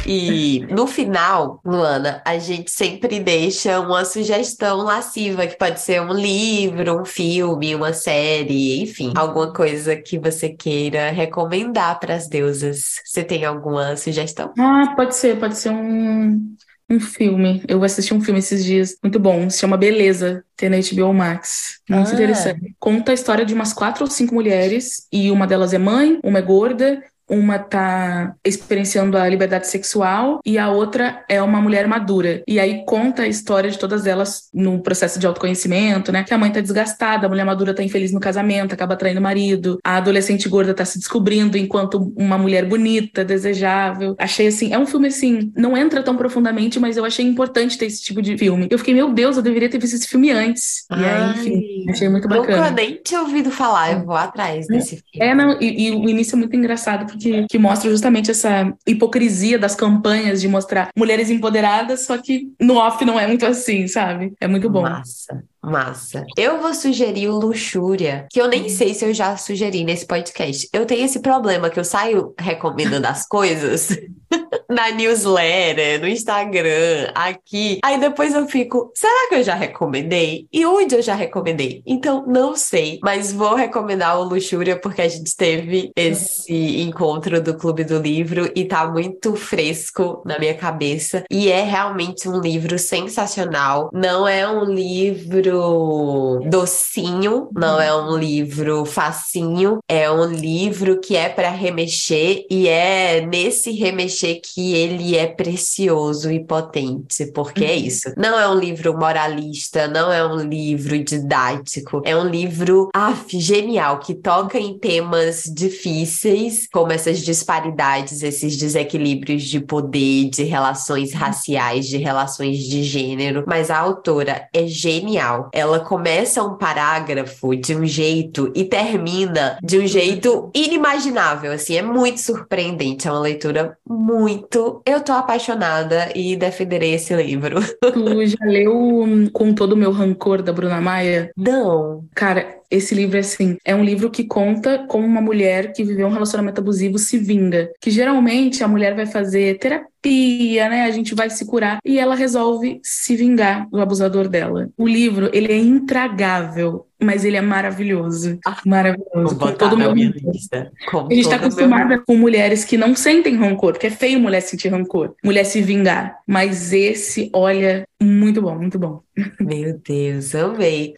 E 0.07 0.67
no 0.71 0.87
final, 0.87 1.61
Luana, 1.65 2.23
a 2.25 2.39
gente 2.39 2.71
sempre 2.71 3.21
deixa 3.21 3.81
uma 3.81 4.05
sugestão 4.05 4.79
lasciva, 4.79 5.47
que 5.47 5.57
pode 5.57 5.81
ser 5.81 6.01
um 6.01 6.13
livro, 6.13 7.01
um 7.01 7.05
filme, 7.05 7.75
uma 7.75 7.93
série, 7.93 8.83
enfim, 8.83 9.13
alguma 9.17 9.53
coisa 9.53 9.97
que 9.97 10.19
você 10.19 10.51
queira 10.51 11.11
recomendar 11.11 11.99
para 11.99 12.15
as 12.15 12.29
deusas. 12.29 13.01
Você 13.05 13.25
tem 13.25 13.45
alguma 13.45 13.97
sugestão? 13.97 14.53
Ah, 14.59 14.93
pode 14.97 15.17
ser, 15.17 15.39
pode 15.39 15.57
ser 15.57 15.71
um 15.71 16.55
um 16.89 17.01
filme. 17.01 17.63
Eu 17.67 17.83
assisti 17.83 18.13
um 18.13 18.21
filme 18.21 18.41
esses 18.41 18.65
dias, 18.65 18.97
muito 19.03 19.19
bom. 19.19 19.49
Se 19.49 19.59
chama 19.59 19.77
Beleza, 19.77 20.45
tem 20.57 20.69
na 20.69 20.77
HBO 20.77 21.13
Max. 21.15 21.81
Muito 21.89 22.11
ah. 22.11 22.15
interessante. 22.15 22.75
Conta 22.79 23.11
a 23.11 23.15
história 23.15 23.45
de 23.45 23.55
umas 23.55 23.73
quatro 23.73 24.05
ou 24.05 24.11
cinco 24.11 24.35
mulheres, 24.35 25.07
e 25.11 25.31
uma 25.31 25.47
delas 25.47 25.73
é 25.73 25.79
mãe, 25.79 26.19
uma 26.23 26.39
é 26.39 26.43
gorda, 26.43 27.03
uma 27.29 27.59
tá 27.59 28.35
experienciando 28.45 29.17
a 29.17 29.29
liberdade 29.29 29.67
sexual 29.67 30.41
e 30.45 30.59
a 30.59 30.71
outra 30.71 31.25
é 31.29 31.41
uma 31.41 31.61
mulher 31.61 31.87
madura. 31.87 32.43
E 32.47 32.61
aí 32.61 32.85
conta 32.87 33.23
a 33.23 33.29
história 33.29 33.71
de 33.71 33.79
todas 33.79 34.07
elas 34.07 34.49
no 34.53 34.83
processo 34.83 35.19
de 35.19 35.27
autoconhecimento, 35.27 36.13
né? 36.13 36.23
Que 36.23 36.35
a 36.35 36.39
mãe 36.39 36.51
tá 36.51 36.61
desgastada, 36.61 37.27
a 37.27 37.29
mulher 37.29 37.45
madura 37.45 37.75
tá 37.75 37.83
infeliz 37.83 38.13
no 38.13 38.21
casamento, 38.21 38.75
acaba 38.75 38.97
traindo 38.97 39.21
o 39.21 39.23
marido, 39.23 39.79
a 39.83 39.97
adolescente 39.97 40.49
gorda 40.49 40.75
tá 40.75 40.85
se 40.85 40.99
descobrindo 40.99 41.57
enquanto 41.57 42.13
uma 42.17 42.37
mulher 42.37 42.67
bonita, 42.67 43.25
desejável. 43.25 44.15
Achei 44.19 44.49
assim, 44.49 44.73
é 44.73 44.79
um 44.79 44.87
filme 44.87 45.09
assim, 45.09 45.53
não 45.57 45.77
entra 45.77 46.03
tão 46.03 46.17
profundamente, 46.17 46.79
mas 46.79 46.97
eu 46.97 47.05
achei 47.05 47.25
importante 47.25 47.79
ter 47.79 47.87
esse 47.87 48.03
tipo 48.03 48.21
de 48.21 48.37
filme. 48.37 48.69
Eu 48.71 48.79
fiquei, 48.79 48.95
meu 48.95 49.13
Deus, 49.13 49.37
eu 49.37 49.43
deveria 49.43 49.69
ter 49.69 49.79
visto 49.79 49.95
esse 49.95 50.09
filme 50.09 50.31
antes. 50.31 50.85
Ai, 50.91 51.01
e 51.01 51.05
aí, 51.05 51.31
enfim, 51.31 51.91
achei 51.91 52.09
muito 52.09 52.29
bacana. 52.29 52.57
Nunca 52.57 52.71
nem 52.71 53.01
tinha 53.03 53.21
ouvido 53.21 53.51
falar, 53.51 53.93
eu 53.93 54.05
vou 54.05 54.15
atrás 54.15 54.67
desse 54.67 55.03
filme. 55.11 55.27
É, 55.27 55.35
não, 55.35 55.61
e, 55.61 55.89
e 55.89 55.91
o 55.93 56.09
início 56.09 56.35
é 56.35 56.39
muito 56.39 56.55
engraçado 56.55 57.14
que, 57.19 57.47
que 57.49 57.59
mostra 57.59 57.91
justamente 57.91 58.31
essa 58.31 58.73
hipocrisia 58.87 59.59
das 59.59 59.75
campanhas 59.75 60.41
de 60.41 60.49
mostrar 60.49 60.91
mulheres 60.97 61.31
empoderadas, 61.31 62.07
só 62.07 62.19
que 62.19 62.49
no 62.61 62.77
off 62.77 63.05
não 63.05 63.19
é 63.19 63.27
muito 63.27 63.47
assim, 63.47 63.87
sabe? 63.87 64.33
É 64.41 64.47
muito 64.47 64.69
bom. 64.71 64.83
Massa. 64.83 65.45
Massa. 65.65 66.25
Eu 66.37 66.61
vou 66.61 66.75
sugerir 66.75 67.29
o 67.29 67.39
Luxúria, 67.39 68.27
que 68.31 68.41
eu 68.41 68.49
nem 68.49 68.69
sei 68.69 68.95
se 68.95 69.05
eu 69.05 69.15
já 69.15 69.37
sugeri 69.37 69.85
nesse 69.85 70.07
podcast. 70.07 70.69
Eu 70.73 70.87
tenho 70.87 71.05
esse 71.05 71.21
problema 71.21 71.71
que 71.71 71.79
eu 71.79 71.85
saio 71.85 72.35
recomendando 72.39 73.07
as 73.07 73.27
coisas 73.27 73.89
na 74.69 74.91
newsletter, 74.91 76.01
no 76.01 76.09
Instagram, 76.09 77.11
aqui. 77.15 77.79
Aí 77.85 77.99
depois 77.99 78.35
eu 78.35 78.47
fico, 78.47 78.91
será 78.95 79.29
que 79.29 79.37
eu 79.37 79.43
já 79.43 79.55
recomendei? 79.55 80.47
E 80.53 80.65
onde 80.67 80.95
eu 80.95 81.03
já 81.03 81.15
recomendei? 81.15 81.83
Então, 81.87 82.25
não 82.27 82.57
sei, 82.57 82.99
mas 83.03 83.33
vou 83.33 83.55
recomendar 83.55 84.19
o 84.19 84.25
Luxúria 84.25 84.79
porque 84.79 85.03
a 85.03 85.09
gente 85.09 85.35
teve 85.37 85.91
esse 85.97 86.81
encontro 86.81 87.41
do 87.41 87.57
Clube 87.57 87.85
do 87.85 87.99
Livro 87.99 88.51
e 88.55 88.65
tá 88.65 88.87
muito 88.87 89.35
fresco 89.37 90.23
na 90.25 90.39
minha 90.39 90.55
cabeça. 90.55 91.25
E 91.31 91.51
é 91.51 91.63
realmente 91.63 92.29
um 92.29 92.41
livro 92.41 92.79
sensacional. 92.79 93.91
Não 93.93 94.27
é 94.27 94.49
um 94.49 94.65
livro 94.65 95.54
livro 95.55 96.41
docinho, 96.51 97.49
não 97.53 97.81
é 97.81 97.95
um 97.95 98.17
livro 98.17 98.85
facinho, 98.85 99.79
é 99.89 100.11
um 100.11 100.27
livro 100.27 101.01
que 101.01 101.17
é 101.17 101.29
para 101.29 101.51
remexer 101.51 102.45
e 102.51 102.69
é 102.69 103.25
nesse 103.25 103.71
remexer 103.73 104.41
que 104.43 104.75
ele 104.75 105.17
é 105.17 105.27
precioso 105.27 106.31
e 106.31 106.45
potente, 106.45 107.27
porque 107.33 107.65
é 107.65 107.73
uhum. 107.73 107.77
isso. 107.77 108.13
Não 108.17 108.39
é 108.39 108.49
um 108.49 108.59
livro 108.59 108.97
moralista, 108.97 109.87
não 109.89 110.13
é 110.13 110.27
um 110.27 110.39
livro 110.39 111.03
didático, 111.03 112.03
é 112.05 112.17
um 112.17 112.27
livro 112.27 112.89
af, 112.95 113.25
genial 113.39 113.99
que 113.99 114.15
toca 114.15 114.59
em 114.59 114.79
temas 114.79 115.45
difíceis, 115.45 116.69
como 116.73 116.93
essas 116.93 117.21
disparidades, 117.21 118.23
esses 118.23 118.57
desequilíbrios 118.57 119.45
de 119.45 119.61
poder, 119.61 120.31
de 120.31 120.45
relações 120.45 121.13
raciais, 121.13 121.87
de 121.87 121.99
relações 121.99 122.59
de 122.59 122.83
gênero, 122.83 123.45
mas 123.47 123.71
a 123.71 123.79
autora 123.79 124.49
é 124.53 124.67
genial 124.67 125.44
ela 125.53 125.81
começa 125.81 126.43
um 126.43 126.57
parágrafo 126.57 127.55
de 127.57 127.75
um 127.75 127.87
jeito 127.87 128.53
e 128.55 128.65
termina 128.65 129.59
de 129.63 129.79
um 129.79 129.87
jeito 129.87 130.51
inimaginável, 130.55 131.53
assim, 131.53 131.77
é 131.77 131.83
muito 131.83 132.21
surpreendente, 132.21 133.09
é 133.09 133.11
uma 133.11 133.21
leitura 133.21 133.77
muito... 133.89 134.83
Eu 134.87 135.01
tô 135.01 135.13
apaixonada 135.13 136.11
e 136.15 136.37
defenderei 136.37 136.95
esse 136.95 137.15
livro. 137.15 137.61
Tu 137.81 138.27
já 138.27 138.45
leu 138.45 139.05
Com 139.33 139.55
Todo 139.55 139.73
o 139.73 139.77
Meu 139.77 139.93
Rancor, 139.93 140.43
da 140.43 140.53
Bruna 140.53 140.81
Maia? 140.81 141.31
Não. 141.37 142.05
Cara, 142.15 142.59
esse 142.71 142.95
livro, 142.95 143.19
assim, 143.19 143.57
é 143.65 143.75
um 143.75 143.85
livro 143.85 144.11
que 144.11 144.25
conta 144.25 144.85
como 144.89 145.07
uma 145.07 145.21
mulher 145.21 145.73
que 145.73 145.85
viveu 145.85 146.07
um 146.07 146.13
relacionamento 146.13 146.61
abusivo 146.61 146.99
se 146.99 147.19
vinga. 147.19 147.71
Que 147.81 147.91
geralmente 147.91 148.65
a 148.65 148.69
mulher 148.69 148.95
vai 148.95 149.07
fazer 149.07 149.59
terapia, 149.59 149.89
né? 150.09 150.85
A 150.85 150.91
gente 150.91 151.15
vai 151.15 151.31
se 151.31 151.45
curar 151.47 151.79
e 151.85 151.99
ela 151.99 152.15
resolve 152.15 152.81
se 152.83 153.17
vingar 153.17 153.69
do 153.71 153.81
abusador 153.81 154.29
dela. 154.29 154.69
O 154.77 154.87
livro, 154.87 155.31
ele 155.33 155.53
é 155.53 155.59
intragável 155.59 156.87
mas 157.05 157.25
ele 157.25 157.37
é 157.37 157.41
maravilhoso. 157.41 158.39
Ah, 158.47 158.57
maravilhoso. 158.65 159.37
Com 159.37 159.53
todo 159.53 159.77
meu 159.77 159.93
lista. 159.93 160.73
Com 160.91 161.01
a 161.01 161.15
gente 161.15 161.21
está 161.21 161.37
acostumada 161.37 161.97
meu... 161.97 162.05
com 162.05 162.17
mulheres 162.17 162.65
que 162.65 162.77
não 162.77 162.97
sentem 162.97 163.37
rancor, 163.37 163.73
porque 163.73 163.89
é 163.89 163.91
feio 163.91 164.19
mulher 164.19 164.41
sentir 164.41 164.69
rancor, 164.69 165.15
mulher 165.23 165.45
se 165.45 165.61
vingar. 165.61 166.19
Mas 166.27 166.73
esse, 166.73 167.31
olha, 167.33 167.87
muito 168.03 168.41
bom, 168.41 168.57
muito 168.57 168.79
bom. 168.79 169.03
Meu 169.39 169.79
Deus, 169.87 170.35
amei. 170.35 170.95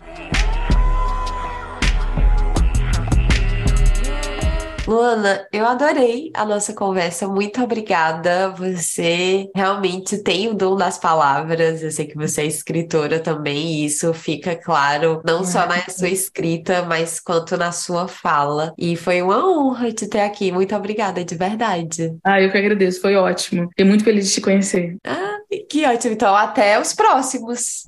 Luana, 4.87 5.45
eu 5.53 5.67
adorei 5.67 6.31
a 6.33 6.45
nossa 6.45 6.73
conversa. 6.73 7.27
Muito 7.27 7.61
obrigada. 7.61 8.51
Você 8.51 9.51
realmente 9.53 10.19
tem 10.19 10.49
o 10.49 10.55
dom 10.55 10.77
das 10.77 10.97
palavras. 10.97 11.83
Eu 11.83 11.91
sei 11.91 12.07
que 12.07 12.15
você 12.15 12.43
é 12.43 12.47
escritora 12.47 13.19
também, 13.19 13.67
e 13.67 13.87
isso 13.87 14.15
fica 14.15 14.55
claro 14.55 15.21
não 15.25 15.43
só 15.43 15.67
na 15.67 15.81
sua 15.89 16.09
escrita, 16.09 16.83
mas 16.83 17.19
quanto 17.19 17.57
na 17.57 17.73
sua 17.73 18.07
fala. 18.07 18.73
E 18.79 18.95
foi 18.95 19.21
uma 19.23 19.45
honra 19.45 19.91
te 19.91 20.07
ter 20.07 20.21
aqui. 20.21 20.53
Muito 20.53 20.75
obrigada, 20.77 21.25
de 21.25 21.35
verdade. 21.35 22.15
Ah, 22.23 22.41
eu 22.41 22.53
que 22.53 22.59
agradeço. 22.59 23.01
Foi 23.01 23.17
ótimo. 23.17 23.69
Fiquei 23.71 23.85
muito 23.85 24.05
feliz 24.05 24.29
de 24.29 24.35
te 24.35 24.41
conhecer. 24.41 24.97
Ah, 25.05 25.39
que 25.69 25.85
ótimo. 25.85 26.15
Então, 26.15 26.35
até 26.37 26.81
os 26.81 26.95
próximos. 26.95 27.87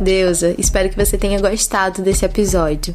Deusa, 0.00 0.54
espero 0.58 0.88
que 0.88 0.96
você 0.96 1.16
tenha 1.16 1.40
gostado 1.40 2.02
desse 2.02 2.24
episódio. 2.24 2.94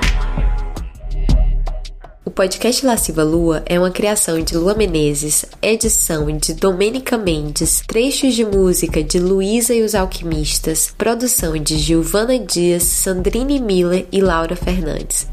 O 2.23 2.29
podcast 2.29 2.85
Lasciva 2.85 3.23
Lua 3.23 3.63
é 3.65 3.79
uma 3.79 3.89
criação 3.89 4.39
de 4.39 4.55
Lua 4.55 4.75
Menezes, 4.75 5.43
edição 5.59 6.27
de 6.37 6.53
Domênica 6.53 7.17
Mendes, 7.17 7.81
trechos 7.87 8.35
de 8.35 8.45
música 8.45 9.03
de 9.03 9.17
Luísa 9.17 9.73
e 9.73 9.81
os 9.81 9.95
Alquimistas, 9.95 10.93
produção 10.95 11.53
de 11.57 11.79
Gilvana 11.79 12.37
Dias, 12.37 12.83
Sandrine 12.83 13.59
Miller 13.59 14.05
e 14.11 14.21
Laura 14.21 14.55
Fernandes. 14.55 15.27